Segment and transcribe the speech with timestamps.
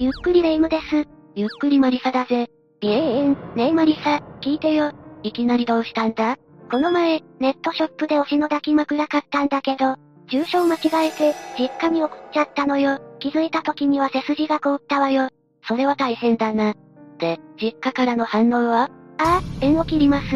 [0.00, 1.06] ゆっくりレ夢ムです。
[1.36, 2.48] ゆっくりマリサだぜ。
[2.80, 4.90] ビエーン、ねえマリサ、聞いてよ。
[5.22, 6.36] いきなりどうしたんだ？
[6.68, 9.94] この前、ネットショップで推しの抱き枕買ったんだけど、
[10.28, 12.98] 住所を間違えて、実家に送っちゃったのよ。
[13.20, 15.28] 気づいた時には背筋が凍ったわよ。
[15.68, 16.74] それは大変だな。
[17.18, 18.90] で、実家からの反応は？
[19.18, 20.24] ああ、縁を切ります。
[20.24, 20.28] っ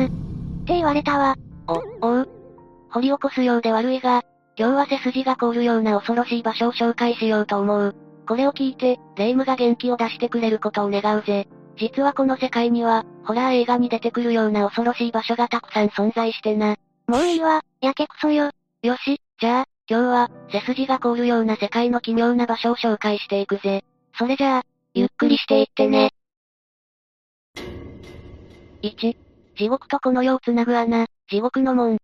[0.66, 1.34] て言われたわ。
[1.66, 2.28] お、おう。
[2.90, 4.22] 掘り起こすようで悪いが、
[4.56, 7.96] 今日は背筋が凍るような恐ろしい場所を紹介しようと思う。
[8.28, 11.48] これを聞いて、霊夢が元気を出してくれることを願うぜ。
[11.78, 16.76] 実はこの世界には、ホラー映画に出てくるような恐ろしい場所がたくさん存在してな。
[17.06, 18.50] もういいわ、やけくそよ。
[18.82, 23.82] よし、じゃあ、今日は、背筋が凍るような世界の奇妙な場所を紹介していくぜ。
[24.18, 26.10] それじゃあ、ゆっくりしていってね。
[28.82, 29.16] 1、
[29.56, 31.96] 地獄とこの世をつなぐ穴、地獄の門。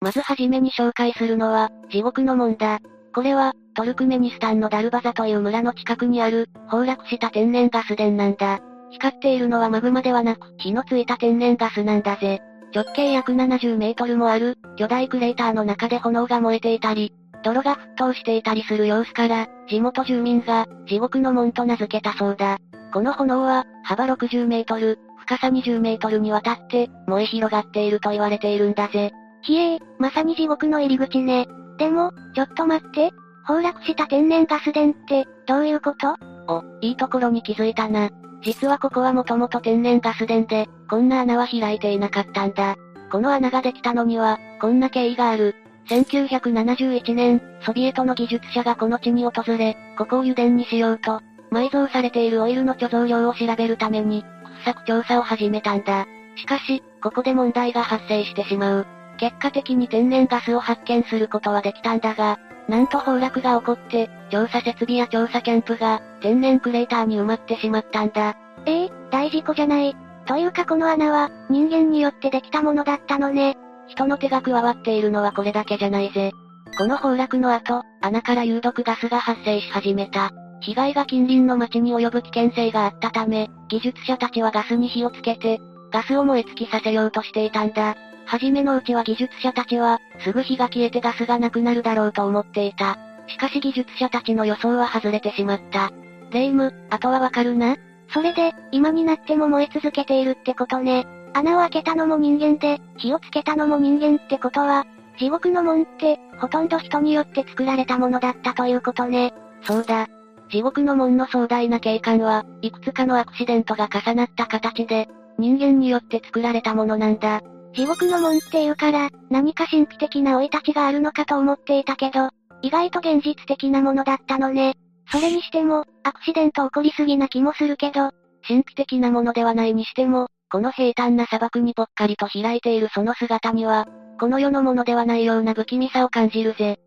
[0.00, 2.80] まずはじめに紹介するのは、地獄の門だ。
[3.14, 8.60] これは、トルクメニスタンのダルバザという村の近くにある、崩落した天然ガス田なんだ。
[8.90, 12.40] 光っているのはマグマではなく、火のついた天然ガスなんだぜ。
[12.74, 22.58] 直径約70メートルもある、巨大クレーターの中で炎が燃えていたり、泥が沸騰していたりする様子から、地元住民が、地獄の門と名付けたそうだ。
[22.92, 29.12] この炎は、幅60メートル、深さ20メートルにわたって、燃え広がっていると言われているんだぜ。
[29.42, 31.46] ひえー、まさに地獄の入り口ね。
[31.78, 33.12] でも、ちょっと待って。
[33.46, 36.16] 崩落した天然ガス田って、どういうこと？
[36.52, 38.10] お、いいところに気づいたな。
[38.42, 42.76] 実はここはもともと天然ガス田で、こんな穴は開いていなかったんだ。
[43.10, 45.54] この穴ができたのには、こんな経緯がある。
[45.88, 54.24] 1971年、ソビエトの技術者がこの地に訪れ、ここを油田にしようと、埋蔵されているオイルの貯蔵量を調べるために、
[54.64, 56.06] 掘削調査を始めたんだ。
[56.36, 58.86] しかし、ここで問題が発生してしまう。
[59.18, 62.38] 結果的に天然ガスを発見することはできたんだが、
[62.68, 68.36] なんと崩落が起こって、調査設備や調査キャンプが、天然クレーターに埋まってしまったんだ。
[68.66, 69.96] ええー、大事故じゃない。
[70.26, 73.56] というかこの穴は、人間によってできたものだったのね。
[73.88, 76.32] 人の手が加わっているのはこれだけじゃないぜ。
[76.76, 80.30] この崩落の後、穴から有毒ガスが発生し始めた。
[80.60, 87.96] 被害が近隣の町に及ぶ危険性があったため、技術者たちはガスに火をつけて、ガスを燃え尽きさせようとしていたんだ。
[88.28, 92.98] はじめのうちは技術者たちは、すぐ火が消えてガスがなくなるだろうと思っていた。
[93.26, 95.90] しかし技術者たちの予想は外れてしまった。
[96.30, 97.76] レイム、あとはわかるな？
[98.12, 101.06] それで、今になっても燃え続けているってことね。
[101.32, 104.84] 穴を開けたのも人間で、火をつけたのも人間ってことは、
[105.18, 109.32] 地獄の門って、ほとんど人によって作られたものだったということね。
[109.62, 110.06] そうだ。
[110.50, 117.40] 地獄の門の壮大な景観は、いくつかのアクシデントが重なった形で、人間によって作られたものなんだ。
[117.74, 122.30] 地獄の門っていうから、何か神秘的な生い立ちがあるのかと思っていたけど、
[122.62, 124.74] 意外と現実的なものだったのね。
[125.10, 128.10] それにしても、アクシデント起こりすぎな気もするけど、
[128.46, 133.86] 神秘的なものではないにしても、この平坦な砂漠にぽっかりと開いているその姿には、
[134.18, 136.78] この世のものではないような不気味さを感じるぜ。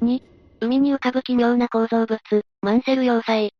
[0.00, 0.22] 2、
[0.60, 2.20] 海に浮かぶ奇妙な構造物、
[2.60, 3.52] マンセル要塞。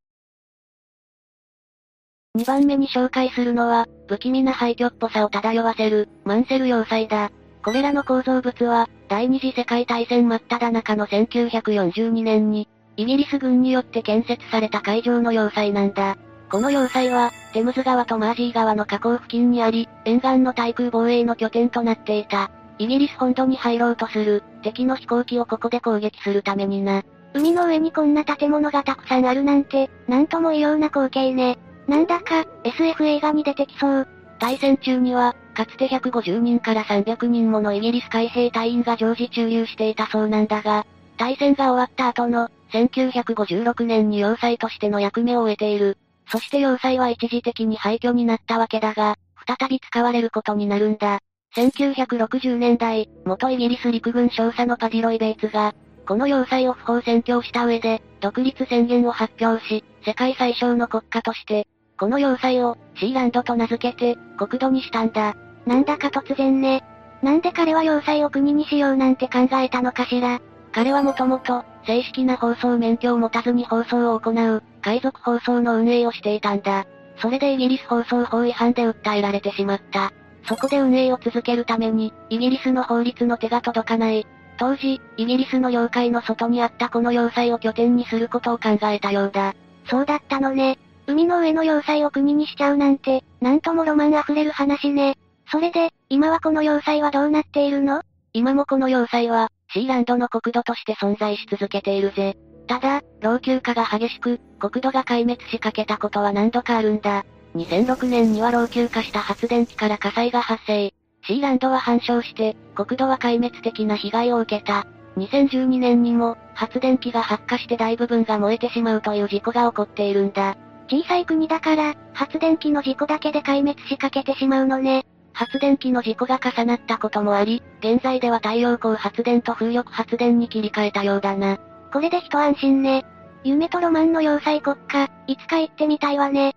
[2.36, 7.30] 2番目に紹介するのは、不気味な廃墟っぽさを漂わせる、マンセル要塞だ。
[7.64, 16.16] これらの構造物は、第二次世界大戦真っ只中の1942年に、イギリス軍によって建設された海上の要塞なんだ。
[16.50, 22.50] この要塞は、テムズ川とマージー川の河口付近にあり、沿岸の対空防衛の拠点となっていた。
[22.78, 27.02] イギリス本土に入ろうとする、敵の飛行機をここで攻撃するためにな。
[27.32, 31.58] 海の上にこんな建物がたくさんあるなんて、なんとも異様な光景ね。
[31.88, 34.08] なんだか、SF 映画に出てきそう。
[34.38, 40.84] 大戦中には、かつて150人から300人ものイギリス海兵隊員が常時駐留していたそうなんだが、
[41.16, 45.96] 大戦が終わった後の、1956年に要塞としての役目を終えている。
[46.28, 49.16] そして要塞は一時的に廃墟になったわけだが、
[49.46, 51.20] 再び使われることになるんだ。
[51.54, 55.74] 1960年代、元イギリス陸軍少佐のパディロイ・ベイツが、
[56.06, 61.66] この要塞を不法占拠した上で、独立宣言を発表し、世界最小の国家として、
[61.98, 65.34] この要塞を、シーランドと名付けて、国土にしたんだ。
[65.66, 66.84] なんだか突然ね。
[67.22, 70.40] なんで彼は要塞を国にしようなんて考えたのかしら。
[70.72, 76.84] 彼はもともと、正式な放送免許を持たずに放送を行う、海賊放送の運営をしていたんだ。
[77.18, 80.12] それでイギリス放送法違反で訴えられてしまった。
[80.44, 84.26] そこで運営を続けるために、イギリスの法律の手が届かない。
[84.58, 89.54] 当時、イギリスの領海の外にあったこの要塞を拠点にすることを考えたようだ。
[89.88, 90.78] そうだったのね。
[91.06, 95.16] 海の上の要塞を国にしちゃうなんて、なんともロマン溢れる話ね。
[95.50, 98.02] それで、今はこの要塞はどうなっているの？
[98.32, 102.36] 今もこの要塞は、シーランドの国土として存在し続けているぜ。
[102.66, 107.24] ただ、老朽化が激しく、国土が壊滅しかけたことは何度かあるんだ。
[107.54, 110.92] 2006年には老朽化した発電機から火災が発生。
[111.26, 114.86] シーランドは半焼して、国土は壊滅的な被害を受けた。
[115.16, 120.56] 2012年にも、発電機が発火して大部分が燃えてしまうという事故が起こっているんだ。
[120.88, 125.04] 小さい国だから、発電機の事故だけで壊滅しかけてしまうのね。
[125.32, 131.58] 発電機の事故が重なったこともあり、現在では太陽光発電と風力発電に切り替えたようだな。
[131.92, 133.04] これで一安心ね。
[133.44, 136.54] 夢とロマンの要塞国家、いつか行ってみたいわね。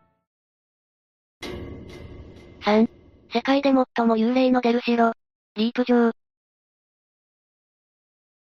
[2.61, 2.87] 3、
[3.33, 5.11] 世界で最も幽霊の出る城、
[5.55, 6.11] リープ城。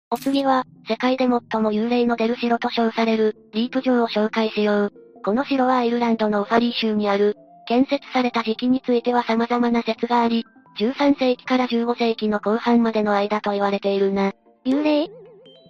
[0.09, 1.39] お次は、世界で最も
[1.71, 5.02] 幽霊の出る城と称される、リープ城を紹介しよう。
[5.23, 7.37] この城はアイルランドのオファリー州にある。
[7.65, 10.45] 建設された時期については様々な説があり、
[10.77, 14.33] 13世紀から15世紀の後半までの間と言われているな。
[14.65, 15.09] 幽霊？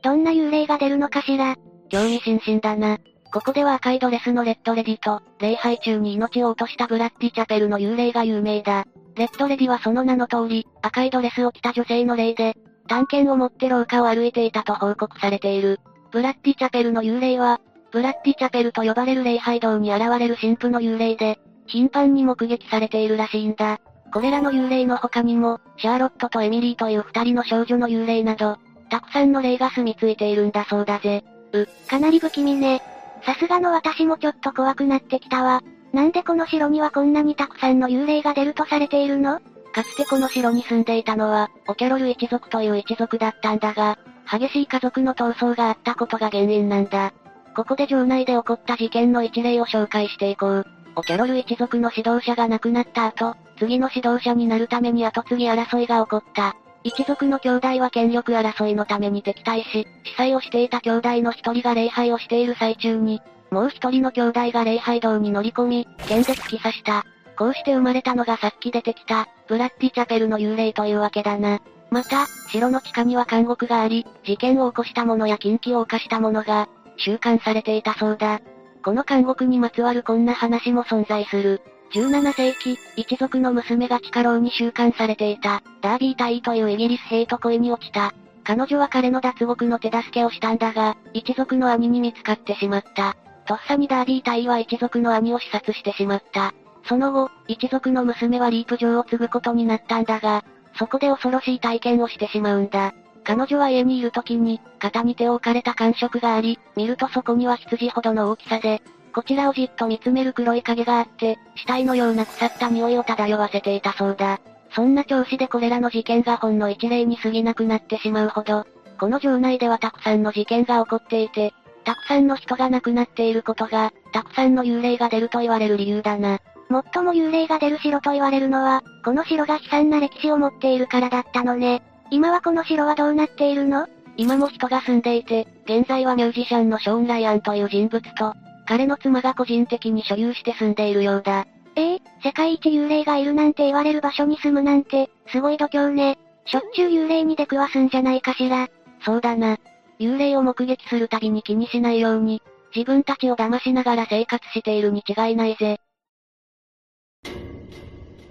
[0.01, 1.55] どんな幽霊が出るのかしら？
[1.89, 2.97] 興味津々だな。
[3.31, 8.85] ここでは赤いドレスのレッドレディと、礼拝中に命を落としたブラッディチャペルの幽霊が有名だ。
[9.15, 12.55] レッドレディはその名の通り、赤いドレスを着た女性の霊で、
[12.87, 15.79] 探検を持って廊下を歩いていたと報告されている。
[16.11, 17.59] ブラッディチャペルの幽霊は、
[17.93, 21.37] ブラッディチャペルと呼ばれる礼拝堂に現れる神父の幽霊で、
[21.67, 23.79] 頻繁に目撃されているらしいんだ。
[24.11, 28.57] これらの幽霊の他にも、シャーロットとエミリーという二人の少女の幽霊など、
[28.89, 31.23] たくさんの霊が住み着いているんだそうだぜ。
[31.53, 32.81] う、かなり不気味ね。
[33.27, 35.61] さすがの私もちょっと怖くなってきたわ。
[35.93, 39.39] なんでこの城にはこんなにたくさんの幽霊が出るとされているの？
[39.71, 43.99] かつてこの城に住んでいたのは、オケロル一族という一族だったんだが、
[44.31, 47.13] 激しい家族の闘争があったことが原因なんだ。
[47.55, 50.65] ここで城内で起こった事件の一例を紹介していこう。
[50.95, 56.55] オケロル一族の指導者が亡くなった後、次の指導者になるために後継ぎ争いが起こった。
[56.83, 63.21] 一族の兄弟は権力争いのために敵対し、司祭をしていた兄弟の一人が礼拝をしている最中に、
[63.51, 67.05] もう一人の兄弟が礼拝堂に乗り込み、剣で突き刺した。
[67.37, 71.59] こうして生まれたのがさっき出てきた、ブラッディチャペルの幽霊というわけだな。
[71.89, 76.67] また、城の地下には監獄があり、事件を起こした者や禁忌を犯した者が、
[76.97, 78.41] 収監されていたそうだ。
[78.83, 81.61] この監獄にまつわるこんな話も存在する。
[81.93, 88.13] 17世紀、一族の娘が地下牢に収監されていた、ダービー隊というイギリス兵と恋に落ちた。
[88.43, 93.15] 彼女は彼の脱獄の手助けをしたんだが、一族の兄に見つかってしまった。
[93.45, 96.53] とっさにダービー隊は一族の兄を視察してしまった。
[96.87, 100.43] その後、一族の娘はリープ城を継ぐことになったんだが、
[100.77, 102.93] そこで恐ろしい体験をしてしまうんだ。
[103.23, 108.81] 彼女は家にいる時に、肩に手を置かれた感触があり、見るとそこには羊ほどの大きさで、
[109.13, 114.39] こちらをじっと見つめる黒い影があって、死体のような腐った匂いを漂わせていたそうだ。
[114.75, 118.65] そんな調子でこれらの事件がほんの一例に過ぎなくなってしまうほど、
[118.99, 121.53] この城内ではたくさんの事件が起こっていて、
[121.83, 126.39] たくさんの人が亡くなっていることが、たくさんの幽霊が出ると言われる理由だな。
[126.69, 131.83] 最も幽霊が出る城と言われるのは、この城が悲惨な歴史を持っているからだったのね。
[132.11, 133.87] 今はこの城はどうなっているの？
[134.17, 138.33] 今も人が住んでいて、現在はミュージシャンのショーン・ライアンという人物と、
[138.67, 141.47] 彼の妻が個人的に所有して住んでいるようだ。
[141.75, 146.19] ええー、世界一幽霊がいるなんて言われる場所に住むなんて、すごい度胸ね。
[146.45, 148.67] しょっちゅう幽霊に出くわすんじゃないかしら。
[149.03, 149.57] そうだな。
[149.99, 152.43] 幽霊を目撃するたびに気にしないように、
[152.75, 155.79] 自分たちを騙しながら生活しているに違いないぜ。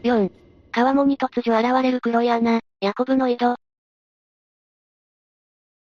[0.05, 0.31] 4.
[0.75, 3.57] 川面に突如現れる黒い穴、ヤコブの井戸。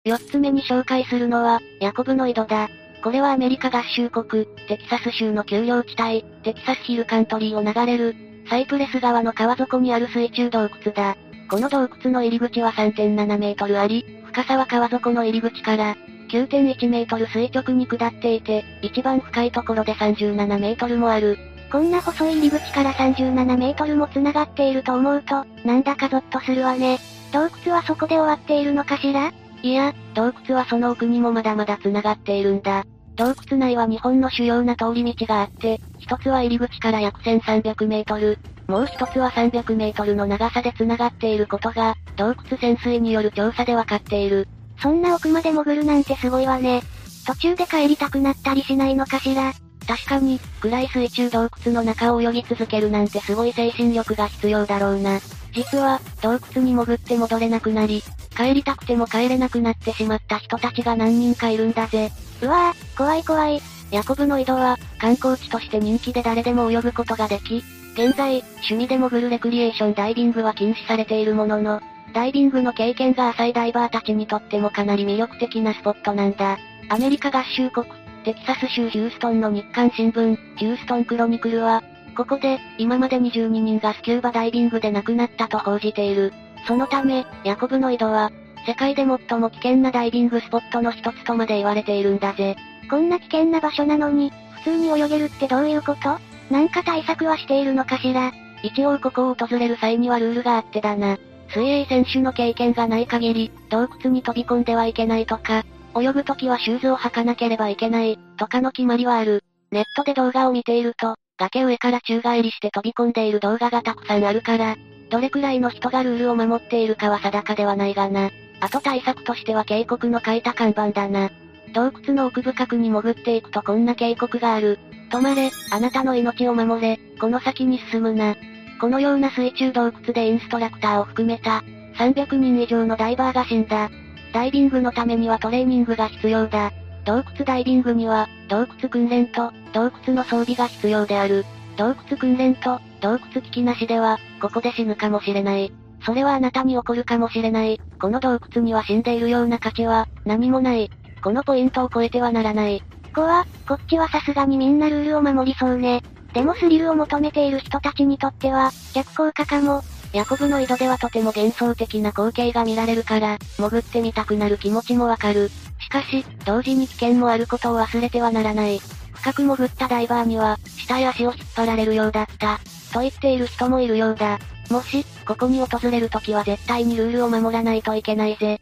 [0.06, 2.70] 四つ目に紹介するのは、ヤコブの井戸だ。
[3.04, 8.16] これはアメリカ合衆国、テキサス州の丘陵地帯、テキサスヒルカントリーを流れる、
[8.48, 11.14] サイプレス川の川底にある水中洞窟だ。
[11.50, 15.94] この洞窟の入り口は3.7メートルあり、深さは川底の入り口から、
[16.30, 21.36] 9.1メートル垂直に下っていて、一番深いところで37メートルもある。
[21.70, 26.98] こんな細い入り口から37メートルも繋がっていると思うと、なんだかゾッとするわね。
[27.32, 29.32] 洞窟はそこで終わっているのかしら？
[29.62, 32.84] いや、洞窟はその奥にもまだまだ繋がっているんだ。
[33.14, 44.48] 洞窟内は日本の主要な通り道があって、一つは入り口から約1300メートル、もう一つは300メートルの長さで繋がっていることが、洞窟潜水による調査でわかっている。
[44.82, 46.82] そんな奥まで潜るなんてすごいわね。
[47.26, 49.52] 途中で帰りたくなったりしないのかしら？
[49.90, 55.18] 確かに、暗い水中洞窟の中を泳ぎ続けるなんてすごい精神力が必要だろうな。
[55.52, 58.04] 実は、洞窟に潜って戻れなくなり、
[58.36, 62.12] 帰りたくても帰れなくなってしまった人たちが何人かいるんだぜ。
[62.40, 63.60] うわぁ、怖い怖い。
[63.90, 71.80] ヤコブの井戸は、観光地として人気で誰でも泳ぐことができ、現在、趣味で潜るレクリエーションダイビングは禁止されているものの、
[72.14, 76.58] ダイビングの経験が浅いダイバーたちにとってもかなり魅力的なスポットなんだ。
[76.90, 77.86] アメリカ合衆国、
[78.24, 81.82] テキサス州ヒューストンの日刊新聞、ヒューストンクロニクルは、
[82.14, 86.34] ここで、今まで22人がスキューバダイビングで亡くなったと報じている。
[86.66, 88.30] そのため、ヤコブの井戸は、
[88.66, 92.56] 世界で最も危険なダイビングスポットの一つとまで言われているんだぜ。
[92.90, 96.18] こんな危険な場所なのに、普通に泳げるってどういうこと？
[96.50, 98.32] なんか対策はしているのかしら？
[98.62, 101.16] 一応ここを訪れる際にはルールがあってだな。
[101.48, 105.64] 水泳選手の経験がない限り、洞窟に飛び込んではいけないとか、
[105.98, 109.42] 泳ぐときはシューズを履かなければいけない、とかの決まりはある。
[109.70, 114.76] ネットで動画を見ていると、崖上から宙返りして飛び込んでいる動画がたくさんあるから、
[115.10, 118.30] どれくらいの人がルールを守っているかは定かではないがな。
[118.60, 121.30] あと対策としては警告の書いた看板だな。
[121.72, 124.78] 洞窟の奥深くに潜っていくとこんな警告がある。
[125.10, 128.36] 止まれ、あなたの命を守れ、この先に進むな。
[128.80, 131.62] このような水中洞窟でインストラクターを含めた、
[131.96, 133.90] 300人以上のダイバーが死んだ。
[134.32, 136.72] ダイビングのためにはトレーニングが必要だ。
[137.04, 141.44] 洞窟ダイビングには、洞窟訓練と、洞窟の装備が必要である。
[141.76, 145.72] 洞窟訓練と、洞窟機器なしでは、ここで死ぬかもしれない。
[146.04, 147.80] それはあなたに起こるかもしれない。
[148.00, 150.90] この洞窟には死んでいるような価値は、何もない。
[151.22, 152.82] このポイントを超えてはならない。
[153.14, 156.02] こは、こっちはさすがにみんなルールを守りそうね。
[156.32, 159.82] でもスリルを求めている人たちにとっては、逆効果かも。
[160.12, 165.50] ヤコブの井戸ではとても幻想的な光景が見られるから、潜ってみたくなる気持ちもわかる。
[165.80, 168.80] しかし、同時に危険もあることを忘れてはならない。
[169.14, 172.58] 深く潜ったダイバーには、下へ足を引っ張られるようだった。
[172.92, 174.38] と言っている人もいるようだ。
[174.68, 178.60] もし、ここに訪れるときは絶対にルールを守らないといけないぜ。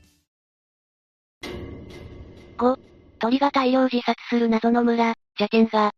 [2.59, 2.77] 5、
[3.21, 5.93] 鳥が大量自殺する謎の村、ジャケンガ。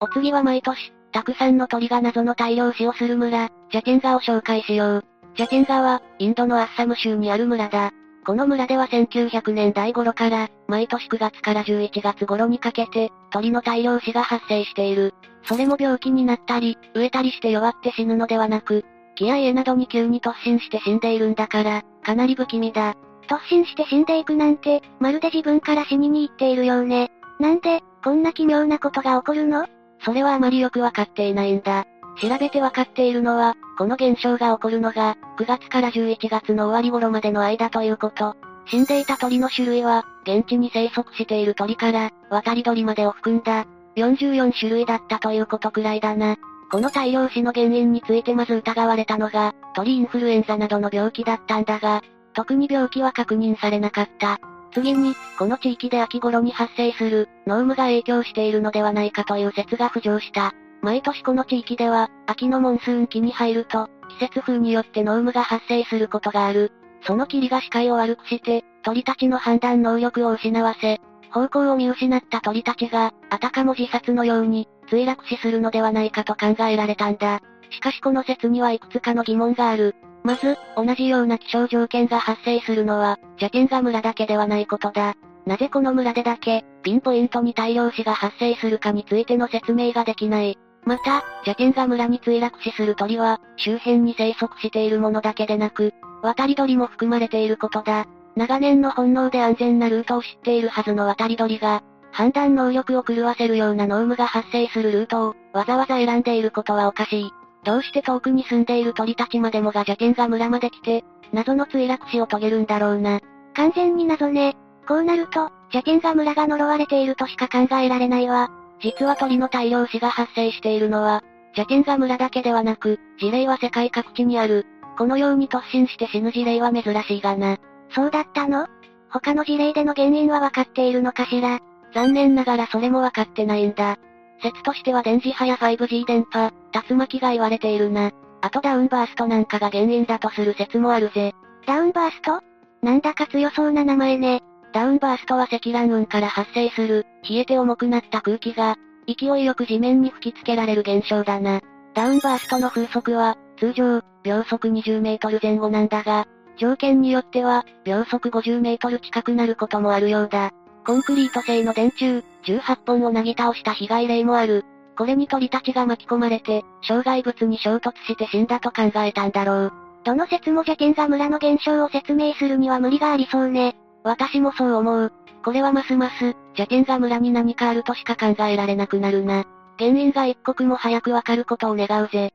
[0.00, 5.04] お次は毎年、たくさんの鳥が謎の大量死をする村、ジャケンガを紹介しよう。
[5.34, 7.92] ジャケンガは、インドのアッサム州にある村だ。
[8.26, 15.14] この村では1900年代頃から、毎年9月から11月頃にかけて、鳥の大量死が発生している。
[15.44, 22.92] それも病気になったり、飢えたりして弱って死ぬのではなく、木や家などに急に突進して死んでいるんだから、かなり不気味だ。
[23.26, 27.10] 突進して死んでいくなんて、まるで自分から死にに行っているようね。
[27.40, 29.66] なんで、こんな奇妙なことが起こるの？
[30.06, 31.84] それはあまりよくわかっていないんだ。
[32.22, 38.36] 調べてわかっているのは、この現象が起こるのが、9月から11月の終わり頃までの間ということ。
[38.66, 46.36] 死んでいた鳥の種類は、現地に生息している鳥から、渡り鳥までを含んだ、44種類だったということくらいだな。
[46.70, 54.38] この大量死の原因についてまず疑われたのが、鳥インフルエンザなどの病気だったんだが、特に病気は確認されなかった。
[54.76, 60.52] 次に、この地域で秋頃に発生する、濃霧が影響しているのではないかという説が浮上した。
[60.82, 66.72] 毎年この地域では、秋のモンスーン期に入ると、季節風によって濃霧が発生することがある。
[67.06, 77.40] その霧が視界を悪くして、鳥たちの判断能力を失わせ、方向を見失った鳥たちが、あたかも自殺のように、墜落死するのではないかと考えられたんだ。
[77.70, 79.96] しかしこの説にはいくつかの疑問がある。
[80.26, 85.14] まず、同じような気象条件が発生するのは、ジャケンガ村だけではないことだ。
[85.46, 90.58] なぜこの村でだけ、ピンポイントに大量死が発生するかについての説明ができない。
[90.84, 98.06] また、ジャケンガ村に墜落死する鳥は、周辺に生息しているものだけでなく、渡り鳥も含まれていることだ。
[98.34, 107.30] 長年の本能で安全なルートを知っているはずの渡り鳥が、判断能力を狂わせるような濃霧が発生するルートを、わざわざ選んでいることはおかしい。
[107.66, 113.18] どうして遠くに住んでいる鳥たちまでもが邪剣が村まで来て、謎の墜落死を遂げるんだろうな。
[113.54, 114.54] 完全に謎ね。
[114.86, 118.50] こうなると、邪剣が村が呪われているとしか考えられないわ。
[118.80, 121.24] 実は鳥の大量死が発生しているのは、
[121.56, 124.64] 邪剣が村だけではなく、事例は世界各地にある。
[124.96, 127.58] このように突進して死ぬ事例は珍しいがな。
[127.90, 128.68] そうだったの？
[129.10, 131.58] 他の事例での原因はわかっているのかしら？
[131.94, 133.98] 残念ながらそれもわかってないんだ。
[134.42, 136.52] 説としては電磁波や 5G 電波、
[136.88, 138.10] 竜巻が言われているな。
[138.42, 141.32] あとダウンバーストなんかが原因だとする説もあるぜ。
[141.66, 142.40] ダウンバースト？
[142.82, 144.42] なんだか強そうな名前ね。
[144.72, 148.76] ダウンバーストは積乱雲から発生する、冷えて重くなった空気が、
[149.06, 151.60] 勢いよく地面に吹きつけられる現象だな。
[151.94, 156.26] ダウンバーストの風速は、通常、秒速20メートル前後なんだが、
[156.58, 160.50] 条件によっては、秒速50メートル近くなることもあるようだ。
[160.86, 164.64] コンクリート製の電柱、18本をなぎ倒した被害例もある。
[164.96, 169.72] これに鳥たちが巻き込まれて、障害物に衝突して死んだと考えたんだろう。
[170.04, 173.74] どの説も邪剣が村の現象を説明するには無理がありそうね。
[174.04, 175.12] 私もそう思う。
[175.44, 179.44] これはますます、邪剣が村に何かあるとしか考えられなくなるな。
[179.80, 182.32] 原因が一刻も早くわかることを願うぜ。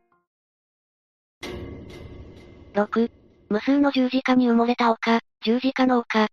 [2.74, 3.12] 6、
[3.50, 6.28] 無数の十字架に埋もれた丘、十字架の丘。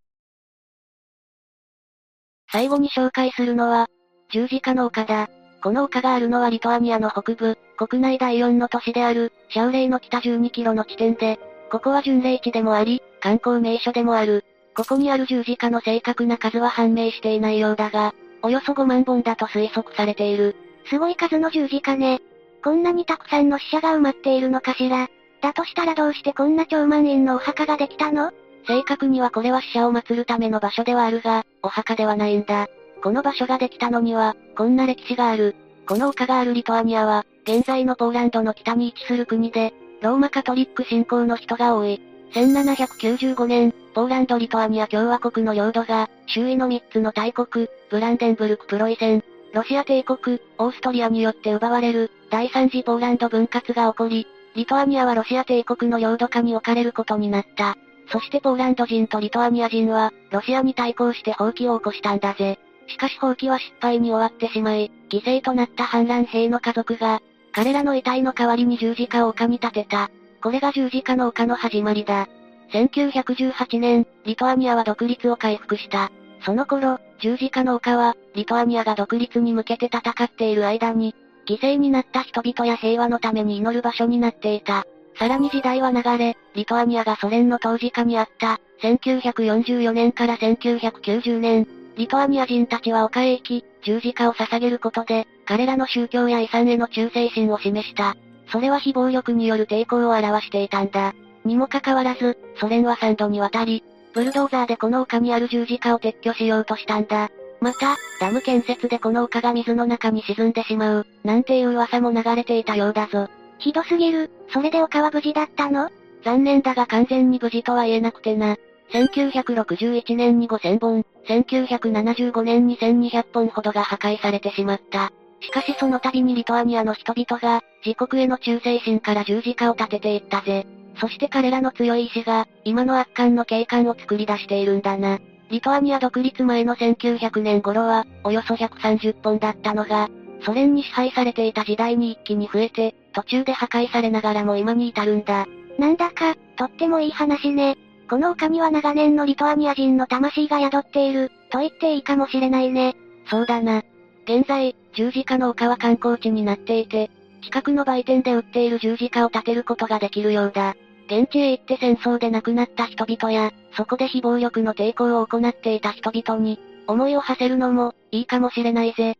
[2.50, 3.88] 最後に紹介するのは、
[4.30, 5.28] 十字架の丘だ。
[5.62, 11.38] この丘があるのはリトアニアの北部、国内第4の都市である、シャウレイの北12キロの地点で、
[11.70, 14.44] ここは巡礼地でもあり、観光名所でもある。
[14.76, 20.56] ここにある十字架の正確な数は判明していないようだが、およそ5万本だと推測されている。
[20.86, 22.20] すごい数の十字架ね。
[22.62, 25.08] こんなにたくさんの死者が埋まっているのかしら。
[25.40, 28.32] だとしたらどうしてこんな超満員のお墓ができたの？
[28.68, 32.68] 正確にはこれは死者を祀るための場所ではあるが、お墓ではないんだ。
[33.02, 35.56] この場所ができたのには、こんな歴史がある。
[35.86, 39.72] この丘があるリトアニアは、現在のポーランドの北に位置する国で、
[40.02, 42.02] ローマカトリック信仰の人が多い。
[42.34, 57.78] 1795年、ポーランド・リトアニア共和国の領土が、周囲の3つの大国、ブランデンブルク・プロイセン、ロシア帝国、オーストリアによって奪われる、第三次ポーランド分割が起こり、リトアニアはロシア帝国の領土下に置かれることになった。
[58.10, 62.58] そしてポーランド人とリトアニア人は、ロシアに対抗して放棄を起こしたんだぜ。
[62.86, 67.20] しかし放棄は失敗に終わってしまい、犠牲となった反乱兵の家族が、
[67.52, 70.10] 彼らの遺体の代わりに十字架を丘に建てた。
[70.42, 72.28] これが十字架の丘の始まりだ。
[72.72, 76.10] 1918年、リトアニアは独立を回復した。
[76.44, 81.14] その頃、十字架の丘は、リトアニアが独立に向けて戦っている間に、
[81.46, 84.86] 犠牲になった人々や平和のために祈る場所になっていた。
[85.18, 98.16] さらに時代は流れ、リトアニアがソ連の当時下にあった、1944年から1990年、リトアニア人たちは丘へ行き、十字架を捧げることで、彼らの宗教や遺産への忠誠心を示した。
[98.52, 101.14] それは非暴力による抵抗を表していたんだ。
[101.44, 103.82] にもかかわらず、ソ連は3度にわたり、
[104.14, 107.28] ブルドーザーでこの丘にある十字架を撤去しようとしたんだ。
[107.60, 113.28] また、ダム建設でこの丘が水の中に沈んでしまう、なんていう噂も流れていたようだぞ。
[113.58, 115.90] ひどすぎる、それで丘は無事だったの？
[116.24, 118.56] 残念だが完全に無事とは言えなくてな。
[118.92, 125.12] 1961年に5000本、1975年に1200本ほどが破壊されてしまった。
[125.40, 130.66] しかしその度にリトアニアの人々が、自国への忠誠心から十字架を立てていったぜ。
[131.00, 135.18] そして彼らの強い意志が、今の圧巻の景観を作り出しているんだな。
[135.50, 140.08] リトアニア独立前の1900年頃は、およそ130本だったのが、
[140.42, 145.46] ソ連に支配されていた時代に一気に増えて、途中で破壊されながらも今に至るんだ。
[145.78, 147.76] なんだか、とってもいい話ね。
[148.08, 152.96] この丘には長年のリトアニア人の魂が宿っている、と言っていいかもしれないね。
[153.30, 153.82] そうだな。
[154.24, 157.10] 現在、十字架の丘は観光地になっていて、
[157.42, 160.74] 近くの売店で売っている十字架を建てることができるようだ。
[161.06, 169.16] 現地へ行って戦争で亡くなった人々や、そこで非暴力の抵抗を行っていた人々に、思いを馳せるのも、いいかもしれないぜ。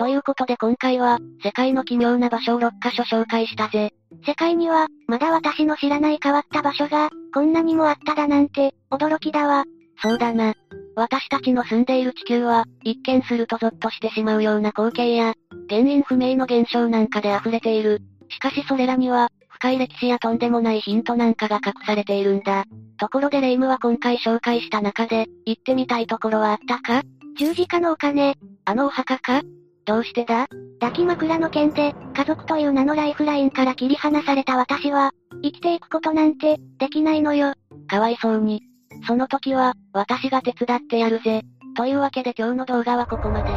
[0.00, 3.92] ということで今回は、世界の奇妙な場所を6カ所紹介したぜ。
[4.24, 9.66] 世界には、まだ私の知らない変わった場所が、こんなにもあっただなんて、驚きだわ。
[10.02, 10.54] そうだな。
[10.96, 15.34] 私たちの住んでいる地球は、一見するとゾッとしてしまうような光景や、
[15.68, 18.00] 原因不明の現象なんかで溢れている。
[18.30, 22.64] しかしそれらには、深い歴史やとんでもないヒントなんかが隠されているんだ。
[22.96, 27.02] ところでレイムは今回紹介した中で、行ってみたいところはあったか？
[27.36, 28.38] 十字架のお金。
[28.64, 29.42] あのお墓か？
[29.90, 30.46] どうしてだ？
[30.78, 35.10] 抱き枕の件で、家族という名のライフラインから切り離された私は、
[35.42, 37.54] 生きていくことなんて、できないのよ。
[37.88, 38.62] かわいそうに。
[39.08, 41.42] その時は、私が手伝ってやるぜ。
[41.76, 43.50] というわけで今日の動画はここまで。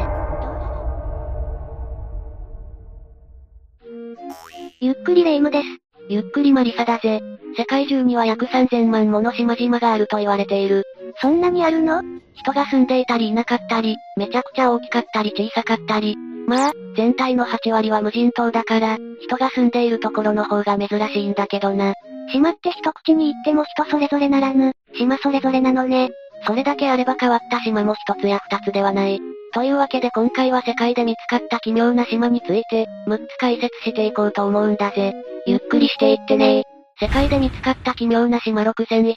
[4.80, 5.83] ゆっくりレ夢ムです。
[6.08, 7.20] ゆっくりマリサだぜ。
[7.56, 10.84] 世界中には約3000万もの島々があると言われている。
[11.20, 12.02] そんなにあるの？
[12.34, 16.16] 人が住んでいたりいなかったり、めちゃくちゃ大きかったり小さかったり。
[16.46, 21.94] まあ、全体の8割は無人島だから、人が住んでいるところの方が珍しいんだけどな。
[22.32, 26.10] 島って一口に言っても人それぞれならぬ、島それぞれなのね。
[26.46, 29.20] それだけあれば変わった島も一つや二つではない。
[29.54, 35.14] というわけで今回は世界で見つかった奇妙な島について、6つ解説していこうと思うんだぜ。
[35.46, 36.64] ゆっくりしていってね
[37.00, 39.14] 世界で見つかった奇妙な島6001。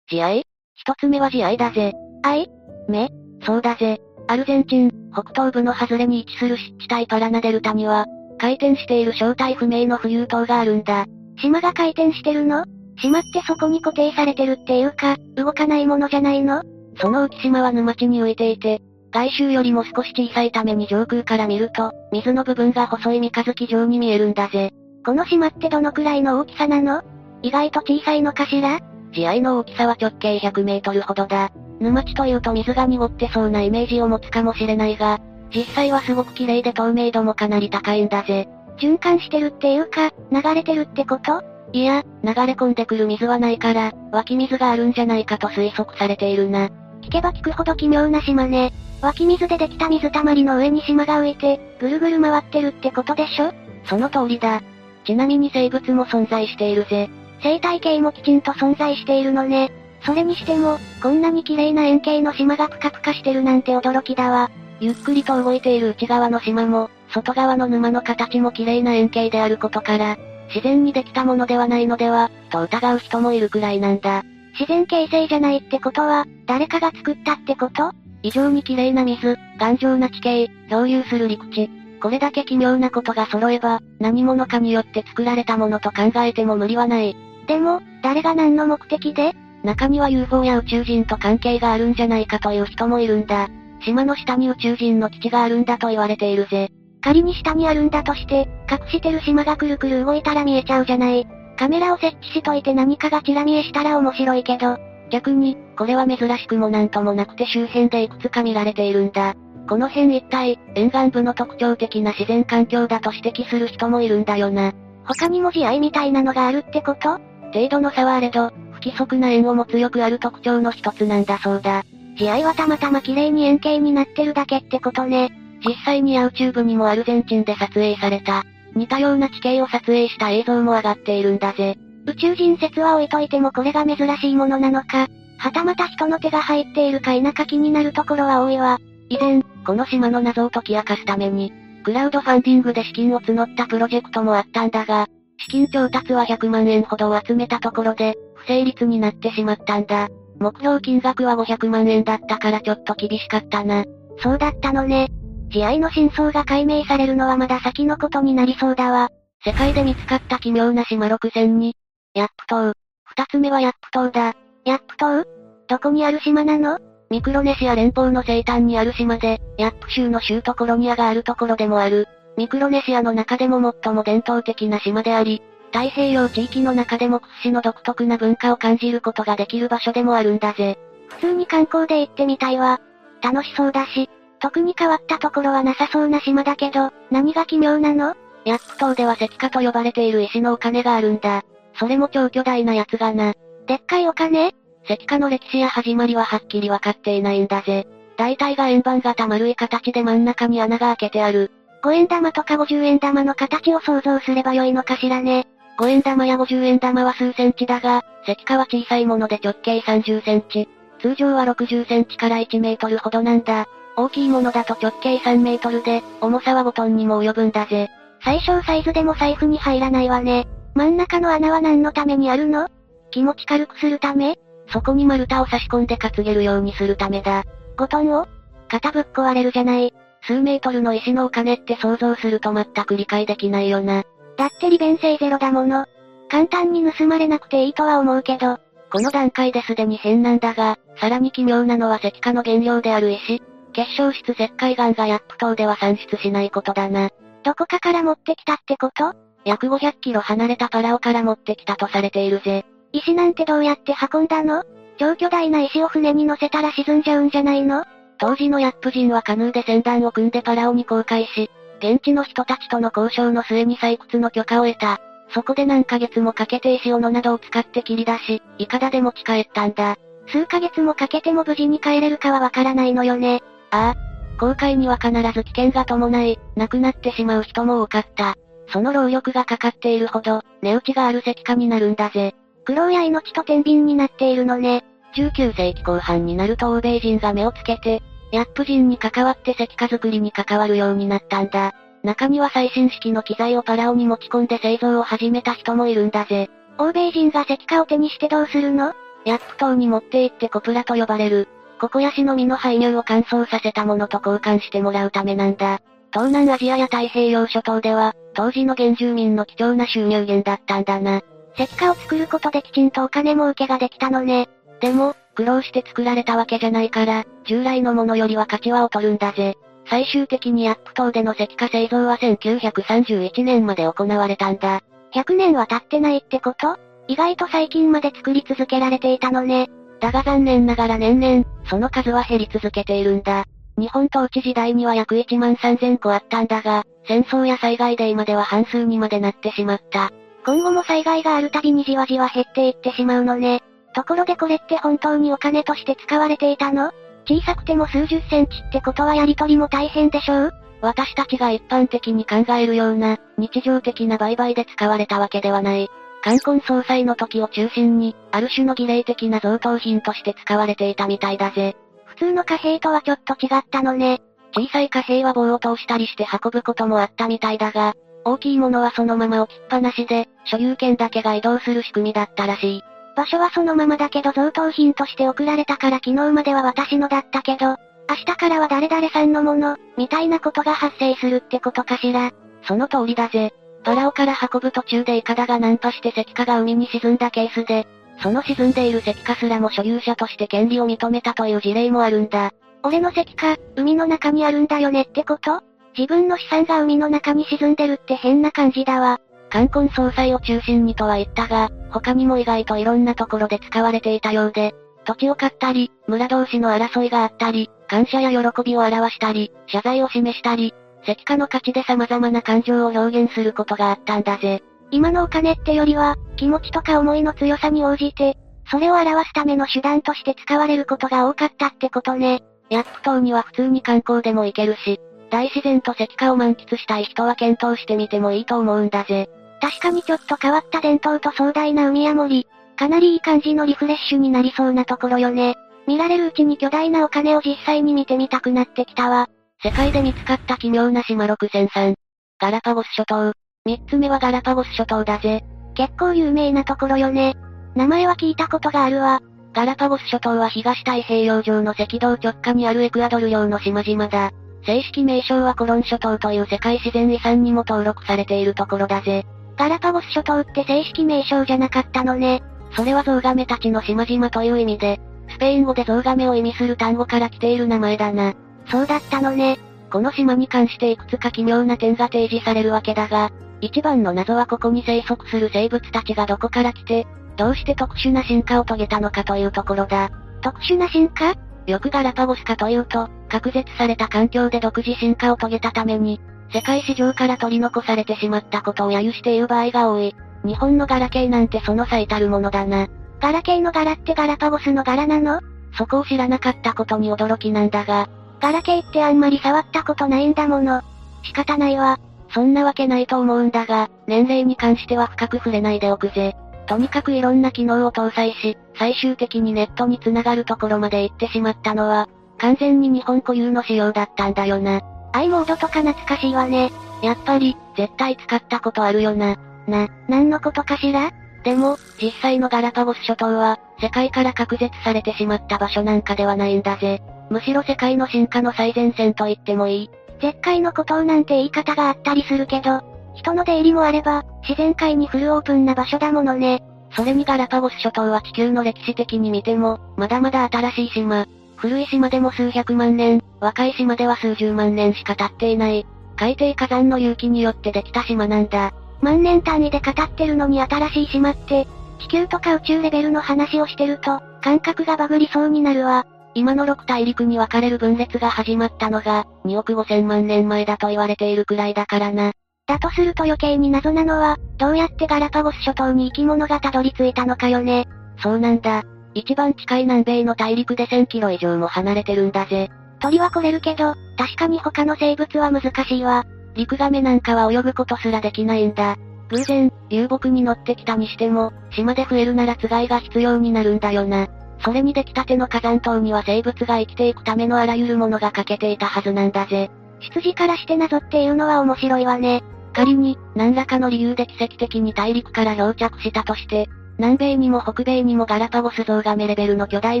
[0.08, 1.92] 慈愛一つ目は慈愛だぜ。
[2.22, 2.48] 愛
[2.88, 3.08] 目？
[3.44, 3.98] そうだぜ。
[4.28, 8.06] アルゼンチン、北東部の外れに位置する湿地帯パラナデルタには、
[8.38, 11.06] 回転している正体不明の浮遊島があるんだ。
[11.40, 12.64] 島が回転してるの？
[13.00, 16.62] 島ってそこに固定されてるっていうか、動かないものじゃないの？
[17.00, 18.80] その浮島は沼地に浮いていて、
[19.12, 24.72] 外周よりも少し小さいために上空から見ると、水の部分が細い三日月状に見えるんだぜ。
[25.04, 27.02] この島ってどのくらいの大きさなの？
[27.42, 28.80] 意外と小さいのかしら？
[29.12, 31.50] 慈愛の大きさは直径100メートルほどだ。
[31.80, 35.20] 沼地というと水が濁ってそうなイメージを持つかもしれないが、
[35.54, 38.48] 実際はすごく綺麗で透明度もかなり高いんだぜ。
[38.78, 41.42] 循環してるっていうか、流れてるってこと？
[41.74, 46.68] いや、流れ込んでくる水はないから、湧き水があるんじゃないかと推測されているな。
[47.02, 48.72] 聞けば聞くほど奇妙な島ね。
[49.02, 53.52] 湧き水でできた水たまりの上に島が浮いて、ぐるぐる回ってるってことでしょ？
[53.84, 54.62] その通りだ。
[55.04, 57.10] ちなみに生物も存在しているぜ。
[57.42, 59.72] 生態系もきちんと存在しているのね。
[60.06, 64.50] それにしても、こんなに綺麗な円形の島がプカプカしてるなんて驚きだわ。
[64.78, 70.16] ゆっくりと動いている内側の島も、外側の沼の形も綺麗な円形であることから、
[70.48, 74.22] 自然にできたものではないのでは、と疑う人もいるくらいなんだ。
[74.52, 77.92] 自然形成じゃないってことは、誰かが作ったってこと？
[78.22, 81.70] 異常に綺麗な水、頑丈な地形、漂流する陸地。
[82.00, 87.16] これだけ奇妙なことが揃えば、何者かによって作られたものと考えても無理はない。
[87.46, 89.32] でも、誰が何の目的で？
[89.62, 93.48] 中には UFO や宇宙人と関係があるんじゃないかという人もいるんだ。
[93.84, 96.68] 島の下に宇宙人の基地があるんだと言われているぜ。
[97.00, 101.26] 仮に下にあるんだとして、隠してる島がくるくる動いたら見えちゃうじゃない。
[101.56, 104.78] カメラを設置しといて何かがチラ見えしたら面白いけど、
[105.12, 109.34] 逆に、これは珍しくもなんともなくて周辺でいくつか見られているんだ。
[109.68, 114.72] この辺一帯、沿岸部の特徴的な自然環境だと指摘する人もいるんだよな。
[115.04, 117.20] 他にも慈愛みたいなのがあるってこと？
[117.52, 121.84] 程度の差はあれど、不規則な円を持つよくある特徴の一つなんだそうだ。
[122.16, 125.30] 慈愛はたまたま綺麗に円形になってるだけってことね。
[125.64, 128.44] 実際に YouTube にもアルゼンチンで撮影された、
[128.74, 131.76] 似たような地形を撮影した映像も上がっているんだぜ。
[132.06, 138.78] 宇宙人説は置いといてもこれが珍しいものなのか、はたまた人の手が入っているか否か気になるところは多いわ。
[139.08, 141.52] 以前、この島の謎を解き明かすために、
[141.84, 145.06] クラウドファンディングで資金を募ったプロジェクトもあったんだが、
[145.38, 150.08] 資金調達は100万円ほどを集めたところで、不成立になってしまったんだ。
[150.38, 153.84] 目標金額は500万円だったからちょっと厳しかったな。
[154.18, 155.08] そうだったのね。
[155.50, 159.10] 慈愛の真相が解明されるのはまだ先のことになりそうだわ。
[159.44, 161.72] 世界で見つかった奇妙な島6002。
[162.14, 162.74] ヤップ島。
[163.04, 164.34] 二つ目はヤップ島だ。
[164.66, 165.24] ヤップ島？
[165.66, 166.78] どこにある島なの？
[167.08, 172.06] ミクロネシア連邦の西端にある島で、ヤップ州の州都コロニアがあるところでもある。
[172.36, 175.40] ミクロネシアの中でも最も伝統的な島であり、
[175.72, 180.78] 太平洋地域の中でも屈指の独特な文化を感じることができる場所でもあるんだぜ。
[181.08, 182.82] 普通に観光で行ってみたいわ。
[183.22, 188.14] 楽しそうだし、特に変わったところはなさそうな島だけど、何が奇妙なの？
[188.44, 191.42] ヤップ島では石化と呼ばれている石のお金があるんだ。
[191.74, 193.34] それも超巨大なやつがな。
[193.66, 194.54] でっかいお金？
[194.84, 197.86] 石化の歴史や始まりははっきりわかっていないんだぜ。
[198.16, 201.50] 大体が円盤型丸い形で真ん中に穴が開けてある。
[201.82, 205.46] 5円玉とか50円玉の形を想像すればよいのかしらね。
[205.78, 210.68] 5円玉や50円玉は数センチだが、石化は小さいもので直径30センチ。
[211.00, 213.66] 通常は60センチから1メートルほどなんだ。
[213.96, 217.88] 大きいものだと直径3メートルで、重さは5トンにも及ぶんだぜ。
[218.22, 220.46] 最小サイズでも財布に入らないわね。
[220.74, 222.68] 真ん中の穴は何のためにあるの？
[223.10, 224.38] 気持ち軽くするため？
[224.72, 227.44] そこに丸太を差し込んで担げるようにするためだ。
[227.76, 228.26] 5トンを？
[228.68, 229.92] 肩ぶっ壊れるじゃない。
[230.22, 234.04] 数メートルの石のお金って想像すると全く理解できないよな。
[234.36, 235.84] だって利便性ゼロだもの。
[236.30, 238.58] 簡単に盗まれなくていいとは思うけど。
[238.90, 243.42] この段階ですでに変なんだが、さらに奇妙なのは石化の原料である石。
[243.72, 247.10] 結晶質石灰岩がヤップ島では産出しないことだな。
[247.42, 249.14] どこかから持ってきたってこと？
[249.44, 252.64] 約500キロ離れたパラオから持ってきたとされているぜ。
[252.92, 254.64] 石なんてどうやって運んだの？
[254.98, 257.84] 超巨大な石を船に乗せたら沈んじゃうんじゃないの？
[258.18, 265.00] 当時のヤップ人はカヌーで船団を組んでパラオに航海し、現地の人たちとの交渉の末に採掘の許可を得た。
[265.34, 269.96] そこで何ヶ月もかけて石斧などを使って切り出し、イカダで持ち帰ったんだ。
[270.28, 273.42] 数ヶ月もかけても無事に帰れるかはわからないのよね。
[273.70, 274.38] ああ。
[274.38, 278.36] 航海には必ず危険が伴い、亡くなってしまう人も多かった。
[278.68, 282.34] その労力がかかっているほど、値打ちがある石化になるんだぜ。
[282.64, 284.84] 苦労や命と天秤になっているのね。
[285.16, 291.74] 19世紀後半になると欧米人が目をつけて、ヤップ人に関わって石化作りに関わるようになったんだ。
[292.02, 296.48] 中には最新式の機材をパラオに持ち込んで製造を始めた人もいるんだぜ。
[296.78, 298.94] 欧米人が石化を手にしてどうするの？
[299.24, 301.48] ヤップ島に持って行ってコプラと呼ばれる。
[301.80, 305.80] ココヤシの実の排乳を乾燥させたものと交換してもらうためなんだ。
[306.12, 311.22] 東南アジアや太平洋諸島では、当時の原住民の貴重な収入源だったんだな。
[311.56, 314.48] 石化を作ることできちんとお金儲けができたのね。
[314.80, 319.56] でも、苦労して作られたわけじゃないから、従来のものよりは価値は劣るんだぜ。
[319.88, 324.80] 最終的にアップ島での石化製造は1931年まで行われたんだ。
[325.14, 326.78] 100年は経ってないってこと？
[327.08, 329.70] 意外と最近まで作り続けられていたのね。
[330.00, 333.44] だが残念ながら年々、その数は減り続けているんだ。
[333.78, 340.10] 日本統治時代には約1万3000個あったんだが、戦争や災害で今では半数にまでなってしまった。
[340.44, 343.62] 今後も災害があるたびにじわじわ減っていってしまうのね。
[343.94, 346.92] ところでこれって本当にお金として使われていたの？
[347.26, 350.52] 小さくても数十センチってことはやり取りも大変でしょう？
[350.80, 355.88] 私たちが一般的に考えるような、日常的な売買で使われたわけではない。
[356.22, 361.76] 冠婚葬祭の時を中心に、ある種の儀礼的な贈答品として使われていたみたいだぜ。
[362.22, 364.22] 普通の貨幣とはちょっと違ったのね。
[364.54, 372.82] 小さい貨幣は棒を通したりして運ぶこともあったみたいだが、大きいものはそのまま置きっぱなしで、所有権だけが移動する仕組みだったらしい。
[373.16, 377.74] 場所はそのままだけど贈答品として送られたから昨日までは私のだったけど、
[378.08, 382.30] 明日からは誰々さんのもの、みたいなことが発生するってことかしら。
[382.68, 383.52] その通りだぜ。
[383.82, 387.88] パラオから運ぶ途中でイカダが難破して石化が海に沈んだケースで、
[388.20, 392.52] その沈んでいる石化すらも所有者として権利を認めたという事例もあるんだ。
[392.82, 395.62] 俺の石化、海の中にあるんだよねってこと？
[395.96, 399.20] 自分の資産が海の中に沈んでるって変な感じだわ。
[399.50, 410.72] 冠婚葬祭を中心にとは言ったが、他にも意外といろんなところで使われていたようで、土地を買ったり、村同士の争いがあったり、感謝や喜びを表したり、謝罪を示したり、
[411.04, 414.62] 石化の価値で様々な感情を表現することがあったんだぜ。
[414.92, 418.36] 今のお金ってよりは、気持ちとか思いの強さに応じて、
[418.70, 422.42] それを表すための手段として使われることが多かったってことね。
[422.68, 425.00] ヤップ島には普通に観光でも行けるし、
[425.30, 429.30] 大自然と石化を満喫したい人は検討してみてもいいと思うんだぜ。
[429.62, 435.56] 確かにちょっと変わった伝統と壮大な海や森、かなりいい感じのリフレッシュになりそうなところよね。
[435.86, 439.28] 見られるうちに巨大なお金を実際に見てみたくなってきたわ。
[439.62, 441.94] 世界で見つかった奇妙な島6003。
[442.38, 443.32] ガラパゴス諸島。
[443.64, 445.44] 三つ目はガラパゴス諸島だぜ。
[445.74, 447.36] 結構有名なところよね。
[447.76, 449.22] 名前は聞いたことがあるわ。
[449.52, 454.32] ガラパゴス諸島は東太平洋上の赤道直下にあるエクアドル用の島々だ。
[454.66, 459.24] 正式名称はコロン諸島という世界自然遺産にも登録されているところだぜ。
[459.56, 462.42] ガラパゴス諸島って正式名称じゃなかったのね。
[462.72, 468.34] それはゾウガメたちの島々という意味で、スペイン語でゾウガメを意味する単語から来ている名前だな。
[468.68, 469.60] そうだったのね。
[469.92, 473.30] この島に関していくつか奇妙な点が提示されるわけだが、
[473.62, 480.10] 一番の謎はここに生息する生物たちがどこから来て、どうして特殊な進化を遂げたのかというところだ。
[480.42, 481.34] 特殊な進化？
[481.66, 486.20] よくガラパゴスかというと、隔絶された環境で独自進化を遂げたために、
[486.52, 490.14] 世界市場から取り残されてしまったことを揶揄して言う場合が多い。
[490.44, 492.88] 日本のガラケーなんてその最たるものだな。
[493.20, 495.40] ガラケーのガラってガラパゴスのガラなの？
[495.78, 498.08] そこを知らなかったことに驚きなんだが。
[498.40, 500.82] ガラケーってあんまり触ったことないんだもの。
[501.22, 502.00] 仕方ないわ。
[502.32, 506.34] そんなわけないと思うんだが、年齢に関しては深く触れないでおくぜ。
[506.66, 514.80] とにかくいろんな機能を搭載し、最終的にネットに繋がるところまで行ってしまったのは、完全に日本固有の仕様だったんだよな。
[515.12, 516.72] i モードとか懐かしいわね。
[517.02, 519.36] やっぱり、絶対使ったことあるよな。
[519.66, 521.10] な、何のことかしら？
[521.44, 527.02] でも、実際のガラパゴス諸島は、世界から隔絶されてしまった場所なんかではないんだぜ。
[527.30, 529.90] むしろ世界の進化の最前線と言ってもいい。
[530.22, 532.80] 絶海の孤島なんて言い方があったりするけど、
[533.16, 536.62] 人の出入りもあれば、自然界にフルオープンな場所だものね。
[536.94, 541.26] それにガラパゴス諸島は地球の歴史的に見ても、まだまだ新しい島。
[541.56, 545.84] 古い島でも数百万年、若い島では数十万年しか経っていない。
[546.16, 548.72] 海底火山の隆起によってできた島なんだ。
[549.00, 551.66] 万年単位で語ってるのに新しい島って、
[551.98, 556.06] 地球とか宇宙レベルの話をしてると、感覚がバグりそうになるわ。
[556.34, 562.32] 今の6大陸に分かれる分裂が始まったのが、2億5千万年前だと言われているくらいだからな。
[562.66, 567.86] だとすると余計に謎なのは、どうやってガラパゴス諸島に生き物がたどり着いたのかよね。
[568.22, 568.82] そうなんだ。
[569.14, 572.70] 一番近い南米の大陸で1000キロ以上も離れてるんだぜ。
[573.00, 576.24] 鳥は来れるけど、確かに他の生物は難しいわ。
[576.54, 578.96] リクガメなんかは泳ぐことすらできないんだ。
[579.28, 584.28] 偶然、流木に乗ってきたにしても、島で増えるならつがいが必要になるんだよな。
[584.64, 589.70] それに出来たての火山島には生物が生きていくためのあらゆるものが欠けていたはずなんだぜ。
[590.00, 592.42] 出自からして謎っていうのは面白いわね。
[592.72, 600.00] 仮に、何らかの理由で奇跡的に大陸から漂着したとして、南米にも北米にもガラパゴスゾウガメレベルの巨大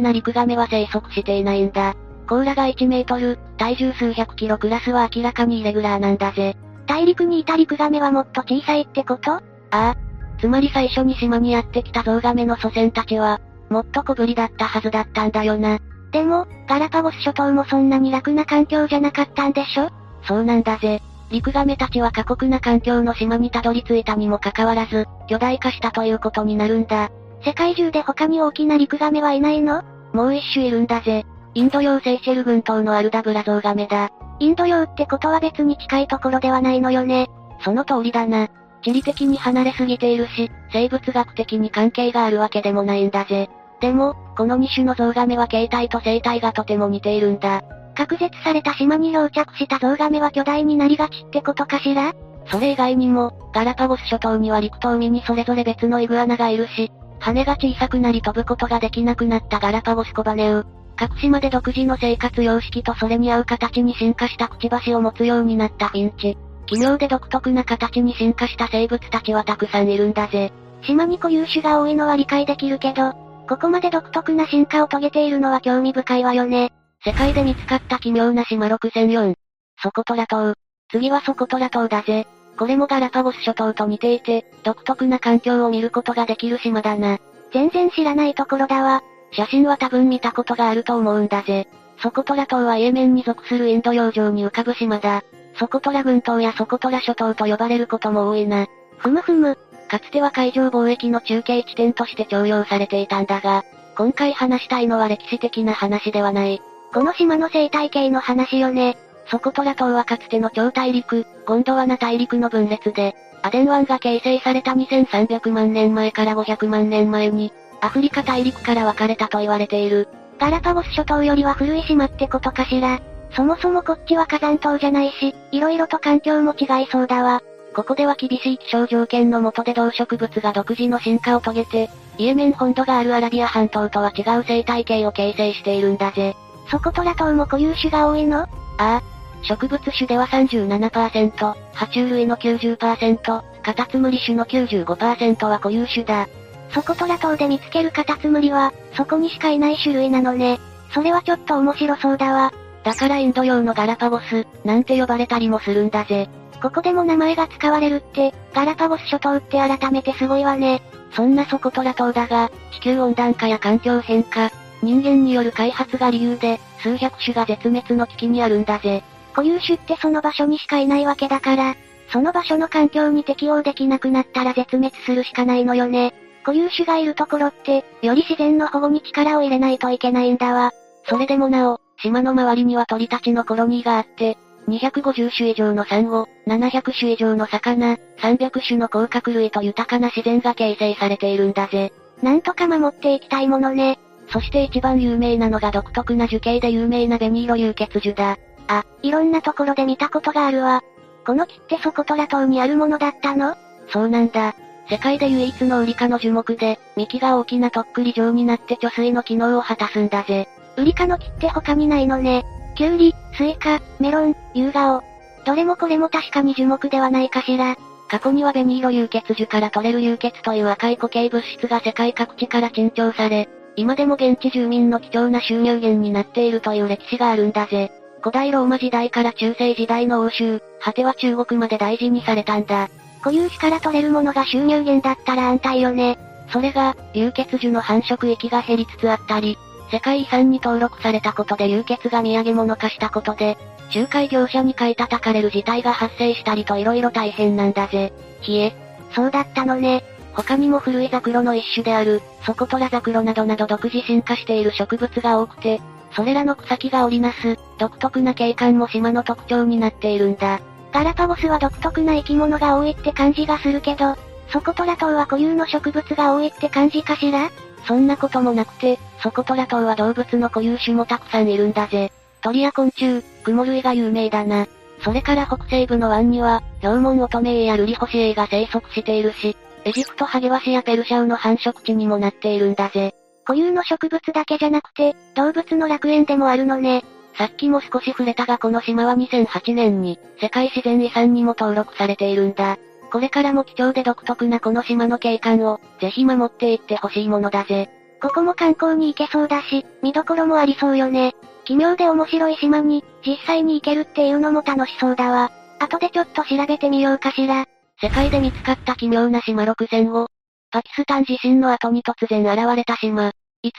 [0.00, 1.94] な陸ガメは生息していないんだ。
[2.28, 6.56] 甲羅が1メートル、体重数百キロクラスは明らかにイレギュラーなんだぜ。
[6.86, 9.32] 大陸にいた陸ガメはもっと小さいってこと？
[9.32, 9.96] ああ。
[10.40, 13.40] つまり最初に島にやってきたゾウガメの祖先たちは、
[13.72, 15.78] もっと小ぶりだったはずだったんだよな。
[16.12, 19.88] でも、ガラパゴス諸島もそんなに楽な環境じゃなかったんでしょ？
[20.24, 21.00] そうなんだぜ。
[21.30, 27.10] 陸亀たちは過酷な環境の島にたどり着いたにもかかわらず、巨大化したということになるんだ。
[27.44, 29.82] 世界中で他に大きな陸亀はいないの？
[30.12, 31.24] もう一種いるんだぜ。
[31.54, 34.10] インド洋セイシェル群島のアルダブラゾウガメだ。
[34.38, 37.28] インド洋ってことは別に近いところではないのよね。
[37.64, 38.48] その通りだな。
[38.82, 43.48] 地理的に離れすぎているし、生物学的に関係があるわけでもないんだぜ。
[43.82, 47.62] でも、この2種のゾウガメは形態と生態がとても似ているんだ。
[47.96, 52.14] 隔絶された島に漂着したゾウガメは巨大になりがちってことかしら？
[52.46, 60.64] それ以外にも、ガラパゴス諸島には陸と海にそれぞれ別のイグアナがいるし、羽が小さくなり飛ぶことができなくなったガラパゴスコバネウ。
[60.96, 66.38] 各島で独自の生活様式とそれに合う形に進化したくちばしを持つようになったフィンチ。
[66.66, 70.52] 奇妙で独特な形に進化した生物たちはたくさんいるんだぜ。
[70.82, 73.14] 島に固有種が多いのは理解できるけど、
[73.52, 76.72] ここまで独特な進化を遂げているのは興味深いわよね。
[77.04, 79.34] 世界で見つかった奇妙な島6004。
[79.82, 80.54] ソコトラ島。
[80.90, 82.26] 次はソコトラ島だぜ。
[82.56, 87.18] これもガラパゴス諸島と似ていて、独特な環境を見ることができる島だな。
[87.52, 89.02] 全然知らないところだわ。
[89.32, 91.68] 写真は多分見たことがあると思うんだぜ。
[91.98, 95.24] ソコトラ島はイエメンに属するインド洋上に浮かぶ島だ。
[95.58, 98.66] ソコトラ群島やソコトラ諸島と呼ばれることも多いな。
[98.96, 99.58] ふむふむ。
[99.92, 103.62] かつては海上貿易の中継地点として重用されていたんだが、
[103.94, 106.62] 今回話したいのは歴史的な話ではない。
[106.94, 108.96] この島の生態系の話よね。
[109.26, 117.52] ソコトラ島はかつての超大陸、ゴンドワナ大陸の分裂で、アデン湾が形成された2300万年前から500万年前に、
[117.82, 120.08] アフリカ大陸から分かれたと言われている。
[120.38, 122.98] ガラパゴス諸島よりは古い島ってことかしら。
[123.36, 127.42] そもそもこっちは火山島じゃないし、色々と環境も違いそうだわ。
[127.74, 136.36] ここでは厳しい気象条件の下で動植物が独自の進化を遂げて、イエメン本土があるアラビア半島とは違う生態系を形成しているんだぜ。
[136.70, 138.42] ソコトラ島も固有種が多いの？
[138.42, 139.02] ああ、
[139.42, 146.28] 植物種では37%、爬虫類の90%、カタツムリ種の95%は固有種だ。
[146.70, 150.58] ソコトラ島で見つけるカタツムリは、そこにしかいない種類なのね。
[150.94, 152.52] それはちょっと面白そうだわ。
[152.84, 156.28] だからインド洋のガラパゴス、なんて呼ばれたりもするんだぜ。
[156.62, 160.80] ここでも名前が使われるって、ガラパゴス諸島って改めてすごいわね。
[161.10, 169.02] そんなソコトラ島だが、地球温暖化や環境変化、人間による開発が理由で、数百種が絶滅の危機にあるんだぜ。
[169.32, 171.74] 固有種ってその場所にしかいないわけだから、
[172.12, 176.14] その場所の環境に適応できなくなったら絶滅するしかないのよね。
[176.44, 180.70] 固有種がいるところって、より自然の保護に力を入れないといけないんだわ。
[181.08, 184.36] それでもなお、島の周りには鳥たちのコロニーがあって、
[184.68, 191.92] 250種以上のサンゴ、700種以上の魚、300種の甲殻類と豊かな自然が形成されているんだぜ。
[192.22, 193.98] なんとか守っていきたいものね。
[194.28, 198.38] そして一番有名なのが独特な樹形で有名なベニイロ竜血樹だ。
[198.68, 200.82] あ、いろんなところで見たことがあるわ。
[201.26, 203.56] この木ってソコトラ島にあるものだったの？
[203.88, 204.54] そうなんだ。
[204.88, 210.48] 世界で唯一のウリ科の樹木で、幹が大きなとっくり状になって貯水の機能を果たすんだぜ。
[210.76, 212.44] ウリ科の木って他にないのね。
[212.74, 215.02] キュウリ、スイカ、メロン、ユウガオ。
[215.44, 217.76] どれもこれも確かに樹木ではないかしら。
[218.08, 227.90] 過去にはベニーロ有血樹から取れる有血という赤い固形物質が世界各地から珍重され、今でも現地住民の貴重な収入源になっているという歴史があるんだぜ。
[228.20, 232.88] 古代ローマ時代から中世時代の欧州、果ては中国まで大事にされたんだ。
[233.22, 236.18] 固有種から取れるものが収入源だったら安泰よね。
[236.52, 239.56] それが、流血樹の繁殖域が減りつつあったり、
[239.92, 243.58] 世界遺産に登録されたことで流血が土産物化したことで、
[243.94, 248.10] 仲介業者に買い叩かれる事態が発生したりと色々大変なんだぜ。
[248.40, 248.74] ひえ。
[249.14, 250.02] そうだったのね。
[250.32, 255.82] 他にも古いザクロの一種である、ソコトラザクロなどなど独自進化している植物が多くて、
[256.16, 260.60] それらの草木が織りなす、独特な景観も島の特徴になっているんだ。
[260.90, 264.16] ガラパゴスは独特な生き物が多いって感じがするけど、
[264.48, 267.50] ソコトラ島は固有の植物が多いって感じかしら？
[267.86, 272.12] そんなこともなくて、ソコトラ島は動物の固有種もたくさんいるんだぜ。
[272.42, 274.66] 鳥や昆虫、雲類が有名だな。
[275.00, 283.14] それから北西部の湾には、ヒョウモンオトメイやルリホシエイが生息しているし、エジプトハゲワシやペルシャウの繁殖地にもなっているんだぜ。
[283.44, 287.04] 固有の植物だけじゃなくて、動物の楽園でもあるのね。
[287.36, 292.78] さっきも少し触れたがこの島は2008年に、世界自然遺産にも登録されているんだ。
[293.12, 297.90] これからも貴重で独特なこの島の景観を、ぜひ守っていってほしいものだぜ。
[298.22, 301.34] ここも観光に行けそうだし、見どころもありそうよね。
[301.66, 305.52] 奇妙で面白い島に、実際に行けるっていうのも楽しそうだわ。
[305.78, 307.66] 後でちょっと調べてみようかしら。
[308.00, 310.26] 世界で見つかった奇妙な島6005。
[310.70, 313.28] パキスタン地震の後に突然現れた島。
[313.28, 313.32] 5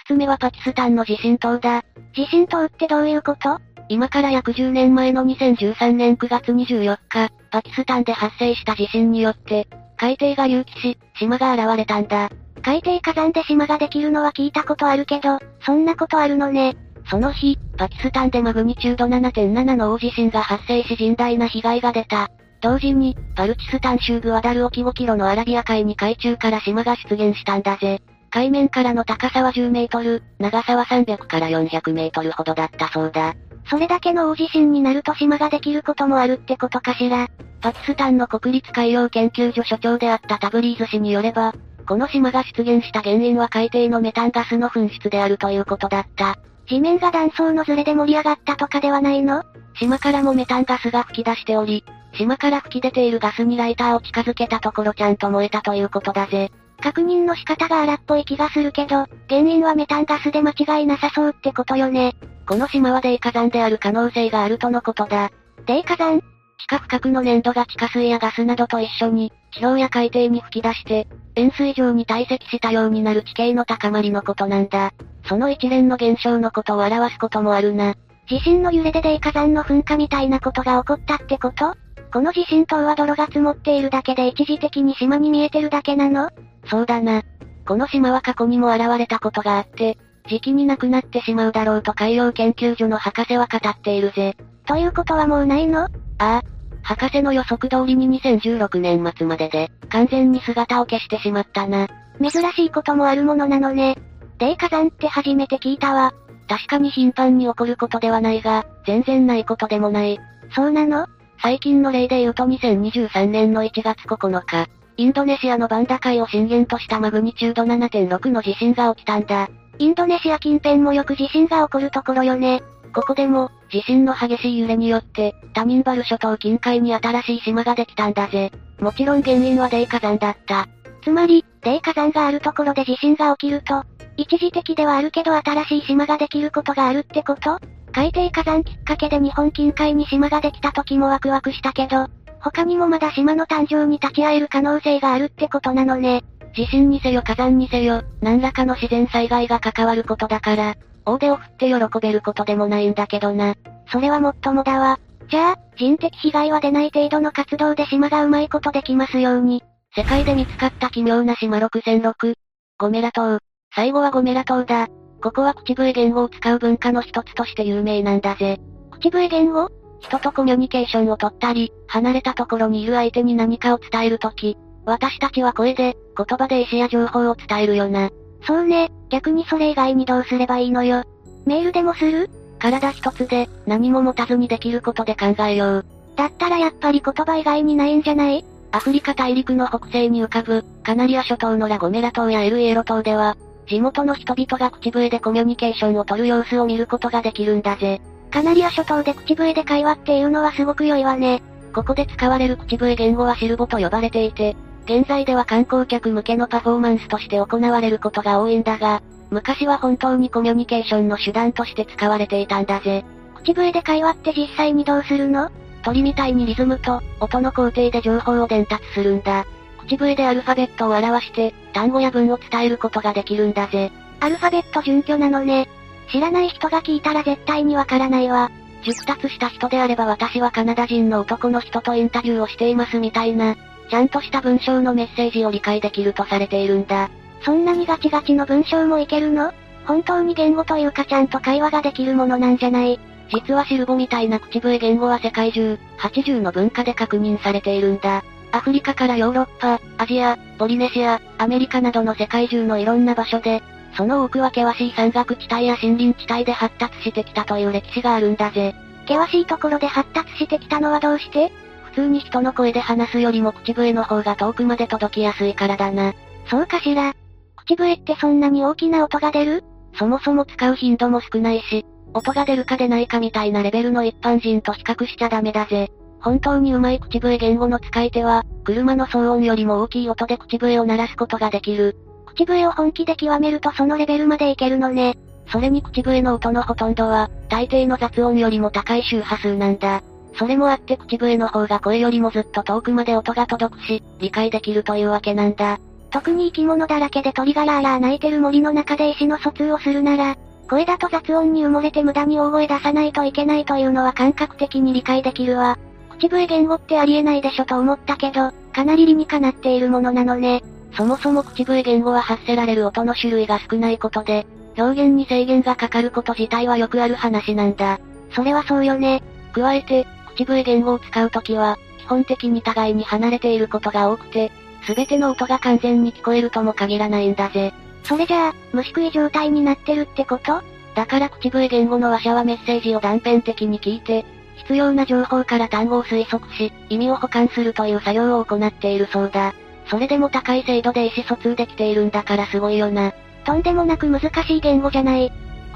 [0.06, 1.82] つ目はパキスタンの地震島だ。
[2.14, 3.58] 地震島ってどういうこと？
[3.94, 9.68] 今から約10年前の2013年9月24日、パキスタンで発生した地震によって、
[9.98, 12.32] 海底が隆起し、島が現れたんだ。
[12.64, 16.76] 海底火山で島ができるのは聞いたことあるけど、そんなことあるのね。
[17.08, 22.32] その日、パキスタンでマグニチュード7.7の大地震が発生し甚大な被害が出た。
[22.62, 28.02] 同時に、パルチスタン州グアダル沖5キロのアラビア海に海中から島が出現したんだぜ。
[28.32, 33.36] 海面からの高さは10メートル、長さは300から400メートルほどだったそうだ。
[33.70, 37.28] それだけの大地震になると島ができることもあるってことかしら。
[37.62, 41.54] パキスタンの国立海洋研究所所長であったタブリーズ氏によれば、
[41.88, 46.38] この島が出現した原因は海底のメタンガスの噴出であるということだった。
[46.68, 49.44] 地面が断層のズレで盛り上がったとかではないの？
[49.76, 51.84] 島からもメタンガスが吹き出しており、
[52.14, 56.52] 島から吹き出ているガスにライターを近づけたところちゃんと燃えたということだぜ。
[56.84, 62.14] 確認の仕方が荒っぽい気がするけど、原因はメタンガスで間違いなさそうってことよね。
[62.46, 65.32] この島は泥火山である可能性があるとのことだ。
[65.66, 66.24] 泥火山地
[66.68, 74.92] 下深くの粘土が地下水やガスなどと一緒に、地表や海底に吹き出して、塩水状に堆積したようになる地形の高まりのことなんだ。
[75.26, 77.96] その一連の現象のことを表すこともあるな。
[78.28, 81.76] 地震の揺れで泥火山の噴火みたいなことが起こったってこと？
[82.14, 86.30] この地震島は泥が積もっているだけで一時的に島に見えてるだけなの？
[86.68, 87.24] そうだな。
[87.68, 89.98] この島は過去にも現れたことがあって、
[90.30, 94.38] 時期になくなってしまうだろうと海洋研究所の博士は語っているぜ。
[94.68, 95.86] ということはもうないの？
[95.86, 95.90] あ
[96.20, 96.42] あ。
[96.84, 101.88] 博士の予測通りに2016年末までで、完全に姿を消してしまったな。
[102.22, 103.98] 珍しいこともあるものなのね。
[104.38, 106.14] 泥火山って初めて聞いたわ。
[106.48, 110.20] 確かに頻繁に起こることではないが、全然ないことでもない。
[110.56, 111.08] そうなの？
[111.44, 119.50] 最近の例で言うと2023年の1月9日、インドネシアのバンダ海を震源としたマグニチュード7.6の地震が起きたんだ。
[119.78, 122.64] インドネシア近辺もよく地震が起こるところよね。
[122.96, 128.50] ここでも、地震の激しい揺れによって、タミンバル諸島近海に新しい島ができたんだぜ。
[128.80, 130.70] もちろん原因は泥火山だった。
[131.04, 133.84] つまり、泥火山があるところで地震が起きると、
[134.16, 137.60] 一時的ではあるけど新しい島ができることがあるってこと？
[137.94, 142.08] 海底火山きっかけで日本近海に島ができた時もワクワクしたけど、
[142.40, 146.24] 他にもまだ島の誕生に立ち会える可能性があるってことなのね。
[146.56, 150.76] 地震にせよ火山にせよ、何らかの自然災害が関わることだから、
[151.06, 153.56] 大手を振って喜べることでもないんだけどな。
[153.92, 155.00] それはもっともだわ。
[155.30, 159.64] じゃあ、人的被害は出ない程度の活動で島がうまいことできますように。
[159.96, 162.34] 世界で見つかった奇妙な島6006。
[162.80, 163.40] ゴメラ島。
[163.76, 164.88] 最後はゴメラ島だ。
[165.24, 168.60] ここは口笛言語を使う文化の一つとして有名なんだぜ。
[168.92, 169.70] 口笛言語？
[170.02, 178.10] 人とコミュニケーションを取ったり、離れたところにいる相手に何かを伝えるとき、私たちは声で、言葉で意思や情報を伝えるよな。
[178.46, 181.06] そうね、逆にそれ以外にどうすればいいのよ。
[181.46, 182.30] メールでもする？
[182.60, 185.86] 体一つで、何も持たずにできることで考えよう。
[186.18, 188.44] だったらやっぱり言葉以外にないんじゃない？
[188.74, 193.38] アフリカ大陸の北西に浮かぶ、カナリア諸島のラゴメラ島やエルエロ島では、
[193.68, 198.02] 地元の人々が口笛でコミュニケーションを取る様子を見ることができるんだぜ。
[198.32, 201.42] カナリア諸島で口笛で会話っていうのはすごく良いわね。
[201.74, 204.56] ここで使われる口笛言語はシルボと呼ばれていて、
[204.86, 213.06] 現在では観光客向けのパフォーマンスとして行われることが多いんだが、昔は本当にコミュニケーションの手段として使われていたんだぜ。
[213.36, 215.50] 口笛で会話って実際にどうするの？
[215.84, 219.46] 鳥みたいにリズムと、音の工程で情報を伝達するんだ。
[219.86, 223.92] 口笛でアルファベットを表して、単語や文を伝えることができるんだぜ。
[224.20, 225.68] アルファベット準拠なのね。
[226.12, 228.52] 知らない人が聞いたら絶対にわからないわ。
[228.84, 233.56] 熟達した人であれば私はカナダ人の男の人とインタビューをしていますみたいな、
[233.90, 237.10] ちゃんとした文章のメッセージを理解できるとされているんだ。
[237.42, 239.54] そんなにガチガチの文章もいけるの？
[239.86, 243.00] 本当に言語というかちゃんと会話ができるものなんじゃない？
[243.30, 248.24] 実はシルボみたいな口笛言語は世界中、80の文化で確認されているんだ。
[248.54, 253.64] アフリカからヨーロッパ、アジア、ポリネシア、アメリカなどの世界中のいろんな場所で、
[253.98, 258.76] その多くは険しい山岳地帯や森林地帯で発達してきたという歴史があるんだぜ。
[259.08, 261.52] 険しいところで発達してきたのはどうして？
[261.86, 266.14] 普通に人の声で話すよりも口笛の方が遠くまで届きやすいからだな。
[266.48, 267.16] そうかしら。
[267.56, 269.64] 口笛ってそんなに大きな音が出る？
[269.98, 275.92] そもそも使う頻度も少ないし、音が出るか出ないかみたいなレベルの一般人と比較しちゃダメだぜ。
[276.24, 281.98] 本当に上手い口笛言語の使い手は、車の騒音よりも大きい音で口笛を鳴らすことができる。
[282.26, 285.18] 口笛を本気で極めるとそのレベルまでいけるのね。
[285.52, 290.02] それに口笛の音のほとんどは、大抵の雑音よりも高い周波数なんだ。
[290.40, 295.78] それもあって口笛の方が声よりもずっと遠くまで音が届くし、理解できるというわけなんだ。
[296.10, 300.38] 特に生き物だらけで鳥がラーラー鳴いてる森の中で意思の疎通をするなら、
[300.70, 305.78] 声だと雑音に埋もれて無駄に大声出さないといけないというのは感覚的に理解できるわ。
[306.24, 310.64] 口笛言語ってありえないでしょと思ったけど、かなり理にかなっているものなのね。
[310.96, 314.46] そもそも口笛言語は発せられる音の種類が少ないことで、
[314.78, 318.00] 表現に制限がかかること自体はよくある話なんだ。
[318.32, 319.22] それはそうよね。
[319.52, 324.52] 加えて、口笛言語を使うときは、基本的に互いに離れていることが多くて、
[324.86, 327.74] すべての音が完全に聞こえるとも限らないんだぜ。
[328.04, 330.62] それじゃあ、虫食い状態になってるってこと？
[330.96, 334.26] だから口笛言語の話者はメッセージを断片的に聞いて、
[334.64, 339.54] 必要な情報から単語を推測し、意味を補完するという作業を行っているそうだ。
[339.88, 343.14] それでも高い精度で意思疎通できているんだからすごいよな。
[343.46, 345.32] とんでもなく難しい言語じゃない。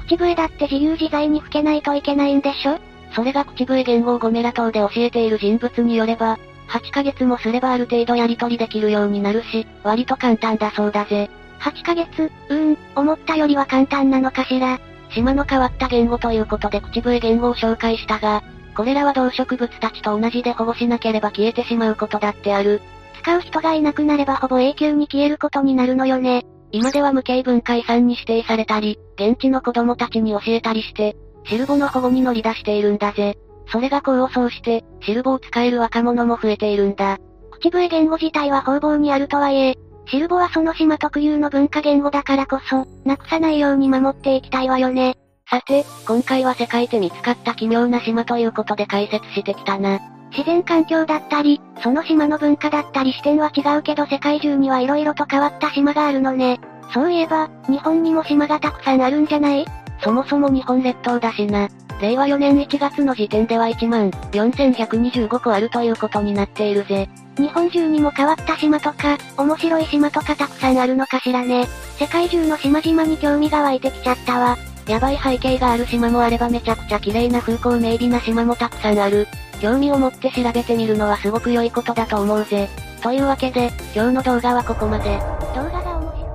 [0.06, 2.78] 口笛だって自由自在に吹けないといけないんでしょ？
[3.12, 11.30] それが口笛言語をゴメラ島で教えている人物によれば、8ヶ月もすればある程度やり取りできるようになるし、割と簡単だそうだぜ。
[11.60, 14.78] 8ヶ月、うーん、思ったよりは簡単なのかしら。
[15.10, 18.42] 島の変わった言語ということで口笛言語を紹介したが、
[18.78, 22.80] これらは動植物たちと同じで保護しなければ消えてしまうことだってある。
[23.20, 26.46] 使う人がいなくなればほぼ永久に消えることになるのよね。
[26.70, 31.16] 今では無形文化遺産に指定されたり、現地の子供たちに教えたりして、
[31.46, 33.36] シルボの保護に乗り出しているんだぜ。
[33.66, 37.18] それが功を奏して、シルボを使える若者も増えているんだ。
[37.50, 39.74] 口笛言語自体は方々にあるとはいえ、
[40.06, 45.16] シルボはその島特有の文化言語だからこそ、なくさないように守っていきたいわよね。
[45.50, 49.98] さて、今回は世界で見つかった奇妙な島ということで解説してきたな。
[50.30, 56.60] 自然環境だったり、その島の文化だったり視点は違うけど世界中には色々と変わった島があるのね。
[56.92, 59.64] そういえば、日本にも島がたくさんあるんじゃない？
[60.02, 61.68] そもそも日本列島だしな。
[62.02, 67.08] 令和4年1月の時点では1万4125個あるということになっているぜ。
[67.38, 71.66] 日本中にも変わった島とか、面白い島とかたくさんあるのかしらね。
[71.98, 74.58] 世界中の島々に興味が湧いてきちゃったわ。
[74.88, 79.26] やばい背景がある島もあればめちゃくちゃ綺麗な風光明媚な島もたくさんある。
[79.60, 82.68] 興味を持って調べてみるのはすごく良いことだと思うぜ。
[83.02, 85.18] というわけで、今日の動画はここまで。
[85.54, 86.28] 動画が面白い。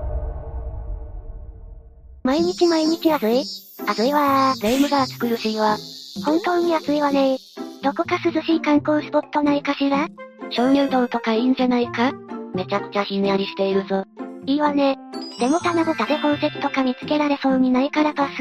[2.23, 3.43] 毎日毎日暑い？
[3.87, 4.63] 暑いわー。
[4.63, 5.77] 霊夢が暑苦しいわ。
[6.23, 7.37] 本当に暑いわね
[7.81, 10.07] どこか涼しい観光スポットないかしら？
[10.51, 12.11] 鍾乳洞とかいいんじゃないか？
[12.53, 14.05] めちゃくちゃひんやりしているぞ。
[14.45, 14.97] いいわね。
[15.39, 18.31] でも棚ぼたで宝石とか見つけられそうにないからパス。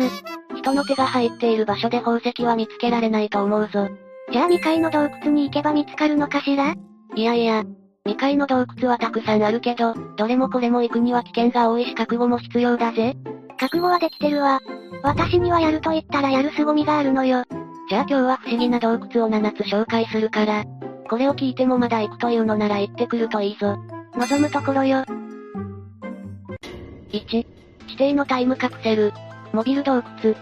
[0.57, 3.89] 人の手が入っている場所で宝石は見つけられないと思うぞ。
[4.31, 6.75] じゃあ未開の洞窟に行けば見つかるのかしら？
[7.15, 7.65] いやいや、
[8.05, 13.15] 未開の洞窟はたくさんあるけど、どれもこれも行くには危険が多いし覚悟も必要だぜ。
[13.59, 14.61] 覚悟はできてるわ。
[15.03, 17.45] 私にはやると言ったらやる凄みがあるのよ。
[17.89, 20.65] じゃあ今日は不思議な洞窟を7つ紹介するから、
[21.09, 23.77] これを聞いてもまだ行くというのなら行ってくるといいぞ。
[24.15, 25.05] 望むところよ。
[27.13, 27.47] 1、
[27.89, 29.13] 指定のタイムカプセル、
[29.53, 30.35] モビル洞窟。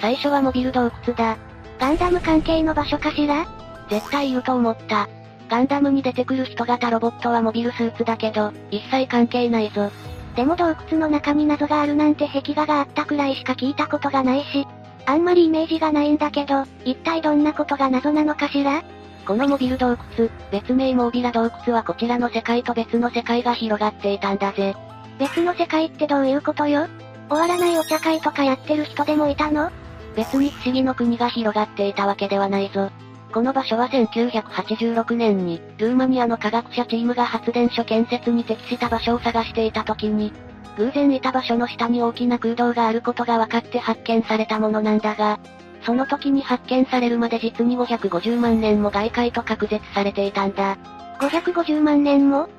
[0.00, 1.36] 最初はモビル洞窟だ。
[1.78, 3.46] ガンダム関係の場所かしら？
[3.90, 5.06] 絶対言うと思った。
[5.50, 9.90] ガンダムに出てくる人型ロボットはモビルスーツだけど、一切関係ないぞ。
[10.34, 14.66] でも洞窟の中に謎があるなんて壁画があったくらいしか聞いたことがないし、
[15.04, 18.82] あんまりイメージがないんだけど、一体どんなことが謎なのかしら？
[19.26, 24.74] このモビル洞窟、別名モービラ洞窟はこちらの世界と別の世界が広がっていたんだぜ。
[25.18, 26.88] 別の世界ってどういうことよ？
[27.28, 29.70] 終わらないお茶会とかやってる人でもいたの？
[30.14, 32.90] 別に不思議の国が広がっていたわけではないぞ。
[33.32, 40.32] この場所は1986年に、ルーマニアの科学者チームが発電所建設に適した場所を探していた時に、
[40.78, 45.38] 偶然いた場所の下に大きな空洞があることが分かって発見されたものなんだが、
[45.82, 50.78] その時に発見されるまで実に550万年も外界と隔絶されていたんだ。
[51.20, 52.48] 550万年も？
[52.48, 52.55] ス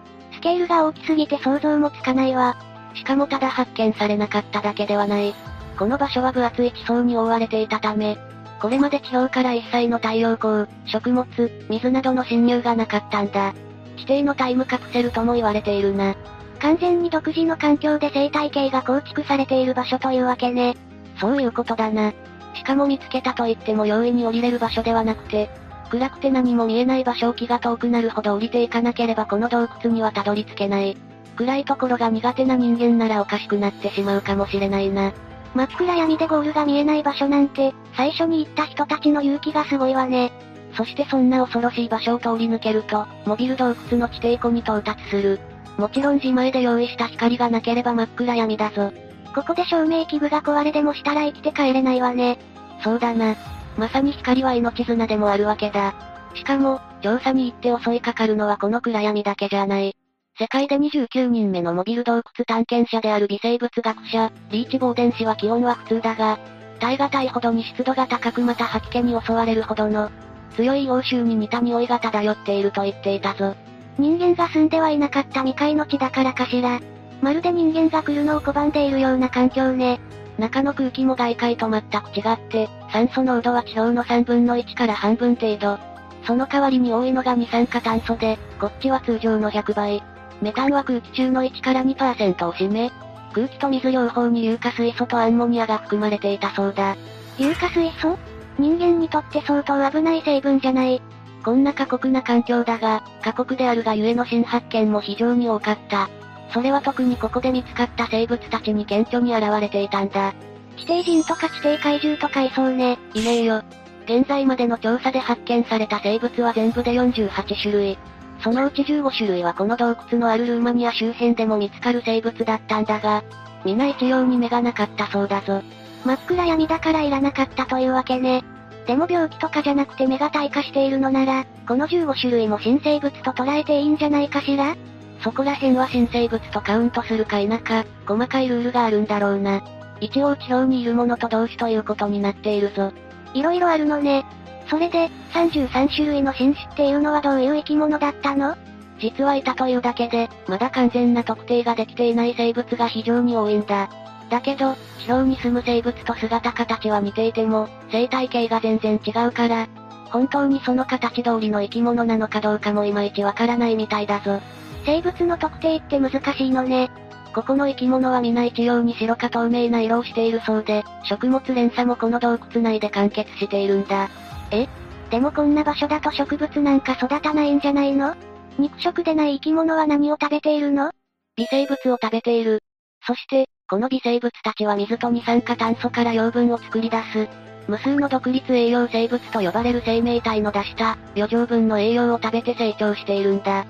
[0.47, 2.55] ケールが大きすぎて想像もつかないわ。
[2.93, 5.35] しかもただ発見されなかっただけではない。
[5.77, 8.17] この場所は分厚い地層に覆われていたため、
[8.61, 11.27] これまで地表から一切の太陽光、食物、
[11.69, 13.53] 水などの侵入がなかったんだ。
[13.97, 16.15] 指定のタイムカプセルとも言われているな。
[16.59, 20.77] 完全に独自の環境で生態系が構築されている場所というわけね。
[21.19, 22.13] そういうことだな。
[22.53, 25.49] しかも見つけたと言っても容易に降りれる場所ではなくて、
[25.88, 30.97] 暗くて何も見えない場所を気が遠くなるほど降りていかなければこの洞窟にはたどり着けない。
[31.35, 35.13] 暗いところが苦手な人間ならおかしくなってしまうかもしれないな。
[35.53, 40.31] 真っ暗闇でゴールが見えない場所なんて、最初に行った人たちの勇気がすごいわね。
[40.75, 45.39] そしてそんな恐ろしい場所を通り抜けると、モビル洞窟の地底湖に到達する。
[45.77, 48.91] もちろん自前で用意した光がなければ真っ暗闇だぞ。
[49.33, 52.39] ここで照明器具が壊れでもしたら生きて帰れないわね。
[52.83, 53.35] そうだな。
[53.78, 55.93] まさに光は命綱でもあるわけだ。
[56.34, 59.95] しかも、調査に行って襲いかかるのはこの暗闇だけじゃない。
[60.39, 66.38] 世界で29人目のモビル洞窟探検者である微生物学者、リーチボーデン氏は気温は普通だが、
[66.80, 70.11] 耐え難いほどに湿度が高くまた吐き気に襲われるほどの、
[70.55, 73.55] 強い欧州に似た匂いが漂っていると言っていたぞ。
[73.97, 76.80] 人間が住んではいなかった未開の地だからかしら。
[77.21, 79.99] まるで人間が来るのを拒んでいるような環境ね。
[80.38, 85.79] 中の空気も外界と全く違って、酸素濃度は地表の3分の1から半分程度。
[86.25, 90.03] その代わりに多いのが二酸化炭素で、こっちは通常の100倍。
[90.41, 92.91] メタンは空気中の1から2%を占め、
[93.33, 96.95] 空気と水両方に硫化水素とアンモニアが含まれていたそうだ。
[97.38, 98.17] 硫化水素？
[98.59, 101.01] 人間にとって相当危ない成分じゃない。
[101.43, 106.09] こんな過酷な環境だが、過酷であるがゆえの新発見も非常に多かった。
[106.53, 110.33] それは特にここで見つかった生物たちに顕著に現れていたんだ。
[110.77, 112.97] 地底人とか地底怪獣とかいそうね。
[113.13, 113.63] いねえよ。
[114.05, 117.97] 現在までの調査で発見された生物は全部で48種類。
[118.41, 123.23] そのうち15種類はこの洞窟のあるルーマニア周辺でも見つかる生物だったんだが、
[123.65, 125.61] 皆一様に目がなかったそうだぞ。
[126.05, 128.43] 真っ暗闇だからいらなかったというわけね。
[128.85, 134.77] でも病気とかじゃなくて目が退化しているのなら、この15種類も新生物と捉えていいんじゃないかしら？
[135.22, 139.61] そこら辺は新生物とカウントするか否か、細かいルールがあるんだろうな。
[139.99, 142.93] 一応地表にいるものと同種ということになっているぞ。
[143.34, 144.26] 色々あるのね。
[144.70, 148.55] それで、33種類の新種っていうのはどういう生き物だったの？
[148.99, 153.89] 実はいたというだけで、まだ完全な特定ができていない生物が非常に多いんだ。
[154.30, 159.68] だけど、地表に住む生物と姿形は似ていても、生態系が全然違うから、
[160.09, 164.41] 本当にその形通りの生き物なのかどうかもいまいちわからないみたいだぞ。
[164.88, 166.89] 生物の特定って難しいのね。
[167.35, 174.09] ここの生き物は皆一様に白か透明な色をしているそうで、食物連鎖もこの洞窟内で完結しているんだ。
[174.51, 174.69] え？
[175.11, 178.15] でもこんな場所だと植物なんか育たないんじゃないの？
[178.57, 180.91] 肉食でない生き物は何を食べているの？
[181.35, 182.63] 微生物を食べている。
[183.05, 187.27] そして、この微生物たちは水と二酸化炭素から養分を作り出す。
[187.67, 193.65] 無数の独立栄養生物と呼ばれる生命体の出した余剰分の栄養を食べて成長しているんだ。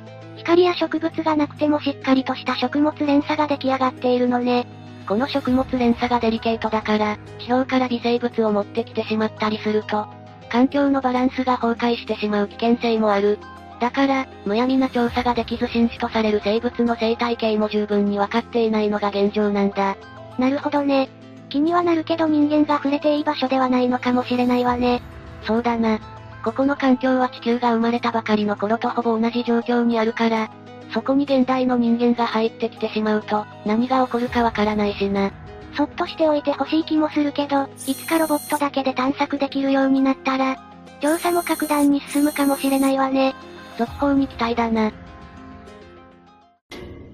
[0.47, 4.65] 光や植物がなくてもしっかりとした食物連鎖が出来上がっているのね。
[5.05, 10.07] この食物連鎖がデリケートだから、地表から微生物を持ってきてしまったりすると、
[10.49, 13.39] 環境のバランスが崩壊してしまう危険性もある。
[13.81, 19.97] だから、むやみな調査ができず新種とされる生物の生態系も十分にわかっていないのが現状なんだ。
[20.39, 21.09] なるほどね。
[21.49, 25.01] 気にはなるけど人間が触れていい場所ではないのかもしれないわね。
[25.43, 25.99] そうだな。
[26.43, 30.49] ここの環境は地球が生まれたばかりの頃とほぼ同じ状況にあるから、
[30.93, 35.31] そこに現代の人間が入ってきてしまうと、何が起こるかわからないしな。
[35.75, 40.57] そっとしておいてほしい気もするけど、いつかロボットだけで探索できるようになったら、
[41.01, 43.35] 調査も格段に進むかもしれないわね。
[43.77, 44.91] 続報に期待だな。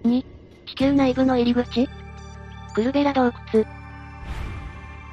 [0.05, 0.26] 2、
[0.65, 1.89] 地球内部の入り口
[2.74, 3.65] クルベラ洞窟。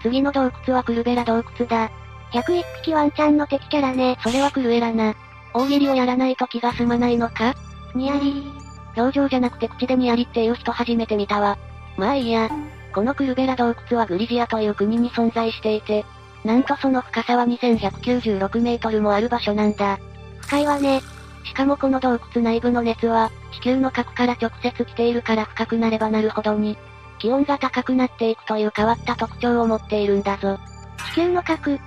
[0.02, 1.90] 次の洞窟はクルベラ洞窟だ。
[2.32, 4.16] 101匹ワンちゃんの敵キャラね。
[4.22, 5.14] それはクルエラな。
[5.52, 7.54] 大喜利をやらないと気が済まないのか？
[7.94, 8.44] ニヤリ
[8.96, 11.58] 表情じゃなくて口でニヤリっていう人初めて見たわ。
[11.96, 12.48] まあいいや。
[12.92, 16.04] このクルベラ洞窟はグリジアという国に存在していて、
[16.44, 19.98] なんとその深さは2196メートルもある場所なんだ。
[20.40, 21.00] 深いわね。
[21.44, 26.76] しかもこの洞窟内部の熱は、地球の核から直接来ているから深くなればなるほどに、
[27.18, 30.58] 気温が高くなっていくという変わった特徴を持っているんだぞ。
[31.12, 31.78] 地球の核、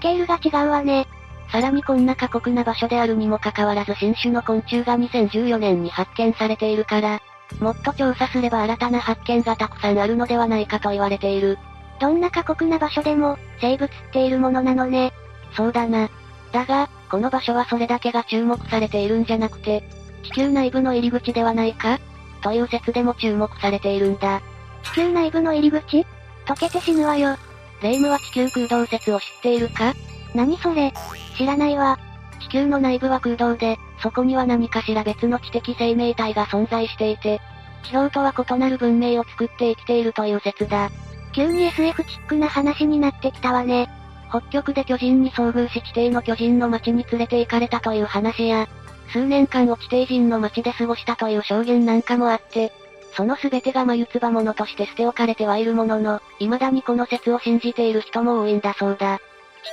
[0.00, 1.06] スケールが違うわね。
[1.52, 7.20] さらにこんな過酷な場所であるにもかかわらず新種の昆虫が2014年に発見されているから、
[7.60, 11.58] もっと調査すれば新たな発見がたくさんあるのではないかと言われている。
[12.00, 15.12] どんな過酷な場所でも、生物っているものなのね。
[15.54, 16.08] そうだな。
[16.50, 19.82] だが、この場所はそれだけが注目されているんじゃなくて、
[20.22, 21.98] 地球内部の入り口ではないか？
[22.40, 24.40] という説でも注目されているんだ。
[24.82, 26.06] 地球内部の入り口？
[26.46, 27.36] 溶けて死ぬわよ。
[27.82, 29.94] 霊夢は地球空洞説を知っているか？
[30.34, 30.92] 何それ？
[31.36, 31.98] 知らないわ。
[32.40, 37.40] 地球の内部は空洞で、そこには何かしら別の知的生命体が存在していて、
[37.84, 40.90] 地表とは異なる文明を作って生きているという説だ。
[41.32, 43.88] 急に SF チックな話になってきたわね。
[44.28, 48.68] 北極で巨人に遭遇し地底の巨人の町に連れて行かれたという話や、
[49.12, 52.72] 数年間を地底人の町で過ごしたという証言なんかもあって、
[53.12, 59.18] その全てが眉唾物として捨て置かれてはいるものの、未だにこの説を信じている人も多いんだそうだ。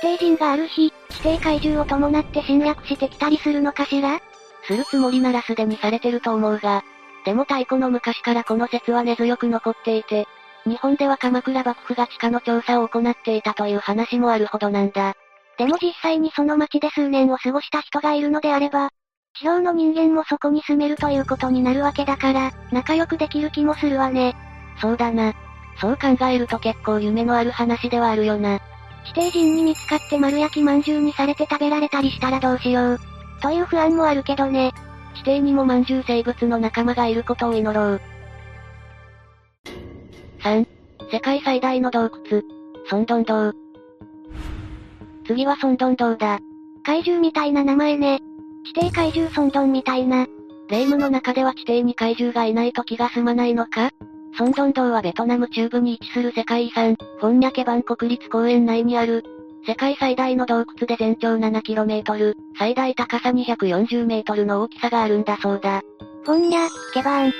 [0.00, 4.20] 底人がある日、地底怪獣を伴って侵略してきたりするのかしら？
[4.64, 6.82] するつもりならすでにされてると思うが、
[7.24, 10.26] でも太古の昔からこの説は根強く残っていて、
[10.66, 15.14] 日本では鎌倉幕府が地下の調査を行っていたという話もあるほどなんだ。
[15.56, 18.90] でも実際にその町で数年を過ごした人がいるのであれば、
[19.40, 24.34] 地表の人間もそこに住めるということになるわけだから、仲良くできる気もするわね。
[24.80, 25.32] そうだな。
[25.80, 28.58] そう考えると結構夢のある話ではあるよな。
[29.04, 33.00] 地底人に見つかって丸焼き饅頭にされて食べられたりしたらどうしよう。
[33.40, 34.72] という不安もあるけどね。
[35.14, 38.00] 地底にも饅頭生物の仲間がいることを祈ろう。
[40.40, 40.66] 3、
[41.12, 42.42] 世界最大の洞窟。
[42.90, 43.52] ソンドン洞。
[45.26, 46.40] 次はソンドン洞だ。
[46.84, 48.20] 怪獣みたいな名前ね。
[48.74, 50.26] 地底怪獣ソンドンみたいな。
[50.68, 53.90] 霊夢の中では地底に怪獣がいないと気が済まないのか？
[54.36, 59.24] ソンドン洞はベトナム中部に位置する世界遺産、フォンニャケバン国立公園内にある、
[59.66, 65.80] 世界最大の洞窟で全長 7km、最大高さ 240m の大きさがあるんだそうだ。
[66.24, 67.32] フォンニャ、ケバーン。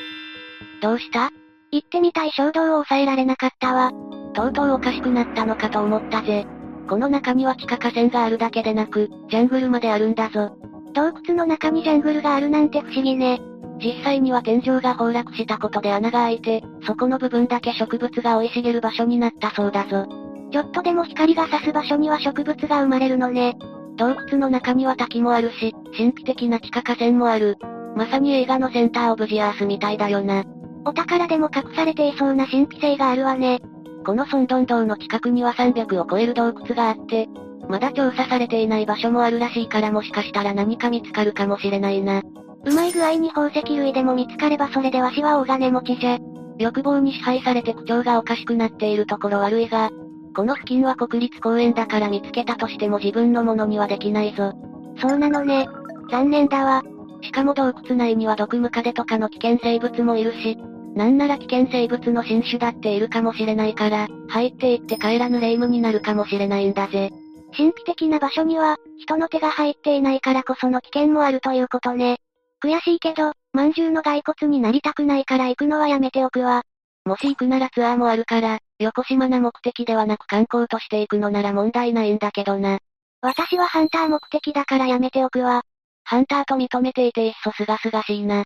[0.81, 1.31] どうした？
[1.70, 3.93] 行ってみたい衝動を抑えられなかったわ。
[4.33, 6.47] とうとうおかしくなったのかと思ったぜ。
[6.89, 10.57] この中には地下河川があるだけでなく、ジャングルまであるんだぞ。
[10.99, 13.40] 洞窟の中にジャングルがあるなんて不思議ね。
[13.80, 20.09] 実際には天井が崩落したことで穴が開いて、そこの部分だけ植物が生い茂る場所になったそうだぞ。
[20.51, 23.57] ちょっとでも光が差す場所には植物が生まれるのね。
[23.96, 27.59] 洞窟の中には滝もあるし、神秘的な地下河川もある。
[27.94, 30.42] まさに映画のセンターオブジアースみたいだよな。
[30.84, 33.61] お宝でも隠されていそうな神秘性があるわね。
[34.05, 37.28] このソンドン洞の近くには300を超える洞窟があって、
[37.68, 42.22] まだ調査されていない場所もあるらしいからもしかしたら何か見つかるかもしれないな。
[42.64, 46.18] うまい具合に宝石類でも見つかればそれでわしは大金持ちじゃ。
[46.58, 49.90] 欲望に支配されて口調がおかしくなっているところ悪いが、
[50.34, 54.52] この付近は国立公園だから見つけたとしても自分のものにはできないぞ。
[55.00, 55.68] そうなのね。
[56.10, 56.82] 残念だわ。
[57.22, 60.56] しかも洞窟内には毒ムカデとかの危険生物もいるし、
[60.94, 67.10] なんなら危険生物の新種だっているかもしれないから、入っていって帰らぬ霊夢になるかもしれないんだぜ。
[67.57, 72.18] 神秘的な場所には、人の手が入っていないからこその危険もあるということね。
[72.62, 76.62] 悔しいけど、まんじゅうの骸骨になりたくないから行くのはやめておくわ。
[77.05, 82.80] もし行くならツアーもあるから、横島な目的ではなく観光として行くのなら問題ないんだけどな。
[83.20, 85.62] 私はハンター目的だからやめておくわ。
[86.05, 88.44] ハンターと認めていていっそすがすがしいな。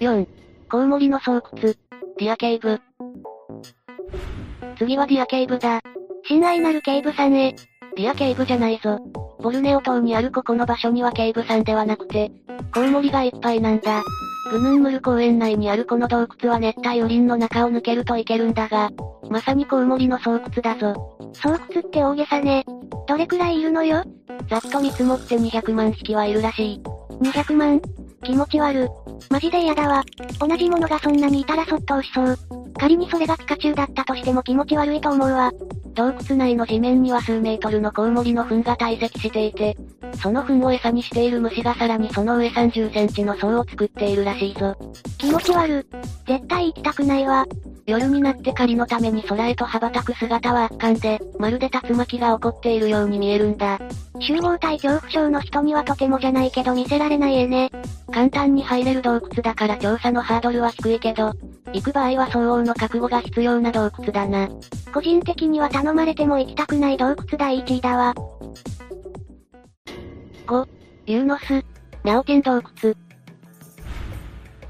[0.00, 0.26] 4、
[0.70, 2.80] コウモリの巣窟、ディアケイブ。
[4.78, 5.80] 次はディアケイブだ。
[6.28, 7.54] 親愛なる警部さんへ。
[7.96, 8.98] ディアケイブじゃないぞ。
[9.40, 12.30] ボルネオ島にあるここの場所には警部さんではなくて、
[12.74, 14.02] コウモリがいっぱいなんだ。
[14.50, 18.90] グヌンムル公園内にあるこの洞窟は熱帯雨林の中を抜けると行けるんだが、
[19.28, 21.18] まさにコウモリの巣窟だぞ。
[21.32, 22.64] 巣窟って大げさね。
[23.08, 24.04] どれくらいいるのよ？
[24.48, 26.82] ざっと見積もって200万匹はいるらしい。
[27.22, 27.80] 200万？
[28.26, 28.88] 気持ち悪。
[29.30, 30.04] マジで嫌だわ。
[30.40, 32.36] 同じものがそんなにいたらそっと押しそう。
[32.76, 35.52] 仮にそれがピカチュウだったとしても気持ち悪いと思うわ。
[35.94, 39.76] 洞窟内の地面には数メートルのコウモリの糞が堆積していて、
[40.20, 44.76] その糞を餌にしている虫がさらにその上30センチの層を作っているらしいぞ。
[45.18, 45.86] 気持ち悪。
[46.26, 47.46] 絶対行きたくないわ。
[47.86, 53.78] 夜になって狩りのために空へと羽ばたく姿は圧巻で、まるで竜巻が起こっているように見えるんだ。
[54.18, 57.70] 集合体恐怖症の人にはとてもじゃないけど見せられない絵ね。
[58.16, 61.34] 簡単に入れる洞窟だから調査のハードルは低いけど、
[61.74, 64.48] 行く場合は相応の覚悟が必要な洞窟だな。
[64.94, 68.14] 個人的には頼まれても行きたくない洞窟第1位だわ。
[70.46, 70.66] 5、
[71.04, 71.62] ユーノス、
[72.04, 72.94] ナオテン洞窟。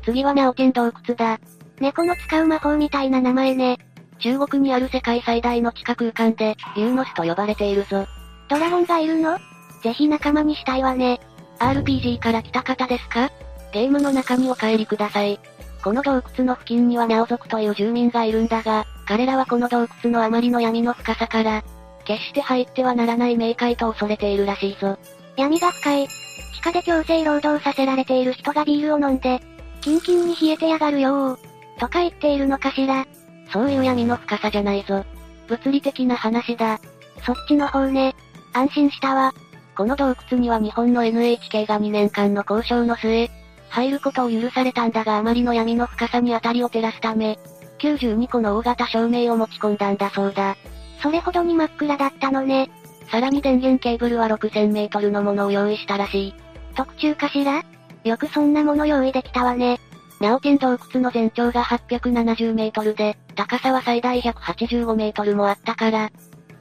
[0.04, 1.38] 次はナオテン洞窟だ。
[1.78, 3.78] 猫の使う魔法みたいな名前ね。
[4.18, 8.06] 中国にある世界最大の地下空間で、ユーノスと呼ばれているぞ。
[8.48, 9.38] ドラゴンがいるの？
[9.84, 11.20] ぜひ仲間にしたいわね。
[11.58, 13.30] RPG から来た方ですか？
[13.72, 15.40] ゲームの中にお帰りください。
[15.82, 21.62] この洞窟の付近にはナオ族という住民がいるんだが、彼らはこの洞窟のあまりの闇の深さから、
[22.04, 24.98] 決して入ってはならない冥界と恐れているらしいぞ。
[25.36, 26.08] 闇が深い。
[26.08, 29.40] 地下で強制労働させられている人がビールを飲んで、
[29.80, 31.38] キンキンに冷えてやがるよ
[31.78, 33.06] とか言っているのかしら。
[33.52, 35.04] そういう闇の深さじゃないぞ。
[35.46, 36.80] 物理的な話だ。
[37.24, 38.16] そっちの方ね。
[38.52, 39.32] 安心したわ。
[39.76, 43.30] この洞窟には日本の NHK が2年間の交渉の末、
[43.68, 47.38] 入ることを許されたんだがあまりの闇の深さに当たりを照らすため、
[47.78, 50.56] 92個の大型照明を持ち込んだんだそうだ。
[51.02, 52.70] それほどに真っ暗だったのね。
[53.10, 56.34] さらに電源ケーブルは6000メートルのものを用意したらしい。
[56.74, 57.62] 特注かしら？
[58.04, 59.78] よくそんなもの用意できたわね。
[60.20, 66.10] ナオテン洞窟の全長が870メートルで、高さは最大185メートルもあったから、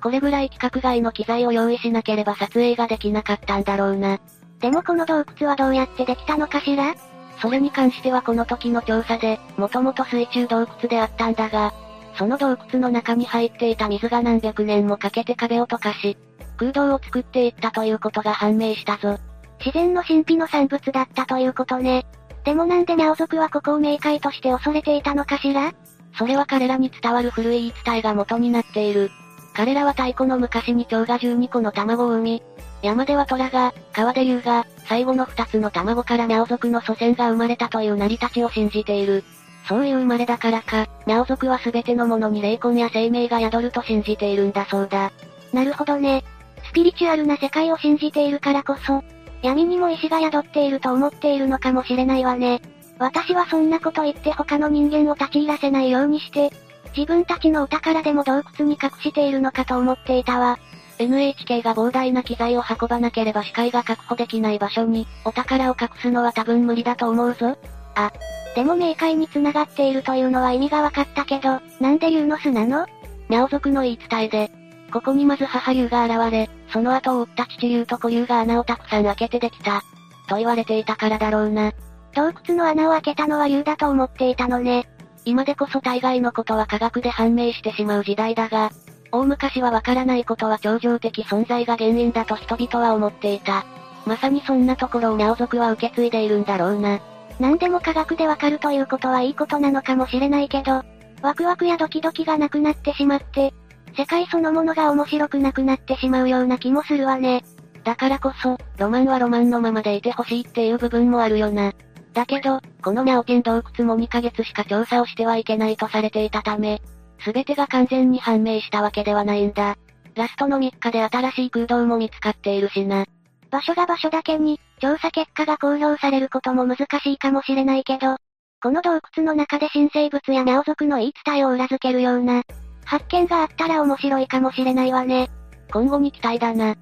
[0.06, 4.20] これぐらい規格外の機材を用意しなければ撮影ができなかったんだろうな。
[4.60, 6.94] でもこの洞窟はどうやってできたのかしら？
[7.42, 11.74] それに関してはこの時の調査で、もともと水中洞窟であったんだが、
[12.20, 16.16] その洞窟の中に入っていた水が何百年もかけて壁を溶かし、
[16.58, 19.18] 空洞を作っていったということが判明したぞ。
[19.58, 22.06] 自然の神秘の産物だったということね。
[22.44, 25.74] でもなんでナオ族はここを冥界として恐れていたのかしら？
[26.16, 29.10] それは彼らに伝わる古い言い伝えが元になっている。
[29.56, 32.44] 彼らは太古の昔に蝶が12個の卵を産み、
[32.82, 39.24] 山では虎が、川で竜が、最後の2つの卵からナオ族の祖先が生まれたという成り立ちを信じている。
[39.68, 45.14] そういう生まれだからか、ミャオ族は全てのものに霊魂や生命が宿ると信じているんだそうだ。
[45.54, 46.26] なるほどね。
[46.70, 49.04] スピリチュアルな世界を信じているからこそ、
[49.42, 52.62] 闇にも石が宿っていると思っているのかもしれないわね。
[53.00, 56.52] 私はそんなこと言って他の人間を立ち入らせないようにして、
[56.96, 60.60] 自分たちのお宝でも洞窟に隠しているのかと思っていたわ。
[60.98, 67.58] NHK が膨大な機材を運ばなければ視界が確保できない場所に、お宝を隠すのは多分無理だと思うぞ。
[67.96, 68.12] あ、
[68.56, 72.86] でも冥界に繋がっているというのは意味がわかったけど、なんで竜の巣なの？
[73.28, 74.52] ミャオ族の言い伝えで、
[74.94, 79.82] ここにまず母竜が現れ、その後を追った父竜と子竜が穴をたくさん開けてできた。
[80.30, 81.74] と言われていたからだろうな。
[82.14, 84.88] 洞窟の穴を開けたのは竜だと思っていたのね。
[85.26, 88.72] 今でこそ大概のことは科学で判明してしまう時代だが、
[89.12, 93.66] 大昔はわからないことは超常的存在が原因だと人々は思っていた。
[94.06, 97.00] まさにそんなところをミャオ族は受け継いでいるんだろうな。
[97.40, 100.84] 何でも科学でわかるということはいいことなのかもしれないけど、
[101.22, 103.54] ワクワクやドキドキがなくなってしまって、
[103.98, 107.44] 世界そのものが面白くなくなってしまうような気もするわね。
[107.84, 111.74] だからこそ、ロマンはロマンのままでいてほしいっていう部分もあるよな。
[112.16, 116.82] だけど、このミャオテン洞窟も2ヶ月しか調査をしてはいけないとされていたため、
[117.20, 119.78] すべてが完全に判明したわけではないんだ。
[120.16, 123.06] ラストの3日で新しい空洞も見つかっているしな。
[123.52, 128.16] 場所が場所だけに、調査結果が公表されることも難しいかもしれないけど、
[128.64, 132.44] この洞窟の中で新生物やミャオ族の言い伝えを裏付けるような、
[132.86, 135.30] 発見があったら面白いかもしれないわね。
[135.70, 136.76] 今後に期待だな。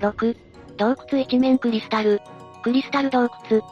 [0.00, 0.36] 6、
[0.76, 2.20] 洞窟一面クリスタル。
[2.66, 3.62] クリスタル洞窟。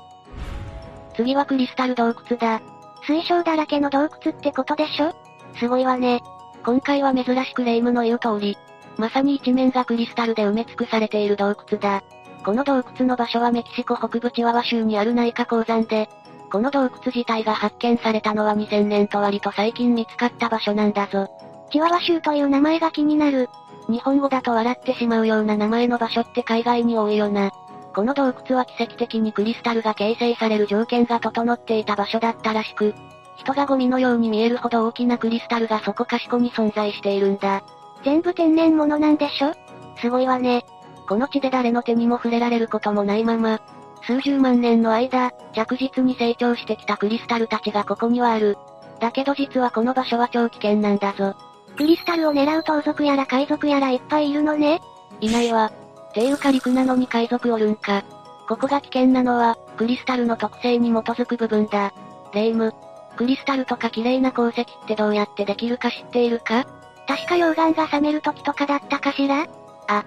[1.17, 2.63] 次はクリスタル洞窟だ。
[3.05, 5.13] 水晶だらけの洞窟ってことでしょ？
[5.59, 6.23] すごいわね。
[6.65, 8.57] 今回は珍しくレイムの言う通り、
[8.97, 12.05] まさに一面がクリスタルで埋め尽くされている洞窟だ。
[12.45, 16.09] この洞窟の場所はメキシコ北部チワワ州にある内科鉱山で、
[16.53, 21.29] この洞窟自体が発見されたのは2000年と割と最近見つかった場所なんだぞ。
[21.73, 23.49] チワワ州という名前が気になる。
[23.89, 27.51] 日本語だと笑ってしまうような名前の場所って海外に多いよな。
[27.95, 32.95] この洞窟は奇跡的にクリスタルが形成される条件が整っていた場所だったらしく、
[33.37, 37.63] 人がゴミのように見えるほど大きなクリスタルがそこかしこに存在しているんだ。
[38.05, 39.55] 全部天然物なんでしょ？
[40.01, 40.65] すごいわね。
[41.09, 43.61] この地で誰の手にも触れられることもないまま、
[44.03, 48.59] 数十万年の間、着実に成長してきたクリスタルたちがここにはある。
[49.01, 51.35] だけど実はこの場所は超危険なんだぞ。
[51.77, 54.81] クリスタルを狙う盗賊やら海賊やらいっぱいいるのね
[55.21, 55.73] いないわ。
[56.15, 58.03] ていうか陸なのに海賊おるんか。
[58.49, 61.93] ここが危険なのは、クリスタルの特性に基づく部分だ。
[62.33, 62.73] レイム。
[63.17, 66.67] クリスタルとか綺麗な鉱石ってどうやってできるか知っているか？
[67.07, 69.47] 確か溶岩が冷める時とかだったかしら？
[69.89, 70.05] あ。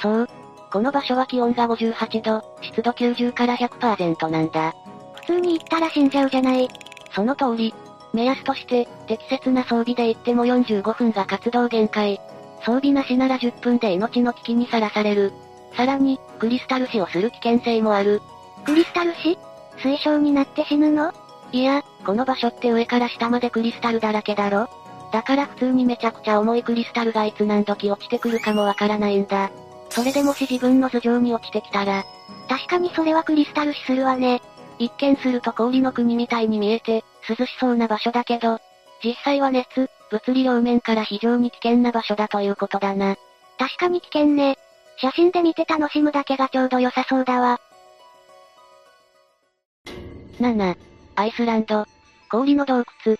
[0.00, 0.28] そう。
[0.72, 4.74] この場所は気温が58度、湿度90から100%なんだ。
[5.14, 6.68] 普通に行ったら死んじゃうじゃない。
[7.14, 7.74] その通り。
[8.14, 12.20] 目安として、適切な装備で行っても45分が活動限界。
[12.64, 15.32] 装備なしなら10分で命の危機にさらされる。
[15.76, 18.20] さらに、クリスタル死をする危険性もある。
[18.64, 19.38] クリスタル死？
[19.78, 21.12] 水晶になって死ぬの？
[21.50, 24.68] いや、この場所って上から下までクリスタルだらけだろ
[25.12, 29.50] だから普通にめちゃくちゃ重いクリスタルがいつ何時落ちてくるかもわからないんだ。
[29.90, 32.04] それでもし自分の頭上に落ちてきたら、
[32.48, 34.40] 確かにそれはクリスタル死するわね。
[34.78, 38.58] 一見すると氷の国みたいに見えて、涼しそうな場所だけど、
[39.04, 43.16] 実際は熱、物理両面から非常に危険な場所だということだな。
[43.58, 44.58] 確かに危険ね。
[44.98, 47.58] 写真で見て楽しむだけがちょうど良さそうだわ。
[50.38, 50.76] 7、
[51.16, 51.86] アイスランド、
[52.30, 53.16] 氷の洞窟。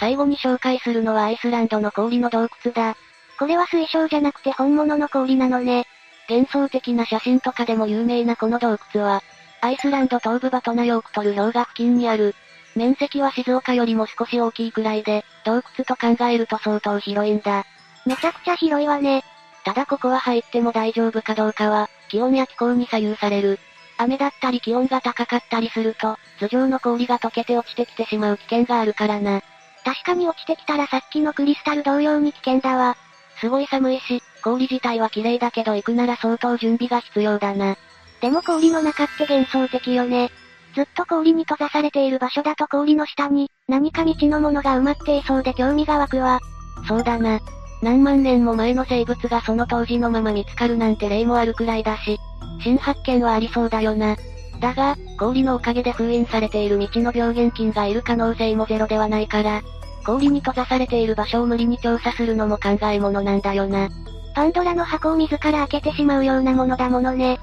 [0.00, 2.96] 最後に紹介するのはアイスランドの氷の洞窟だ。
[3.38, 5.86] これは水晶じゃなくて本物の氷なのね。
[6.28, 9.22] 幻想的な写真とかでも有名なこの洞窟は、
[9.60, 12.34] アイスランド東部バトナヨークトル氷河付近にある。
[12.78, 17.66] 面積は静岡よりも少し大きいくらいで、洞窟と考えると相当広いんだ。
[18.06, 19.24] めちゃくちゃ広いわね。
[19.64, 23.58] ただここは入っても大丈夫かどうかは、気温や気候に左右される。
[23.98, 29.42] 雨だったり気温が高かったりすると、頭上の氷が溶けて落ちてきてしまう危険があるからな。
[29.84, 32.96] 確かに落ちてきたらさっきのクリスタル同様に危険だわ。
[33.40, 37.76] すごい寒いし、氷自体は綺麗だけど行くなら相当準備が必要だな。
[38.20, 40.30] でも氷の中って幻想的よね。
[40.78, 46.38] ずっと氷に閉ざされている場所だと氷の下に、何か未知のものが埋まっていそうで興味が湧くわ。
[46.86, 47.40] そうだな。
[47.82, 52.16] 何万年も前の生物がその当時のまま見つかるなんて例もあるくらいだし、
[52.62, 54.14] 新発見はありそうだよな。
[54.60, 59.62] だが、氷のおかげで封印されている未知の病原菌がいる可能性もゼロではないから、
[60.06, 63.88] 氷に閉ざされている場所を無理に調査するのも考えものなんだよな。
[64.36, 67.40] パンドラの箱を自ら開けてしまうようなものだものね。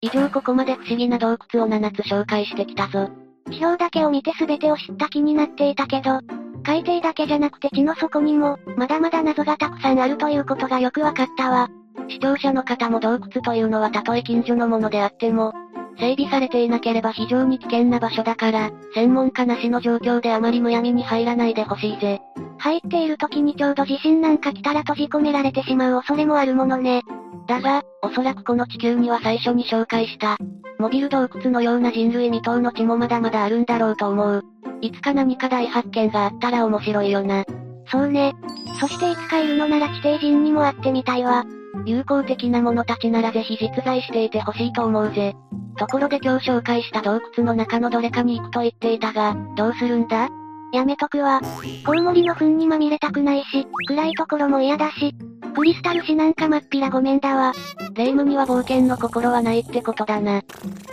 [0.00, 3.10] 以上ここまで不思議な洞窟を7つ紹介してきたぞ。
[3.50, 6.20] 地表だけを見て全てを知った気になっていたけど、
[6.62, 11.68] 海底だけじゃなくて地の底にも、まだまだ謎がたくさんあるということがよくわかったわ。
[12.08, 15.52] 視聴者の方も洞窟というのはたとえ近所のものであっても、
[15.98, 22.20] 整備されていなければ非常に危険な場所だから、専門家なしの状況であまりむやみに入らないでほしいぜ。
[22.58, 27.02] 入っている時にちょうど地震なんか来たら閉じ込められてしまう恐れもあるものね。
[27.48, 30.36] だが、おそらくこの地球には最初に紹介した、
[30.78, 34.44] モビル洞窟のような人類未踏の地もまだまだあるんだろうと思う。
[34.82, 37.44] いつか何か大発見があったら面白いよな。
[37.86, 38.34] そうね。
[38.78, 41.44] そしていつかいるのなら地底人にも会ってみたいわ。
[41.86, 45.34] 友好的な者たちならぜひ実在していてほしいと思うぜ。
[45.78, 50.28] ところで今日紹介した洞窟の中のどれかに行くと言っていたが、どうするんだ？
[50.72, 51.40] やめとくわ。
[51.84, 55.14] コウモリの糞にまみれたくないし、暗いところも嫌だし、
[55.54, 57.52] クリスタル市なんかまっぴらごめんだわ。
[57.94, 60.40] 霊夢には冒険の心はないってことだな。
[60.40, 60.42] っ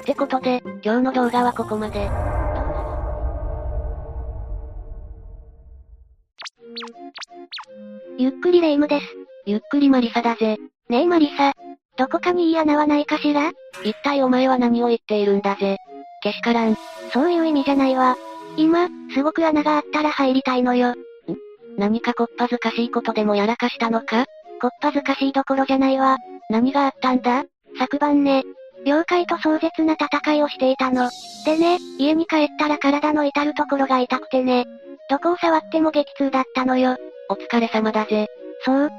[0.06, 2.10] てことで、今日の動画はここまで。
[8.18, 9.06] ゆっくりレ夢ムです。
[9.46, 10.58] ゆっくりマリサだぜ。
[10.90, 11.54] ねえマリサ。
[11.98, 13.52] どこかにいい穴はないかしら？
[13.84, 15.78] 一体お前は何を言っているんだぜ。
[16.24, 16.78] けしからん。
[17.14, 18.18] そういう意味じゃないわ。
[18.58, 20.92] 今、すごく穴があったら入りたいのよ。
[20.92, 20.96] ん？
[21.78, 24.26] 何かこっぱずかしいことでもやらかしたのか？
[24.62, 26.18] こっぱずかしいどころじゃないわ。
[26.50, 27.44] 何があったんだ？
[27.78, 28.44] 昨晩ね。
[28.86, 31.10] 妖怪と壮絶な戦いをしていたの。
[31.46, 34.66] でね、家に帰ったら体の至るところが痛くてね。
[35.10, 36.98] どこを触っても激痛だったのよ。
[37.30, 38.28] お疲れ様だぜ。
[38.64, 38.92] そう。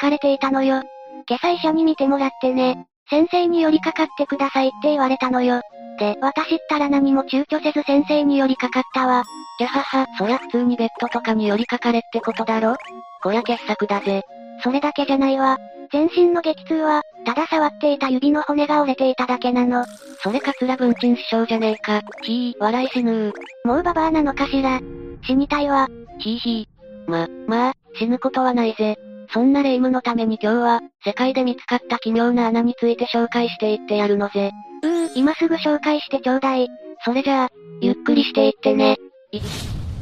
[0.00, 0.82] 疲れていたのよ。
[1.28, 2.86] 今朝医者に見てもらってね。
[3.10, 5.60] 先生に寄りかかってくださいって言われたのよ。
[5.98, 9.24] で、私ったら何も躊躇せず先生に寄りかかったわ。
[9.58, 12.76] じゃはは、そりゃ普通にベッドとかに寄りかかれってことだろ？
[13.22, 14.22] こりゃ傑作だぜ。
[14.62, 15.58] それだけじゃないわ。
[15.92, 19.84] 全身の激痛は、ただ触っていた指の骨が折れていただけなの。
[20.22, 22.00] それかつら文鎮師匠じゃねえか。
[22.22, 23.32] ひー、笑い死ぬー。
[23.64, 24.80] もうババアなのかしら？
[25.26, 25.88] 死にたいわ。
[26.20, 27.10] ひーひー。
[27.10, 28.96] ま、まあ、死ぬことはないぜ。
[29.32, 34.50] そんな霊夢のために今日は、世界で見つかった奇妙な穴について紹介していってやるのぜ。
[34.82, 36.68] うー、今すぐ紹介してちょうだい。
[37.04, 37.48] それじゃあ、
[37.80, 38.96] ゆっくりしていってね。
[39.32, 39.40] 1、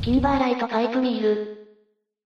[0.02, 1.68] キンバーライトパイプミール。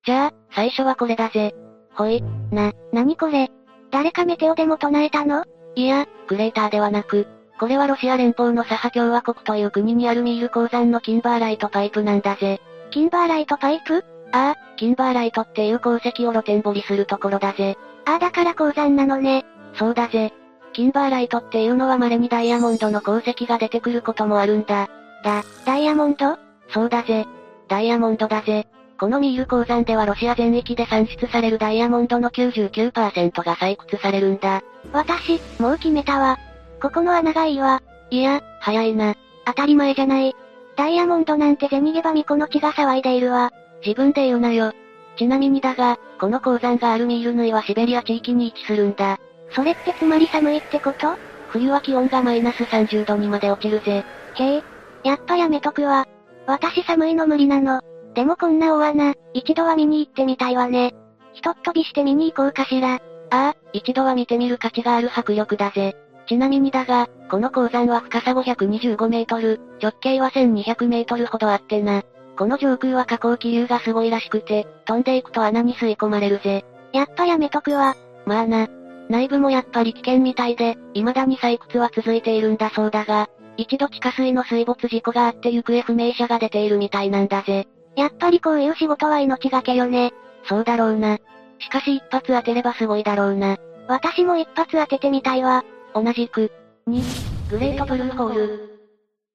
[0.04, 1.54] じゃあ、最初はこれだぜ。
[1.94, 2.22] ほい。
[2.50, 3.50] な、なにこれ
[3.90, 5.44] 誰かメテオでも唱えたの？
[5.74, 7.26] いや、クレーターではなく、
[7.58, 12.60] これはロシア連邦のサハ共和国という国にあるミール鉱山のキンバーライトパイプなんだぜ。
[12.90, 14.04] キンバーライトパイプ？
[14.32, 17.76] ああ、キンバーライトっていう鉱石を露天掘りするところだぜ。
[18.06, 19.44] ああだから鉱山なのね。
[19.74, 20.32] そうだぜ。
[20.72, 24.88] キンバーライトっていうのは稀にダイヤモンドの鉱石が出てくることもあるんだ。
[25.22, 26.38] だ、ダイヤモンド？
[26.70, 27.26] そうだぜ。
[27.68, 28.66] ダイヤモンドだぜ。
[28.98, 34.62] このミール鉱山ではロシア全域で産出されるダイヤモンドの99%が採掘されるんだ。
[34.92, 36.38] 私、もう決めたわ。
[36.80, 37.82] ここの穴がいいわ。
[38.10, 39.14] いや、早いな。
[39.44, 40.34] 当たり前じゃない。
[40.76, 43.50] ダイヤモンドなんて銭ゲバミコの血が騒いでいるわ。
[43.84, 44.72] 自分で言うなよ。
[45.16, 49.18] ちなみにだが、この鉱山があるミールヌイはシベリア地域に位置するんだ。
[49.50, 51.16] それってつまり寒いってこと？
[51.48, 54.04] 冬は気温がマイナス30度にまで落ちるぜ。
[54.34, 54.62] へえ。
[55.04, 56.06] やっぱやめとくわ。
[56.46, 57.82] 私寒いの無理なの。
[58.14, 60.94] でもこんな大穴、一度は見に行ってみたいわね。
[61.34, 62.94] ひとっ飛びして見に行こうかしら。
[62.94, 62.98] あ
[63.30, 65.96] あ、一度は見てみる価値がある迫力だぜ。
[66.26, 72.02] ちなみにだが、この鉱山は深さ525メートル、直径は1200メートルほどあってな。
[72.36, 76.64] この上空は下降気流がすごいらしくて、飛んでいくと穴に吸い込まれるぜ。
[76.92, 77.96] やっぱやめとくわ。
[78.26, 78.68] まあな。
[79.08, 87.68] 内部もやっぱり危険みたいで、未だに採掘は続いているんだそうだが、一度地下水の水没事故があって行方不明者が出ているみたいなんだぜ。
[87.96, 90.12] やっぱりこういう仕事は命がけよね。
[90.48, 91.18] そうだろうな。
[91.58, 93.58] しかし一発当てればすごいだろうな。
[93.88, 95.64] 私も一発当ててみたいわ。
[95.94, 96.50] 同じく。
[96.88, 98.80] 2、グレートブルーホール。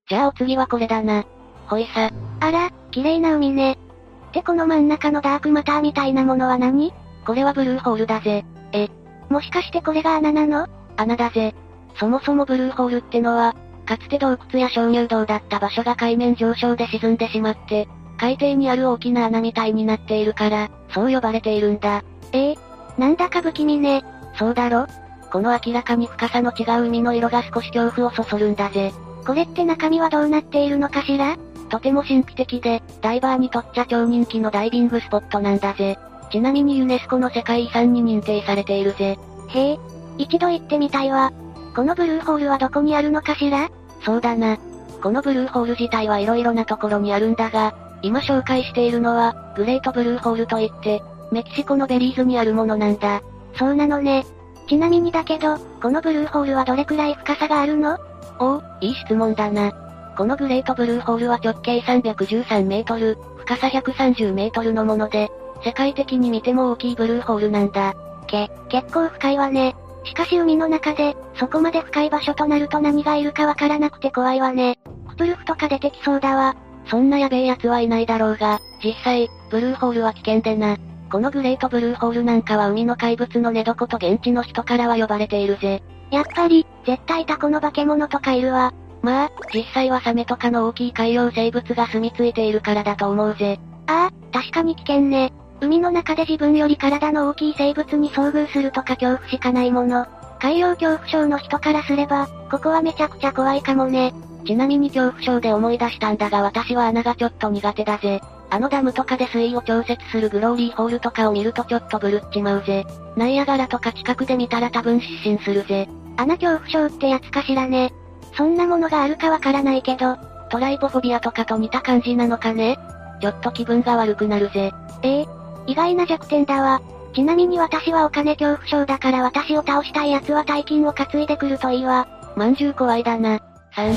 [0.09, 1.25] じゃあお次はこれだな。
[1.67, 2.09] ほいさ。
[2.39, 3.73] あら、綺麗な海ね。
[3.73, 6.91] ってこの真ん中のダークマターみたいなものは何？
[7.27, 8.43] これはブルーホールだぜ。
[8.71, 8.89] え、
[9.29, 10.67] もしかしてこれが穴なの？
[10.95, 11.53] 穴だぜ。
[11.99, 17.87] そもそもブルーホールってのは、かつて洞窟や鍾乳洞だった場所が海面上昇で沈んでしまって、
[18.17, 22.03] 海底にある大きな穴みたいになっているから、そう呼ばれているんだ。
[22.31, 22.57] ええ？
[22.97, 24.03] なんだか不気味ね。
[24.39, 24.87] そうだろ？
[25.31, 28.91] この明らかに深さの違う海の色が少し恐怖をそそるんだぜ。
[29.23, 31.37] これって中身はどうなっているのかしら？
[31.69, 35.97] とても神秘的で、ダイバーにとっちゃ超人気のダイビングスポットなんだぜ。
[36.31, 39.17] ちなみにユネスコの世界遺産に認定されているぜ。
[39.49, 39.79] へえ、
[40.17, 41.31] 一度行ってみたいわ。
[41.75, 43.69] このブルーホールはどこにあるのかしら？
[44.03, 44.57] そうだな。
[45.01, 53.21] このブルーホール自体はいろいろなところにあるんだが、今紹介しているのは、グレートブルーホールといって、メキシコのベリーズにあるものなんだ。
[53.55, 54.25] そうなのね。
[54.67, 57.97] ちなみにだけど、このブルーホールはどれくらい深さがあるの？
[58.39, 59.71] おお、いい質問だな。
[60.17, 65.29] このグレートブルーホールは直径313メートル、深さ130メートルのもので、
[65.63, 67.93] 世界的に見ても大きいブルーホールなんだ。
[68.25, 69.75] け、結構深いわね。
[70.05, 74.79] しかし海の中で、そこまで深い場所となると何がいるかわからなくて怖いわね。
[75.07, 76.55] クプルフとか出てきそうだわ。
[76.87, 80.77] そんなやべえ奴はいないだろうが、実際、ブルーホールは危険でな。
[81.11, 85.83] このグレートブルーホールなんかは海の怪物の寝床と現地の人からは呼ばれているぜ。
[86.09, 88.73] やっぱり、絶対タコの化け物とかいるわ。
[89.01, 93.59] まあ、実際はサメとかの大きい海洋生物が住み着いているからだと思うぜ。
[93.87, 95.31] ああ、確かに危険ね。
[95.61, 100.05] 海の中で自分より体の大きい生物に遭遇するとか恐怖しかないもの。
[100.39, 104.13] 海洋恐怖症の人からすれば、ここはめちゃくちゃ怖いかもね。
[104.45, 108.21] ちなみに恐怖症で思い出したんだが私は穴がちょっと苦手だぜ。
[108.49, 112.85] あのダムとかで水位を調節するグローリーホールとかを見るとちょっとブルっちまうぜ。
[113.17, 115.89] ナイアガラとか近くで見たら多分失神するぜ。
[116.15, 117.91] 穴恐怖症ってやつかしらね。
[118.37, 120.15] そんなものがあるかわからないけど、
[120.49, 122.77] トライポフォビアとかと似た感じなのかね？
[123.19, 124.71] ちょっと気分が悪くなるぜ。
[125.01, 125.25] ええ
[125.65, 126.81] 意外な弱点だわ。
[127.13, 132.07] ちなみに私はお金恐怖症だから私を倒したい奴は大金を担いでくるといいわ。
[132.35, 133.39] まんじゅう怖いだな。
[133.75, 133.93] 3、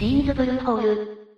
[0.00, 1.28] ディーンズブルーホール。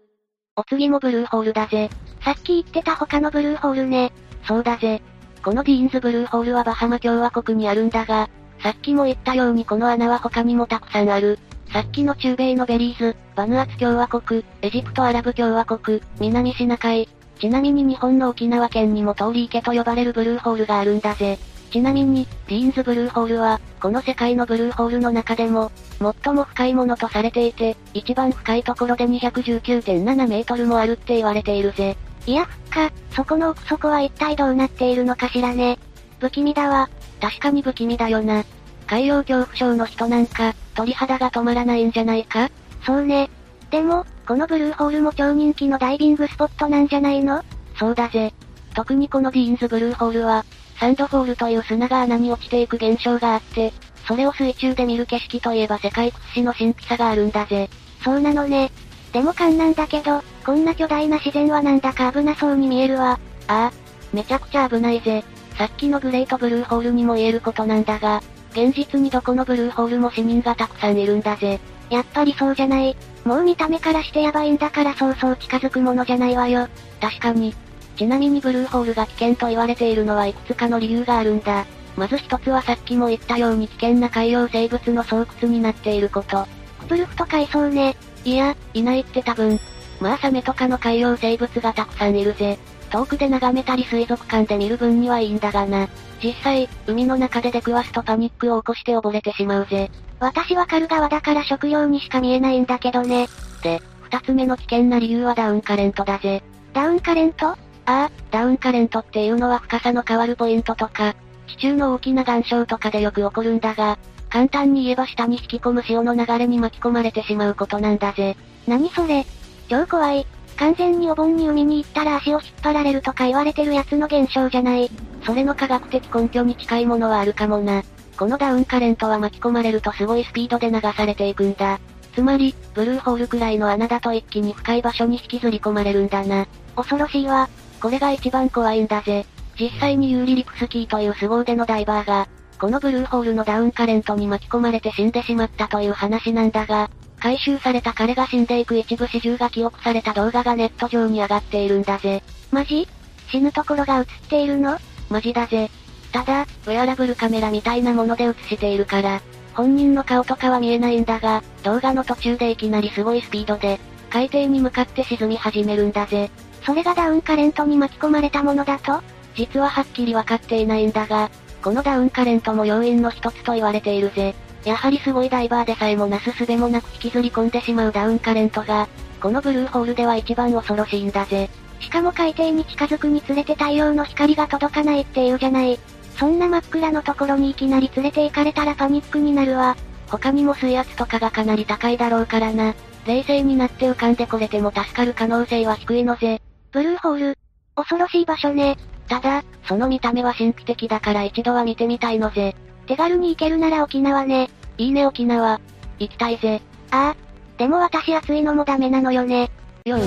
[0.56, 1.90] お次もブルーホールだぜ。
[2.24, 4.12] さっき言ってた他のブルーホールね。
[4.48, 5.02] そうだぜ。
[5.44, 8.30] このディーンズブルーホールはバハマ共和国にあるんだが、
[8.62, 11.38] さっきも言ったようにこの穴は他にもたくさんある。
[11.72, 17.08] さっきの中米のベリーズ、バヌアツ共和国、エジプトアラブ共和国、南シナ海。
[17.38, 21.38] ちなみに日本の沖縄県にも通り池と呼ばれるブルーホールがあるんだぜ。
[21.70, 31.96] ちなみに、ディーンズブルーホールは、この世界のブルーホールの中でも、最も深いものとされていて、一番深いところで219.7メートルもあるって言われているぜ。
[32.26, 35.78] いや、深、そこの奥底は一体どうなっているのかしらね。
[36.20, 36.88] 不気味だわ。
[37.20, 38.44] 確かに不気味だよな。
[38.86, 42.50] 海洋恐怖症の人なんか、鳥肌が止まらないんじゃないか？
[42.84, 43.28] そうね。
[43.70, 47.42] でも、このブルーホールも超人気のダイビングスポットなんじゃないの？
[47.78, 48.32] そうだぜ。
[48.74, 50.44] 特にこのディーンズブルーホールは、
[50.78, 53.72] サンドホールという砂が穴に落ちていく現象があって、
[54.06, 57.68] それを水中で見る景色といえば世界屈指の神秘さがあるんだぜ。
[58.04, 58.70] そうなのね。
[59.12, 63.18] でも勘なんだけど、こんな巨大な自然はなんだか危なそうに見えるわ。
[63.48, 63.72] ああ、
[64.12, 65.24] めちゃくちゃ危ないぜ。
[65.56, 68.22] さっきのグレートブルーホールにも言えることなんだが、
[68.56, 71.60] 現実にどこのブルーホールも市民がたくさんいるんだぜ。
[71.90, 72.96] やっぱりそうじゃない。
[73.22, 76.66] もう見た目からしてヤバいんだからそうそう近づくものじゃないわよ。
[76.98, 77.54] 確かに。
[77.96, 81.66] ちなみにブルーホールが危険と言われているのはいくつかの理由があるんだ。
[81.96, 86.46] まず一つはさっきも言ったように危険な海洋生物の巣窟になっていること。
[86.80, 87.94] クプルフと海藻ね。
[88.24, 89.60] いや、いないって多分。
[90.00, 92.58] まあサメとかの海洋生物がたくさんいるぜ。
[92.96, 95.86] 遠くで眺めたり水族館で見る分にはいいんだがな。
[96.22, 99.90] 実際、海の中で出くわすとパニックを起こして溺れてしまうぜ。
[100.18, 103.28] 私は狩る側だから食用にしか見えないんだけどね。
[103.62, 106.42] で、二つ目の危険な理由はダウンカレントだぜ。
[106.72, 107.48] ダウンカレント？
[107.48, 111.14] ああ、ダウンカレントっていうのは深さの変わるポイントとか、
[111.48, 113.98] 地中の大きな岩礁とかでよく起こるんだが、
[114.30, 118.38] 簡単に言えば下に引き込む潮の流れに巻き込まれてしまうことなんだぜ。
[118.66, 119.26] 何それ？
[119.68, 120.26] 超怖い。
[120.56, 124.90] 完全にお盆に海に行ったら足を引っ張られるとか言われてるやつの現象じゃない。
[125.24, 127.82] それの科学的根拠に近いものはあるかもな。
[128.18, 131.78] このダウンカレントは巻き込まれるとすごいスピードで流されていくんだ。
[132.14, 136.46] つまり、ブルーホールくらいの穴だと一気に深い場所に引きずり込まれるんだな。
[136.74, 137.50] 恐ろしいわ。
[137.82, 139.26] これが一番怖いんだぜ。
[139.60, 142.26] 実際にユーリリクスキーという凄腕のダイバーが、
[142.58, 146.88] このブルーホールのダウンカレントに巻き込まれて死んでしまったという話なんだが、
[147.26, 152.22] 回収された彼が死んでいく一部始終が記憶された動画がネット上に上がっているんだぜ。
[152.52, 152.86] マジ？
[153.28, 154.78] 死ぬところが映っているの？
[155.10, 155.68] マジだぜ。
[156.12, 159.20] ただ、ウェアラブルカメラみたいなもので映しているから、
[159.54, 166.30] 本人の顔とかは見えないんだが、動画の途中でいきなりすごいスピードで、海底に向かって沈み始めるんだぜ。
[166.62, 169.02] それがダウンカレントに巻き込まれたものだと？
[169.34, 171.28] 実ははっきりわかっていないんだが、
[171.60, 174.36] このダウンカレントも要因の一つと言われているぜ。
[174.66, 178.88] やはりすごいダイバーでさえもなすすべもなく引きずり込んでしまうダウンカレントが、
[179.20, 181.48] このブルーホールでは一番恐ろしいんだぜ。
[181.78, 185.78] しかも海底に近づくにつれて太陽の光が届かないっていうじゃない。
[186.16, 189.76] そんな真っ暗のところにいきなり連れて行かれたらパニックになるわ。
[190.08, 192.74] 他にも水圧とかがかなり高いだろうからな。
[193.06, 196.40] 冷静になって浮かんでこれても助かる可能性は低いのぜ。
[196.72, 197.38] ブルーホール。
[197.76, 198.76] 恐ろしい場所ね。
[199.08, 202.56] ただ、その見た目は神秘的だから一度は見てみたいのぜ。
[202.86, 204.48] 手軽に行けるなら沖縄ね。
[204.78, 205.60] いいね沖縄。
[205.98, 206.62] 行きたいぜ。
[206.90, 207.16] ああ。
[207.58, 209.50] でも私暑いのもダメなのよね。
[209.84, 210.00] よん、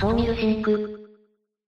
[0.00, 1.08] Sawmill Sink。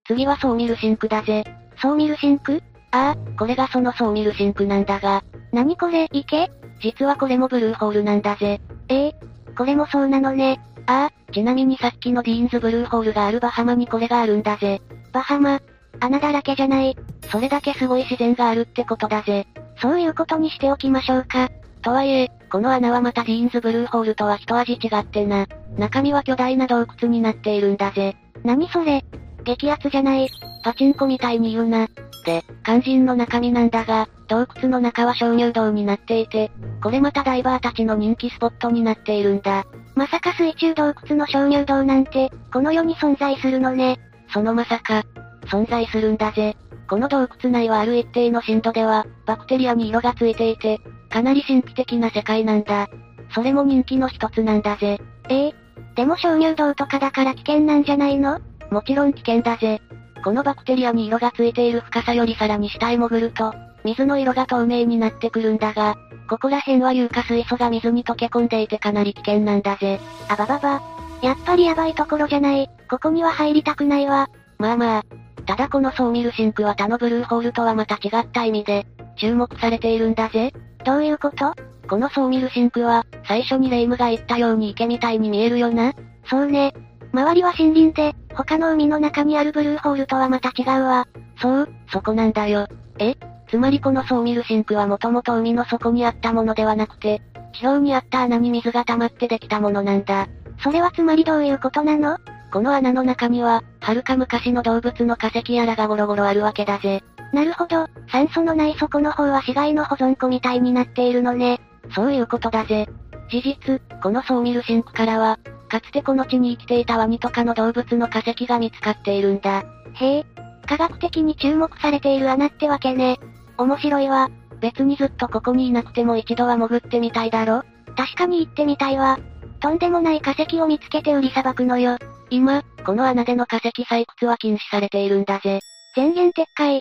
[0.07, 1.45] 次は Sawmill Sink だぜ。
[1.81, 2.63] Sawmill Sink？
[2.91, 5.23] ああ、これがその Sawmill Sink なんだが。
[5.53, 6.51] 何これ、池？
[6.83, 8.61] 実はこれもブルーホールなんだぜ。
[8.89, 9.15] ええ
[9.57, 10.61] これもそうなのね。
[10.87, 14.83] ああ、ちなみにさっきの Dean's Blue Hole があるバハマにこれがあるんだぜ。
[15.13, 15.61] バハマ
[16.01, 16.97] 穴だらけじゃない。
[17.31, 19.47] それだけすごい自然があるってことだぜ。
[19.81, 21.51] そういうことにしておきましょうか。
[21.83, 25.47] とはいえ、この穴はまたディーンズブルーホールとは一味違ってな。
[25.79, 28.17] 中身は巨大な洞窟になっているんだぜ。
[28.45, 29.05] 何それ？
[29.45, 30.29] 激アツじゃない。
[30.63, 31.87] パチンコみたいに言うな。
[32.27, 36.51] で、肝心の中身なんだが、洞窟の中は鍾乳洞になっていて、
[36.83, 39.65] これまたダイバーたちの人気スポットになっているんだ。
[39.95, 43.99] まさか水中洞窟の鍾乳洞なんて、この世に存在するのね。
[44.33, 45.03] そのまさか、
[45.47, 46.57] 存在するんだぜ。
[46.91, 52.89] この洞窟内はある一定の深度では、バクテリアに色がついていて、かなり神秘的な世界なんだ。
[53.33, 54.99] それも人気の一つなんだぜ。
[55.29, 55.55] ええ
[55.95, 58.41] でも鍾乳洞とかだから危険なんじゃないの？
[58.73, 59.81] もちろん危険だぜ。
[60.25, 63.55] このバクテリアに色がついている深さよりさらに下へ潜ると、
[63.85, 65.95] 水の色が透明になってくるんだが、
[66.29, 70.01] ここら辺は硫化水素が水に溶け込んでいてかなり危険なんだぜ。
[70.29, 70.83] あばばば。
[71.23, 72.69] やっぱりヤバいところじゃない。
[72.91, 74.29] ここには入りたくないわ。
[74.59, 75.03] まあまあ。
[75.47, 78.87] ただこの Sawmill Sink は他のブルーホールとはまた違った意味で、
[79.17, 80.53] 注目されているんだぜ。
[80.85, 81.55] どういうこと？
[81.89, 85.93] この Sawmill Sink は、最初に霊夢が言ったように池みたいに見えるよな。
[86.29, 86.73] そうね。
[87.13, 91.09] 周りは森林で、他の海の中にあるブルーホールとはまた違うわ。
[91.41, 92.69] そう、そこなんだよ。
[92.99, 93.17] え？
[93.49, 97.21] つまりこの Sawmill Sink はもともと海の底にあったものではなくて、
[97.53, 100.29] 地表にあった穴に水が溜まってできたものなんだ。
[100.63, 102.19] それはつまりどういうことなの？
[102.53, 107.03] この穴の中には、遥か昔の動物の化石やらがゴロゴロあるわけだぜ。
[107.33, 111.61] なるほど、酸素のない底の方は死骸の保存庫みたいになっているのね。
[111.95, 112.89] そういうことだぜ。
[113.31, 119.63] 事実、この Sawmill Sink からは、かつてこの地に生きていたワニとかの動物の化石が見つかっているんだ。
[119.95, 120.27] へえ、
[120.67, 123.21] 科学的に注目されている穴ってわけね。
[123.57, 124.29] 面白いわ。
[124.61, 127.63] 別にずっとここにいなくても一度は潜ってみたいだろ
[127.97, 129.19] 確かに行ってみたいわ。
[129.61, 131.97] とんでもない化石を見つけて売りさばくのよ。
[132.31, 135.61] 今、この穴での化石採掘は禁止されているんだぜ。
[135.97, 136.81] 全言撤回。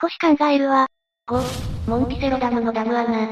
[0.00, 0.86] 少し考えるわ。
[1.28, 3.28] 5、モンピセロダムのダム穴。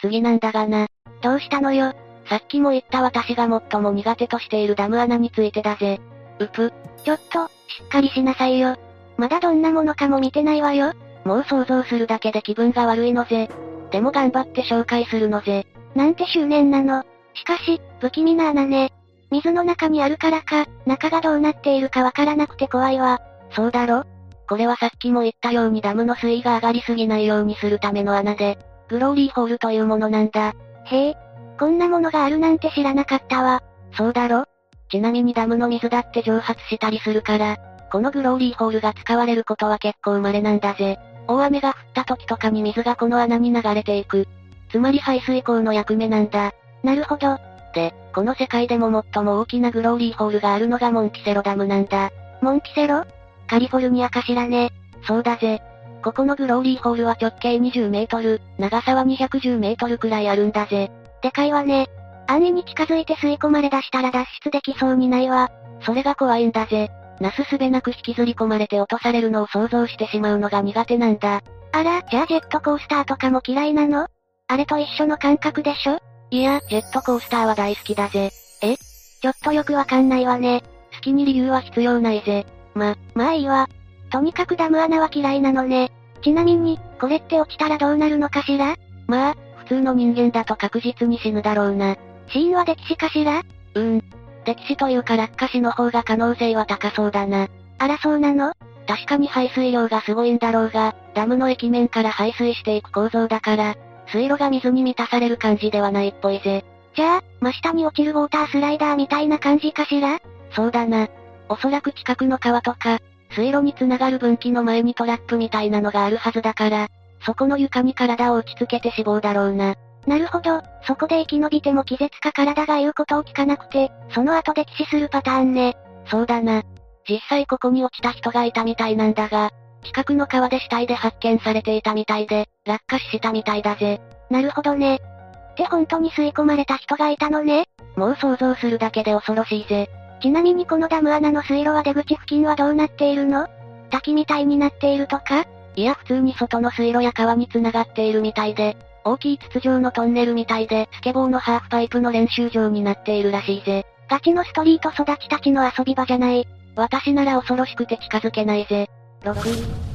[0.00, 0.86] 次なんだがな。
[1.22, 1.92] どうしたのよ。
[2.28, 6.00] さっきも言った私が最も苦手としているダム穴についてだぜ。
[6.40, 6.72] うぷ。
[7.04, 7.50] ちょっと、し
[7.84, 8.76] っかりしなさいよ。
[9.16, 10.92] まだどんなものかも見てないわよ。
[11.24, 13.48] もう想像するだけで気分が悪いのぜ。
[13.90, 15.66] でも頑張って紹介するのぜ。
[15.94, 17.04] なんて執念なの。
[17.34, 18.92] しかし、不気味な穴ね。
[19.30, 23.20] 水の中にあるからか、中がどうなっているかわからなくて怖いわ。
[23.50, 24.04] そうだろ？
[24.48, 30.54] これはさっきも言ったようにダムの水位が上がりすぎないようにするための穴で、グローリーホールというものなんだ。
[30.84, 31.14] へえ、
[31.58, 33.62] こんなものがあるなんて知らなかったわ。
[33.96, 34.44] そうだろ？
[34.90, 37.56] ちなみにダムの水だって蒸発したりするから、
[37.90, 40.98] このグローリーホールが使われることは結構稀なんだぜ。
[41.26, 44.28] 大雨が降った時とかに水がこの穴に流れていく。
[44.70, 46.52] つまり排水溝の役目なんだ。
[46.82, 47.38] なるほど。
[47.74, 52.10] で、この世界でも最も大きなグローリーホールがあるのがモンキセロダムなんだ。
[52.40, 53.04] モンキセロ？
[53.48, 54.70] カリフォルニアかしらね。
[55.06, 55.60] そうだぜ。
[56.02, 60.90] ここのグローリーホールは直径20メートル、長さは210メートルくらいあるんだぜ。
[61.22, 61.88] でかいわね。
[62.26, 65.50] 安易に近づいて吸い込まれ出したら脱出できそうにないわ。
[65.82, 66.90] それが怖いんだぜ。
[67.20, 71.42] なすすべなく引きずり込まれて落とされるのを想像してしまうのが苦手なんだ。
[71.72, 74.06] あら、じゃあジェットコースターとかも嫌いなの？
[74.46, 75.98] あれと一緒の感覚でしょ？
[76.34, 78.32] いや、ジェットコースターは大好きだぜ。
[78.60, 78.76] え？
[78.76, 80.64] ちょっとよくわかんないわね。
[80.92, 82.44] 好きに理由は必要ないぜ。
[82.74, 83.68] ま、まあいいわ。
[84.10, 85.92] とにかくダム穴は嫌いなのね。
[86.24, 88.74] ちなみに、これって落ちたらどうなるのかしら？
[89.06, 91.96] まあ、普通の人間だと確実に死ぬだろうな。
[92.32, 93.38] 死因は溺死かしら？
[93.38, 94.04] うーん。
[94.44, 97.46] 溺死というか落下死の方が可能性は高そうだな。
[97.78, 98.54] あらそうなの？
[98.88, 106.64] 確かに排水量がすごいんだろうが、ダムの液面から排水していく構造だから、水路が水に満たされる感じではないっぽいぜ。
[106.94, 110.20] じゃあ、真下に落ちるウォータースライダーみたいな感じかしら？
[110.52, 111.08] そうだな。
[111.48, 113.00] おそらく近くの川とか、
[113.30, 116.88] 水路につながる分岐の前にトラップみたいなのがあるはずだから、
[117.26, 119.74] そこの床に体を打ち付けて死亡だろうな。
[120.06, 125.76] なるほど、そこで生き延びても気絶か体が言うことを聞かなくて、その後溺死するパターンね。
[126.06, 126.62] そうだな。
[127.08, 129.50] 実際ここに落ちた人がいたみたいなんだが、
[129.84, 134.00] 近くの川で死体で発見されていたみたいで、落下死したみたいだぜ。
[134.30, 134.96] なるほどね。
[134.96, 137.66] って本当に吸い込まれた人がいたのね。
[137.96, 139.88] もう想像するだけで恐ろしいぜ。
[140.20, 143.46] ちなみにこのダム穴の水路は出口付近はどうなっているの？
[143.90, 145.46] 滝みたいになっているとか？
[145.76, 153.84] いや普通に外の水路や川に繋がっているみたいで、大きい筒状のトンネルみたいで、スケボーのハーフパイプの練習場になっているらしいぜ。
[154.08, 156.48] ガチのストリート育ちたちの遊び場じゃない。
[156.74, 158.88] 私なら恐ろしくて近づけないぜ。
[159.24, 159.42] 6、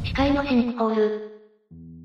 [0.06, 1.40] 視界のシンクホール。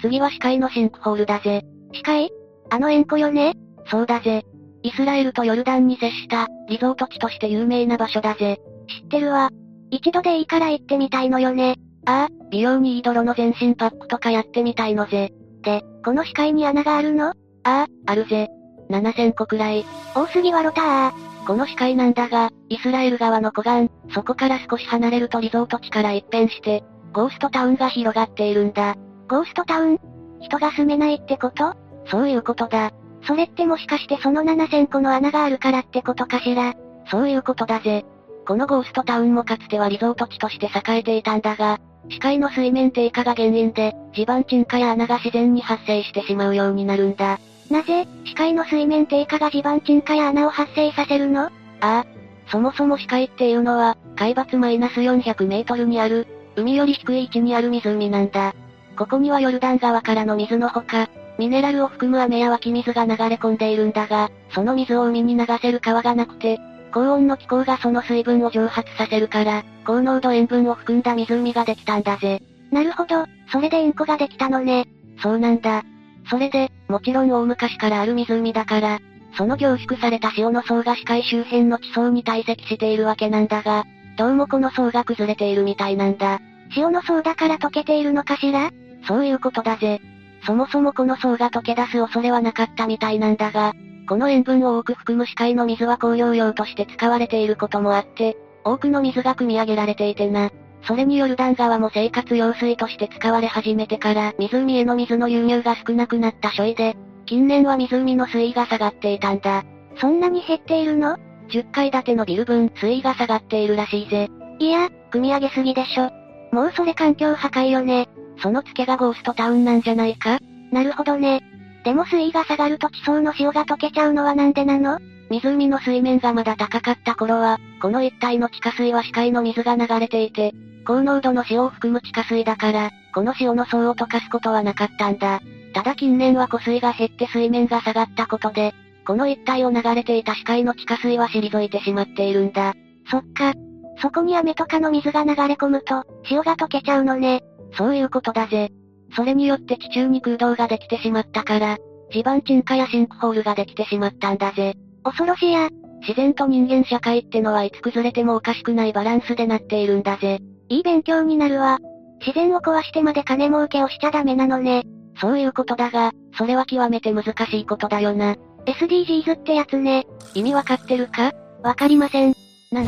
[0.03, 1.63] 次は視界のシンクホールだぜ。
[1.95, 2.31] 視界？
[2.69, 3.55] あの円弧よね？
[3.91, 4.45] そうだぜ。
[4.83, 8.61] イスラエルとヨルダンに接した、リゾート地として有名な場所だぜ。
[9.01, 9.49] 知ってるわ。
[9.91, 11.77] 一度でいいから行ってみたいのよね。
[12.05, 15.33] ああ、美容にいい泥の全身パックとかやってみたいのぜ。
[15.63, 17.29] で、この視界に穴があるの？
[17.29, 18.51] ああ、あるぜ。
[18.91, 19.87] 7000個くらい。
[20.15, 21.13] 多すぎはロター。
[21.47, 26.85] この視界なんだが、イスラエル側の湖岸、そこから少し離れるとリゾート地から一変して、
[27.15, 28.97] ゴーストタウンが広がっているんだ。
[29.29, 30.01] ゴーストタウン？
[30.41, 31.75] 人が住めないってこと？
[32.11, 32.91] そういうことだ。
[33.23, 36.75] それってもしかしてその7000個の穴があるからってことかしら？
[37.09, 38.05] そういうことだぜ。
[38.49, 41.79] このゴーストタウンもかつてはリゾート地として栄えていたんだが、
[42.11, 47.39] 視界の水面低下が原因で、地盤沈下や穴が自然に発生してしまうようになるんだ。
[47.71, 51.45] なぜ、視界の水面低下が地盤沈下や穴を発生させるの？
[51.45, 51.51] あ
[51.81, 52.07] あ。
[52.49, 56.27] そもそも視界っていうのは、海抜マイナス400メートルにある、
[56.57, 58.55] 海より低い位置にある湖なんだ。
[58.97, 61.09] ここにはヨルダン川からの水のほか、
[61.39, 66.61] ミネラルを含む雨や湧き水が流れ込んでいるんだが、その水を海に流せる川がなくて、
[66.93, 72.41] 高温の気候がその水分を蒸発させるから、高濃度塩分を含んだ湖ができたんだぜ。
[72.71, 74.87] なるほど、それで塩湖ができたのね。
[75.21, 75.83] そうなんだ。
[76.31, 79.01] それで、もちろん大昔からある湖だから、
[79.37, 83.85] その凝縮された塩の層が視界周辺の地層に堆積しているわけなんだが、
[84.17, 86.41] どうもこの層が崩れているみたいなんだ。
[86.77, 88.71] 塩の層だから溶けているのかしら？
[89.09, 90.01] そういうことだぜ。
[90.47, 93.73] そもそもこの層が溶け出す恐れはなかったみたいなんだが、
[94.09, 100.51] この塩分を多く含む視界の水は工業用として使われていることもあって、多くの水が汲み上げられていてな。
[100.87, 106.95] それによるダン川も生活用水として使われ始めてから湖への水の流入が少なくなった所以で、
[107.27, 109.65] 近年は湖の水位が下がっていたんだ。
[109.99, 111.17] そんなに減っているの？
[111.55, 114.29] ?10 階建てのビル分水位が下がっているらしいぜ。
[114.59, 116.11] いや、汲み上げすぎでしょ。
[116.53, 118.09] もうそれ環境破壊よね。
[118.43, 120.41] その付けがゴーストタウンなんじゃないか？
[120.73, 121.43] なるほどね。
[121.85, 124.99] でも水位が下がると地層の塩が溶けちゃうのはなんでなの？
[125.31, 130.53] 湖の水面がまだ高かった頃は、この一帯の地下水は視界の水が流れていて、
[130.87, 135.41] 高濃度の塩を含む地下水だから、この塩の層を溶かすことはなかったんだ。
[135.73, 138.75] ただ近年は湖水が減って水面が下がったことで、
[139.07, 142.75] この一帯を流れていた視界の地下水は退いてしまっているんだ。
[143.11, 143.53] そっか。
[144.01, 147.43] そこに雨とかの水が流れ込むと、塩が溶けちゃうのね。
[147.77, 148.71] そういうことだぜ。
[149.15, 151.79] それによって地中に空洞ができてしまったから、
[152.13, 154.75] 地盤沈下やシンクホールができてしまったんだぜ。
[155.05, 155.69] 恐ろしや。
[156.01, 160.41] 自然と人間社会ってのはいつ崩れてもおかしくないバランスでなっているんだぜ。
[160.69, 161.79] いい勉強になるわ。
[162.21, 164.85] 自然を壊してまで金儲けをしちゃダメなのね。
[165.21, 168.37] そういうことだが、それは極めて難しいことだよな。
[168.67, 170.07] SDGs ってやつね。
[170.35, 171.33] 意味わかってるか？
[171.63, 172.33] わかりません。
[172.73, 172.87] 7、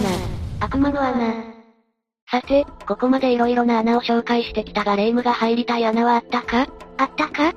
[0.61, 1.35] 悪魔の穴。
[2.31, 6.67] さて、ここまで色々な穴を紹介してきたが霊夢が入りたい穴はあったか？
[6.97, 7.51] あったか？
[7.51, 7.53] っ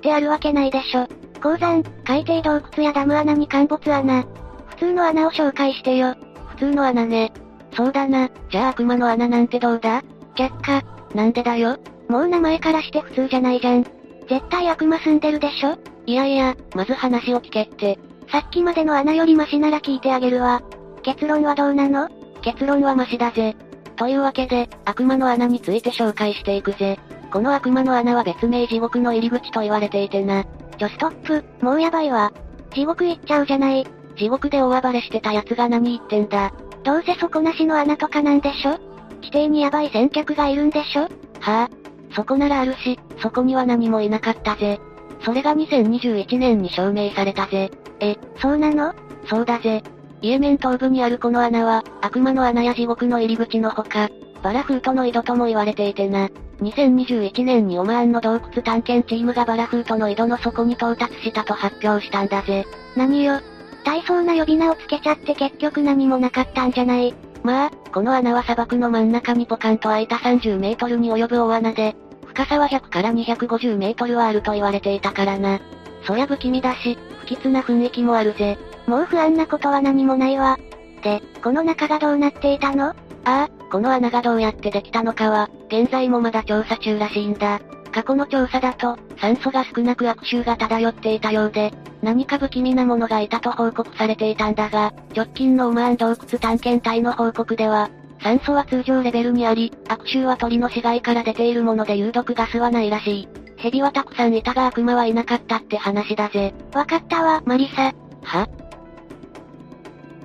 [0.00, 1.06] てあるわけないでしょ。
[1.40, 4.22] 鉱山、海底洞窟やダム穴に陥没穴。
[4.66, 6.14] 普通の穴を紹介してよ。
[6.48, 7.32] 普通の穴ね。
[7.76, 8.28] そうだな。
[8.50, 10.02] じゃあ悪魔の穴なんてどうだ？
[10.34, 10.82] 却下。
[11.14, 11.78] なんでだよ？
[12.08, 13.84] もう名前からして普通じゃないじゃん。
[14.28, 15.76] 絶対悪魔住んでるでしょ？
[16.06, 17.98] いやいや、まず話を聞けって。
[18.30, 20.62] さっきまでの穴よりマシなら聞いてあげるわ。
[21.02, 22.08] 結論はどうなの？
[22.42, 23.56] 結論はマシだぜ。
[23.96, 26.98] というわけで、悪魔の穴について紹介していくぜ。
[27.32, 30.44] この悪魔の穴は別名地獄の入り口と言われていてな。
[30.78, 32.32] ちょストップ、もうやばいわ。
[32.74, 33.86] 地獄行っちゃうじゃない。
[34.16, 36.52] 地獄で大暴れしてた奴が何言ってんだ。
[36.84, 38.78] どうせ底なしの穴とかなんでしょ？
[39.22, 41.02] 地底にヤバい先客がいるんでしょ？
[41.40, 41.70] はあ。
[42.12, 44.80] そこならあるし、そこには何もいなかったぜ。
[45.24, 47.70] それが2021年に証明されたぜ。
[48.00, 48.94] え、そうなの？
[49.26, 49.82] そうだぜ。
[50.20, 54.08] イエメン東部にあるこの穴は、悪魔の穴や地獄の入り口のほか、
[54.42, 56.28] バラフートの井戸とも言われていてな。
[56.60, 62.66] 2021年にオマーンの洞窟探検チームがバラフートの井戸の底に到達したと発表したんだぜ。
[62.96, 63.40] 何よ。
[63.84, 67.14] 大層な呼び名をつけちゃって結局何もなかったんじゃない。
[67.42, 71.96] まあ、この穴は砂漠の真ん中にポカンと開いた30メートルに及ぶ大穴で、
[72.26, 75.60] 深さは100から250メートルはあると言われていたからな。
[76.04, 78.58] そりゃ不気味だし、不吉な雰囲気もあるぜ。
[78.86, 80.58] もう不安なことは何もないわ。
[81.02, 82.88] で、この中がどうなっていたの？
[82.90, 82.94] あ
[83.24, 87.60] あ、この穴がどうやってできたのかは、現在もまだ調査中らしいんだ。
[87.98, 97.90] 過去の調査だと、酸素が少なく悪臭が漂っていたようで、何か不気味なものがいたと報告されていたんだが、直近のオマーン洞窟探検隊の報告では、
[98.22, 103.28] 酸素は通常レベルにあり、悪臭は鳥の死骸から出ているもので有毒ガスはないらしい。
[103.56, 106.54] 蛇はたくさんいたが悪魔はいなかったって話だぜ。
[106.74, 107.92] わかったわ、マリサ。
[108.22, 108.48] は？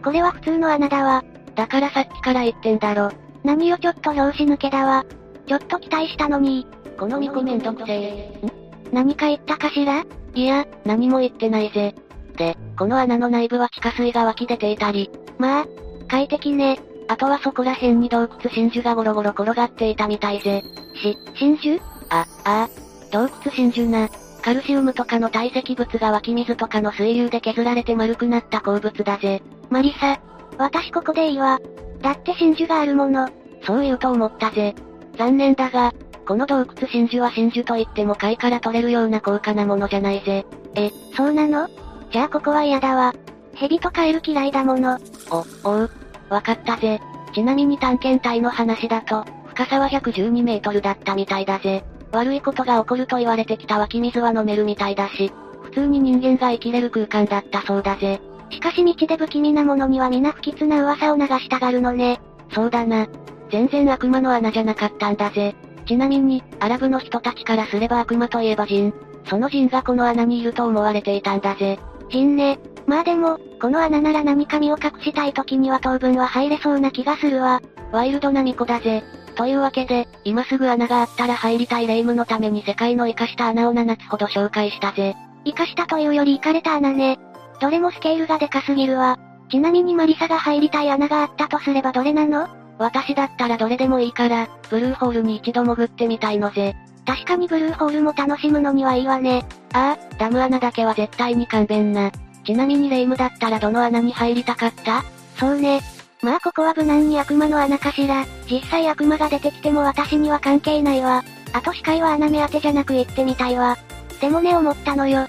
[0.04, 1.24] これは普通の穴だわ。
[1.56, 3.10] だからさっきから言ってんだろ。
[3.44, 5.06] 何よちょっと拍子抜けだわ。
[5.48, 6.68] ちょっと期待したのに。
[6.98, 8.30] この巫女めんどくせえ。
[8.46, 8.52] ん？
[8.92, 10.04] 何か言ったかしら？
[10.36, 11.96] いや、何も言ってないぜ。
[12.38, 15.10] で、この穴の内部は地下水が湧き出ていたり。
[15.38, 15.66] まあ、
[16.08, 16.80] 快適ね。
[17.08, 20.64] あとはそこら辺に洞窟真珠がゴロゴロ転がっていたみたいぜ。
[20.96, 21.80] し、真珠
[22.10, 22.70] あ、ああ。
[23.12, 24.10] 洞窟真珠な。
[24.42, 29.42] カルシウムとかの堆積物が湧き水とかの水流で削られて丸くなった鉱物だぜ。
[29.70, 30.20] マリサ、
[30.58, 31.60] 私ここでいいわ。
[32.02, 33.30] だって真珠があるもの。
[33.66, 34.76] そう言うと思ったぜ。
[35.18, 35.94] 残念だが、
[36.26, 40.46] この洞窟真珠は真珠といっても貝から取れるような高価なものじゃないぜ。
[40.76, 41.70] え、そうなの？
[42.12, 43.14] じゃあここは嫌だわ。
[43.56, 45.00] 蛇とカエル嫌いだもの。
[45.32, 45.92] お、おう。
[46.30, 47.02] わかったぜ。
[47.34, 51.84] ちなみに探検隊の話だと、深さは112メートルだったみたいだぜ。
[52.12, 55.32] 悪いことが起こると言われてきた湧き水は飲めるみたいだし、
[55.64, 58.22] 普通に人間が生きれる空間だったそうだぜ。
[58.52, 62.22] しかし道で不気味なものには皆不吉な噂を流したがるのね。
[62.54, 63.08] そうだな。
[63.52, 65.56] 全然悪魔の穴じゃなかったんだぜ。
[65.86, 68.94] ちなみに、アラブの人たちからすれば悪魔といえばジン。
[69.26, 71.80] そのジンがこの穴にいると思われていたんだぜ。
[72.10, 72.60] ジンね。
[72.86, 77.62] まあでも、この穴なら何か身を隠したい時には当分は入れそうな気がするわ。
[77.92, 79.04] ワイルドな巫女だぜ。
[79.36, 85.16] というわけで、今すぐ穴があったら入りたい霊夢のために世界の生かした穴を7つほど紹介したぜ。
[85.46, 87.20] 生かしたというより生かれた穴ね。
[87.60, 89.18] どれもスケールがでかすぎるわ。
[89.50, 92.48] ちなみにマリサが入りたい穴があったとすればどれなの？
[92.78, 96.76] 私だったらどれでもいいから、ブルーホールに一度潜ってみたいのぜ。
[97.06, 99.46] 確かにブルーホールも楽しむのにはいいわね。
[99.74, 102.12] ああ、ダム穴だけは絶対に勘弁な。
[102.46, 105.04] ちなみにレイムだったらどの穴に入りたかった？
[105.38, 105.82] そうね。
[106.22, 108.26] まあここは無難に悪魔の穴かしら。
[108.50, 111.24] 実際悪魔が出てきても私には関係ないわ。
[111.54, 113.78] あと視界は穴目当てじゃなく行ってみたいわ。
[114.20, 115.28] でもね思ったのよ。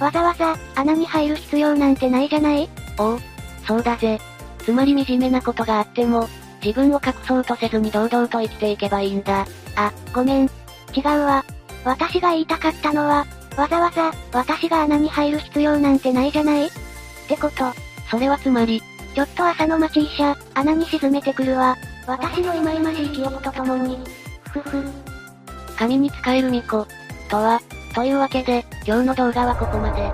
[0.00, 2.68] わざわざ、穴に入る必要なんてないじゃない？
[2.98, 3.20] おう、
[3.66, 4.18] そうだぜ。
[4.58, 6.26] つまり惨めなことがあっても、
[6.64, 9.46] 自分を隠そうとせずに堂々と生きていけばいいんだ。
[9.76, 10.46] あ、ごめん。
[10.96, 11.44] 違うわ。
[11.84, 13.26] 私が言いたかったのは、
[13.58, 16.66] わざわざ、私が穴に入る必要なんてないじゃない？
[16.68, 16.70] っ
[17.28, 17.56] てこと。
[18.10, 18.82] それはつまり、
[19.14, 21.76] ちょっと朝の町医者、穴に沈めてくるわ。
[22.06, 23.98] 私の忌々しい記憶とともに。
[24.50, 24.82] ふふ。
[25.76, 26.86] 神に使える巫女。
[27.28, 27.60] とは、
[27.94, 30.10] というわけで、今日の動画はここまで。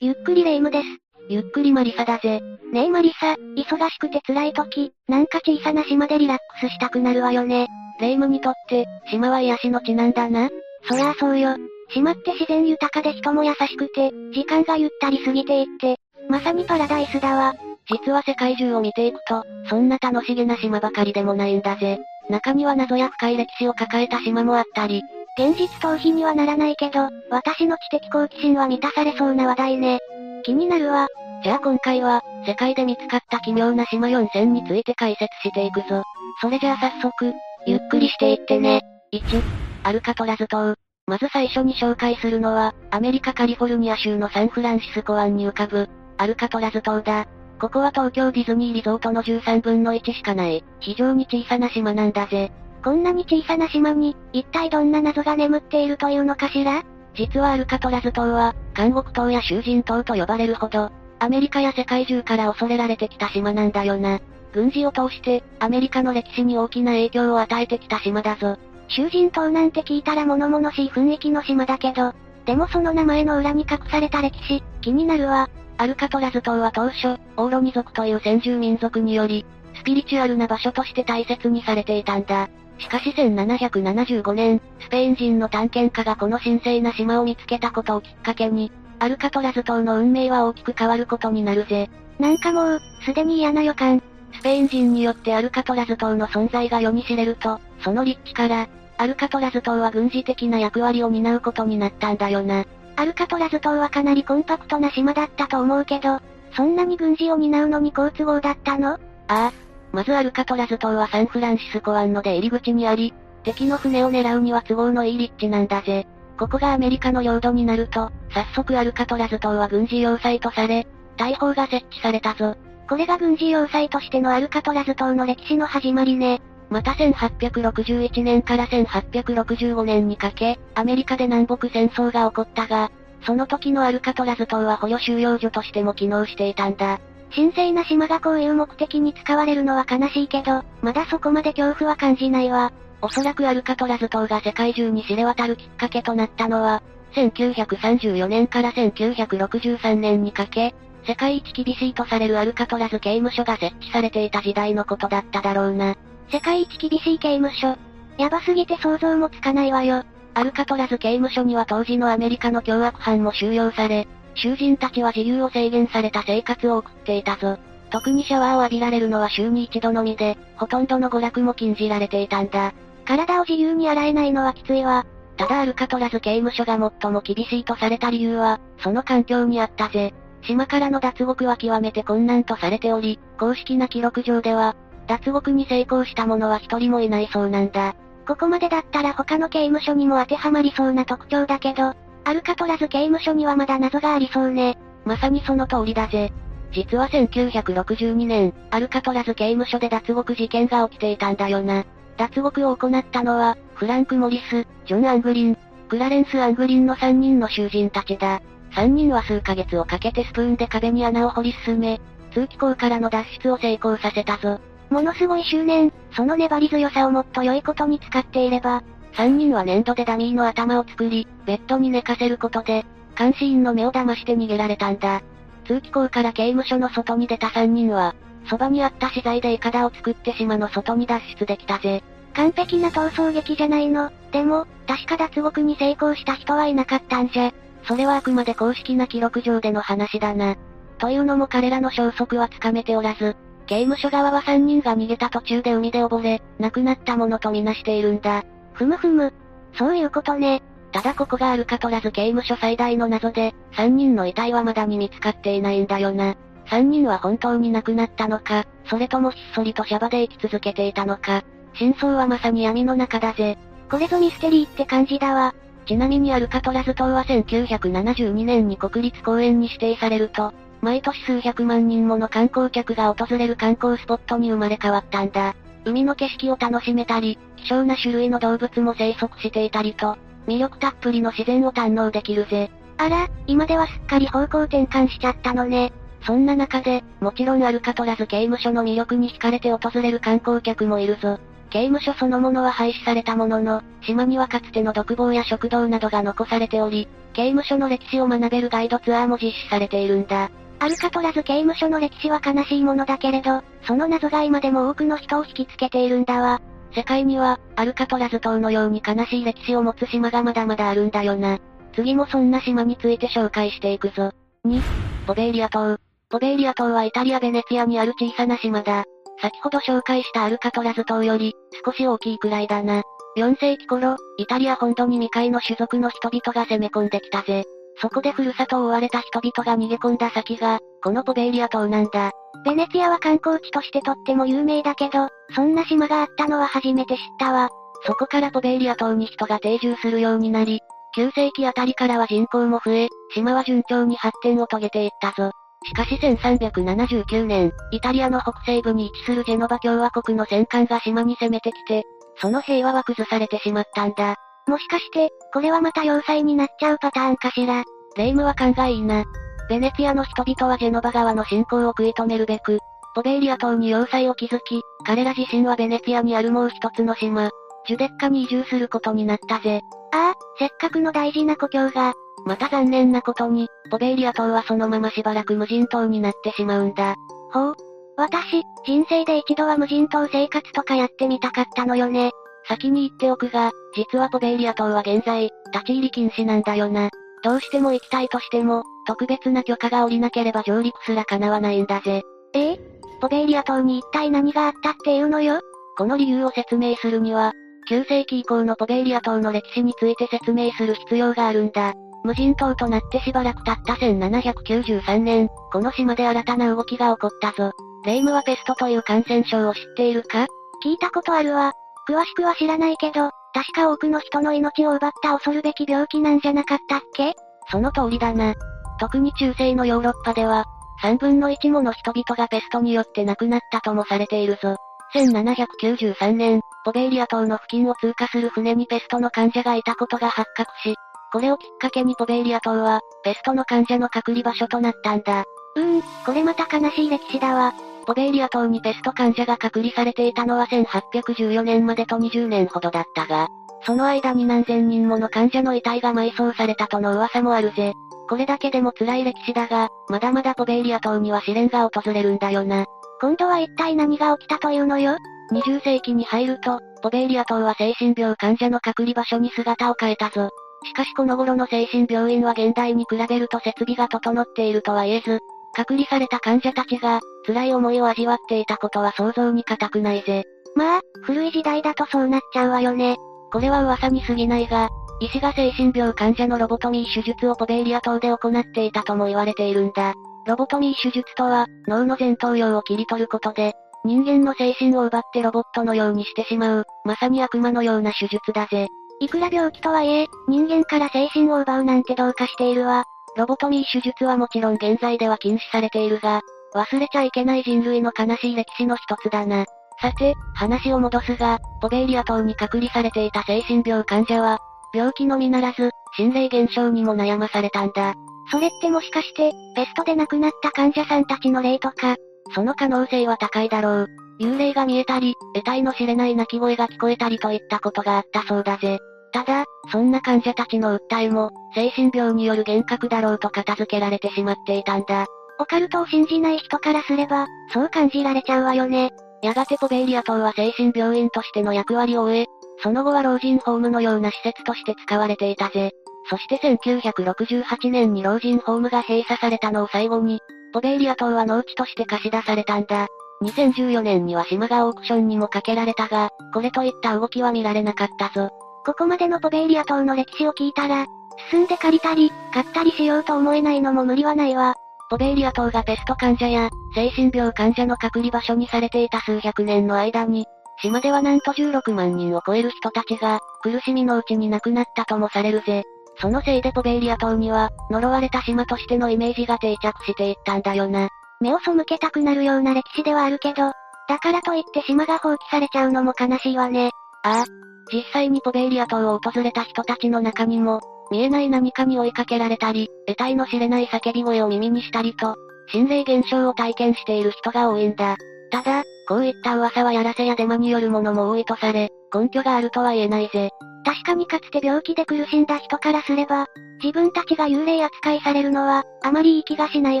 [0.00, 1.01] ゆっくりレ夢ムです。
[1.32, 2.42] ゆっくりマリサだぜ。
[2.74, 7.68] ねえマリサ、忙しくて辛い時、なんか小さな島でリラックスしたくなるわよね。
[8.00, 10.50] レ夢ムにとって、島は癒しの地なんだな。
[10.86, 11.56] そりゃあそうよ。
[11.88, 15.96] 島って自然豊かで人も優しくて、時間がゆったり過ぎていって、
[16.28, 17.54] まさにパラダイスだわ。
[17.90, 21.98] 実は世界中を見ていくと、そんな楽しげな島ばかりでもないんだぜ。
[22.28, 25.00] 中には謎や深い歴史を抱えた島もあったり、
[25.38, 29.98] 現実逃避にはならないけど、私の知的好奇心は満たされそうな話題ね。
[30.42, 31.08] 気になるわ。
[31.42, 36.04] じゃあ今回は、世界で見つかった奇妙な島4000について解説していくぞ。
[36.40, 37.34] それじゃあ早速、
[37.66, 38.80] ゆっくりしていってね。
[39.12, 39.42] 1、
[39.82, 40.74] アルカトラズ島。
[41.08, 47.26] まず最初に紹介するのは、アメリカカリフォルニア州のサンフランシスコ湾に浮かぶ、アルカトラズ島だ。
[47.60, 52.52] ここは東京ディズニーリゾートの13分の1しかない、非常に小さな島なんだぜ。
[52.84, 56.84] こんなに小さな島に、一体どんな謎が眠っているというのかしら？
[57.14, 60.90] 実はアルカトラズ島は、監獄島や囚人島と呼ばれるほど、
[61.22, 64.18] アメリカや世界中から恐れられてきた島なんだよな。
[64.52, 68.58] 軍事を通して、アメリカの歴史に大きな影響を与えてきた島だぞ。
[68.88, 72.12] 囚人島なんて聞いたら物々しい雰囲気の島だけど、
[72.44, 75.48] でもその名前の裏に隠された歴史、気になるわ。
[75.78, 79.46] アルカトラズ島は当初、オーロニ族という先住民族により、
[79.76, 82.48] スピリチュアルな場所として大切にされていたんだ。
[82.78, 88.72] しかし1775年、スペイン人の探検家がこの神聖な島を見つけたことをきっかけに、
[89.02, 91.90] アルカトラズ島の運命は大きく変わることになるぜ。
[92.20, 94.00] なんかもう、すでに嫌な予感。
[94.32, 98.68] スペイン人によってアルカトラズ島の存在が世に知れると、その立地から、
[98.98, 102.64] アルカトラズ島は軍事的な役割を担うことになったんだよな。
[102.94, 106.20] アルカトラズ島はかなりコンパクトな島だったと思うけど、
[106.54, 108.92] そんなに軍事を担うのに好都合だったの？
[108.92, 109.52] ああ。
[109.90, 113.12] まずアルカトラズ島はサンフランシスコ湾の出入り口にあり、
[113.42, 116.06] 敵の船を狙うには都合のいい立地なんだぜ。
[116.42, 122.56] ここがアメリカの領土になると、早速アルカトラズ島は軍事要塞とされ、大砲が設置されたぞ。
[122.88, 126.42] これが軍事要塞としてのアルカトラズ島の歴史の始まりね。
[126.68, 132.90] また1861年から1865年にかけ、アメリカで南北戦争が起こったが、
[133.24, 136.98] その時のアルカトラズ島は捕虜収容所としても機能していたんだ。
[137.32, 142.72] 神聖な島がこういう目的に使われるのは悲しいけど、まだそこまで恐怖は感じないわ。
[143.02, 146.82] おそらくアルカトラズ島が世界中に知れ渡るきっかけとなったのは、
[147.14, 150.72] 1934年から1963年にかけ、
[151.04, 155.96] 世界一厳しいとされるアルカトラズ刑務所が設置されていた時代のことだっただろうな。
[156.30, 157.76] 世界一厳しい刑務所。
[158.18, 160.04] やばすぎて想像もつかないわよ。
[160.34, 164.06] アルカトラズ刑務所には当時のアメリカの凶悪犯も収容され、
[164.36, 167.58] 囚人たちは自由を制限された生活を送っていたぞ。
[167.90, 172.72] 特にシャワーを浴びられるのは週に一度のみで、ほとんどの娯楽も禁じられていたんだ。
[173.02, 175.06] 体を自由に洗えないのはきついわ。
[175.36, 180.14] ただアルカトラズ刑務所が最も厳しいとされた理由は、その環境にあったぜ。
[180.42, 184.76] 島からの脱獄は極めて困難とされており、公式な記録上では、
[185.06, 187.94] 脱獄に成功した者は一人もいないそうなんだ。
[188.26, 194.78] ここまでだったら他の刑務所にも当てはまりそうな特徴だけど、アルカトラズ刑務所にはまだ謎がありそうね。
[195.04, 196.32] まさにその通りだぜ。
[196.72, 201.84] 実は1962年、アルカトラズ刑務所で脱獄事件が起きていたんだよな。
[202.16, 205.58] 脱獄を行ったのは、フランク・モリス、ジョン・アングリン、
[205.88, 208.40] クラレンス・アングリンの3人の囚人たちだ。
[208.72, 212.00] 3人は数ヶ月をかけてスプーンで壁に穴を掘り進め、
[212.32, 214.60] 通気口からの脱出を成功させたぞ。
[214.90, 218.82] ものすごい執念、その粘り強さをもっと良いことに使っていれば。
[219.14, 222.84] 3人は粘土でダミーの頭を作り、ベッドに寝かせることで、
[223.16, 225.22] 監視員の目を騙して逃げられたんだ。
[225.66, 228.14] 通気口から刑務所の外に出た3人は、
[228.46, 232.02] そばにあった資材でイカダを作って島の外に脱出できたぜ。
[232.34, 234.10] 完璧な逃走劇じゃないの。
[234.32, 237.52] でも、確か脱獄に成功した人はいなかったんじゃ。
[237.84, 240.56] それはあくまで公式な記録上での話だな。
[240.98, 243.36] というのも彼らの消息はつかめておらず、
[243.66, 248.44] 刑務所側は3人が逃げた途中で海で溺れ、亡くなったものとみなしているんだ。
[248.72, 249.32] ふむふむ。
[249.74, 250.62] そういうことね。
[250.92, 256.36] ただここがアルカトラズ刑務所最大の謎で、3人の遺体は未だに見つかっていないんだよな。
[256.66, 261.42] 3人は本当に亡くなったのか、それともひっそりとシャバで生き続けていたのか。
[261.74, 263.58] 真相はまさに闇の中だぜ。
[263.90, 265.54] これぞミステリーって感じだわ。
[265.86, 275.54] ちなみにアルカトラズ島は1972年に国立公園に指定されると、毎年数百万人もの観光客が訪れる観光スポットに生まれ変わったんだ。
[275.84, 280.16] 海の景色を楽しめたり、希少な種類の動物も生息していたりと、
[280.46, 282.70] 魅力たっぷりの自然を堪能できるぜ。
[282.98, 285.92] あら、今ではすっかり方向転換しちゃったのね。
[286.24, 291.38] そんな中で、もちろんアルカトラズ刑務所の魅力に惹かれて訪れる観光客もいるぞ。
[291.70, 300.50] 刑務所そのものは廃止されたものの、島にはかつての独房や食堂などが残されており、刑務所の歴史を学べるガイドツアーも実施されているんだ。
[300.78, 306.60] アルカトラズ刑務所の歴史は悲しいものだけれど、その謎が今でも多くの人を引きつけているんだわ。
[306.94, 311.58] 世界には、アルカトラズ島のように悲しい歴史を持つ島がまだまだあるんだよな。
[311.94, 314.30] 次もそんな島について紹介していくぞ。
[314.66, 314.82] 2、
[315.26, 315.98] ポベーリア島。
[316.32, 319.04] ポベーリア島はイタリア・ベネツィアにある小さな島だ。
[319.42, 321.52] 先ほど紹介したアルカトラズ島より、
[321.84, 323.02] 少し大きいくらいだな。
[323.36, 327.64] 4世紀頃、イタリア本土に未開の種族の人々が攻め込んできたぜ。
[328.00, 332.30] そこでふるさとを追われた人々が逃げ込んだ先が、このポベーリア島なんだ。
[332.64, 337.68] ベネツィアは観光地としてとっても有名だけど、そんな島があったのは初めて知ったわ。
[338.06, 340.80] そこからポベーリア島に人が定住するようになり、
[341.14, 345.52] 9世紀あたりからは人口も増え、島は順調に発展を遂げていったぞ。
[345.84, 352.04] しかし1379年、イタリアの北西部に位置するジェノバ共和国の戦艦が島に攻めてきて、
[352.36, 354.36] その平和は崩されてしまったんだ。
[354.66, 357.84] もしかして、これはまた要塞になっちゃうパターンかしら？
[358.16, 359.24] 霊夢は考えいいな。
[359.68, 362.78] ベネツィアの人々はジェノバ川の侵攻を食い止めるべく、
[363.14, 367.50] ポベーリア島に要塞を築き、彼ら自身はベネツィアにあるもう一つの島、
[367.86, 369.80] ジュデッカに移住することになったぜ。
[370.14, 372.14] ああ、せっかくの大事な故郷が。
[372.46, 377.14] また残念なことに、ポベーリア島はそのまましばらく無人島になってしまうんだ。
[377.52, 377.74] ほう。
[378.16, 382.30] 私、人生で一度は無人島生活とかやってみたかったのよね。
[382.68, 387.10] 先に言っておくが、実はポベーリア島は現在、立ち入り禁止なんだよな。
[387.42, 392.22] どうしても行きたいとしても、特別な許可が下りなければ上陸すら叶わないんだぜ。
[392.54, 392.80] ええ
[393.20, 395.60] ポベーリア島に一体何があったっていうのよ？
[395.96, 397.52] この理由を説明するには、
[397.88, 401.94] 9世紀以降のポベーリア島の歴史について説明する必要があるんだ。
[402.24, 407.72] 無人島となってしばらく経った1793年、この島で新たな動きが起こったぞ。
[408.04, 410.46] レイムはペストという感染症を知っているか？
[410.84, 411.72] 聞いたことあるわ。
[412.08, 417.34] 詳しくは知らないけど、確か多くの人の命を奪った恐るべき病気なんじゃなかったっけ？
[417.70, 418.54] その通りだな。
[418.98, 420.64] 特に中世のヨーロッパでは、
[421.02, 424.76] 3分の1もの人々がペストによって亡くなったともされているぞ。
[425.14, 430.94] 1793年、ポベーリア島の付近を通過する船にペストの患者がいたことが発覚し、
[431.32, 435.44] これをきっかけにポベーリア島は、ペストの患者の隔離場所となったんだ。
[435.76, 437.72] うーん、これまた悲しい歴史だわ。
[438.06, 443.48] ポベーリア島にペスト患者が隔離されていたのは1814年までと20年ほどだったが、
[443.84, 447.94] その間に何千人もの患者の遺体が埋葬されたとの噂もあるぜ。
[448.28, 452.84] これだけでも辛い歴史だが、まだまだポベーリア島には試練が訪れるんだよな。
[453.20, 455.16] 今度は一体何が起きたというのよ
[455.52, 460.50] ?20 世紀に入ると、ポベーリア島は精神病患者の隔離場所に姿を変えたぞ。
[460.84, 465.40] しかしこの頃の精神病院は現代に比べると設備が整っているとは言えず、
[465.74, 470.44] 隔離された患者たちが、辛い思いを味わっていたことは想像に難くないぜ。
[470.74, 473.16] まあ、古い時代だとそうなっちゃうわよね。
[473.52, 474.88] これは噂に過ぎないが、
[475.20, 480.14] 医師が精神病患者のロボトミー手術をポベーリア島で行っていたとも言われているんだ。
[480.46, 488.88] ロボトミー手術とは、脳の前頭葉を切り取ることで、人間の精神を奪ってロボットのようにしてしまう、まさに悪魔のような手術だぜ。
[489.22, 493.04] いくら病気とはいえ、人間から精神を奪うなんてどうかしているわ。
[493.36, 496.40] ロボトミー手術はもちろん現在では禁止されているが、
[496.74, 499.64] 忘れちゃいけない人類の悲しい歴史の一つだな。
[500.00, 504.58] さて、話を戻すが、ポベーリア島に隔離されていた精神病患者は、
[504.92, 508.14] 病気のみならず、心霊現象にも悩まされたんだ。
[508.50, 512.16] それってもしかして、ペストで亡くなった患者さんたちの霊とか、
[512.56, 514.06] その可能性は高いだろう。
[514.40, 518.98] 幽霊が見えたり、得体の知れない鳴き声が聞こえたりといったことがあったそうだぜ。
[519.32, 525.26] ただ、そんな患者たちの訴えも、精神病による幻覚だろうと片付けられてしまっていたんだ。
[525.58, 529.10] オカルトを信じない人からすれば、そう感じられちゃうわよね。
[529.42, 532.46] やがてポベーリア島は精神病院としての役割を終え、
[532.82, 535.92] その後は老人ホームのような施設として使われていたぜ。
[536.28, 540.40] そして1968年に老人ホームが閉鎖されたのを最後に、
[540.72, 543.08] ポベーリア島は農地として貸し出されたんだ。
[543.42, 548.50] 2014年には島がオークションにもかけられたが、これといった動きは見られなかったぞ。
[548.84, 551.06] ここまでのポベーリア島の歴史を聞いたら、
[551.50, 554.74] 進んで借りたり、買ったりしようと思えないのも無理はないわ。
[555.08, 560.46] ポベーリア島がペスト患者や、精神病患者の隔離場所にされていた数百年の間に、
[560.80, 565.84] 島ではなんと16万人を超える人たちが、苦しみのうちに亡くなったともされるぜ。
[566.20, 571.08] そのせいでポベーリア島には、呪われた島としてのイメージが定着していったんだよな。
[571.40, 573.72] 目を背けたくなるような歴史ではあるけど、
[574.08, 576.90] だからといって島が放棄されちゃうのも悲しいわね。
[577.24, 577.44] ああ、
[577.92, 580.80] 実際にポベーリア島を訪れた人たちの中にも、
[581.10, 585.36] 見えない何かに追いかけられたり、得体の知れない叫び声を耳にしたりと、
[585.68, 588.16] 心霊現象を体験している人が多いんだ。
[588.50, 593.50] ただ、こういった噂はやらせやデマによるものも多いとされ、根拠があるとは言えないぜ。
[593.84, 596.46] 確かにかつて病気で苦しんだ人からすれば、
[596.82, 600.00] 自分たちが幽霊扱いされるのは、あまりいい気がしない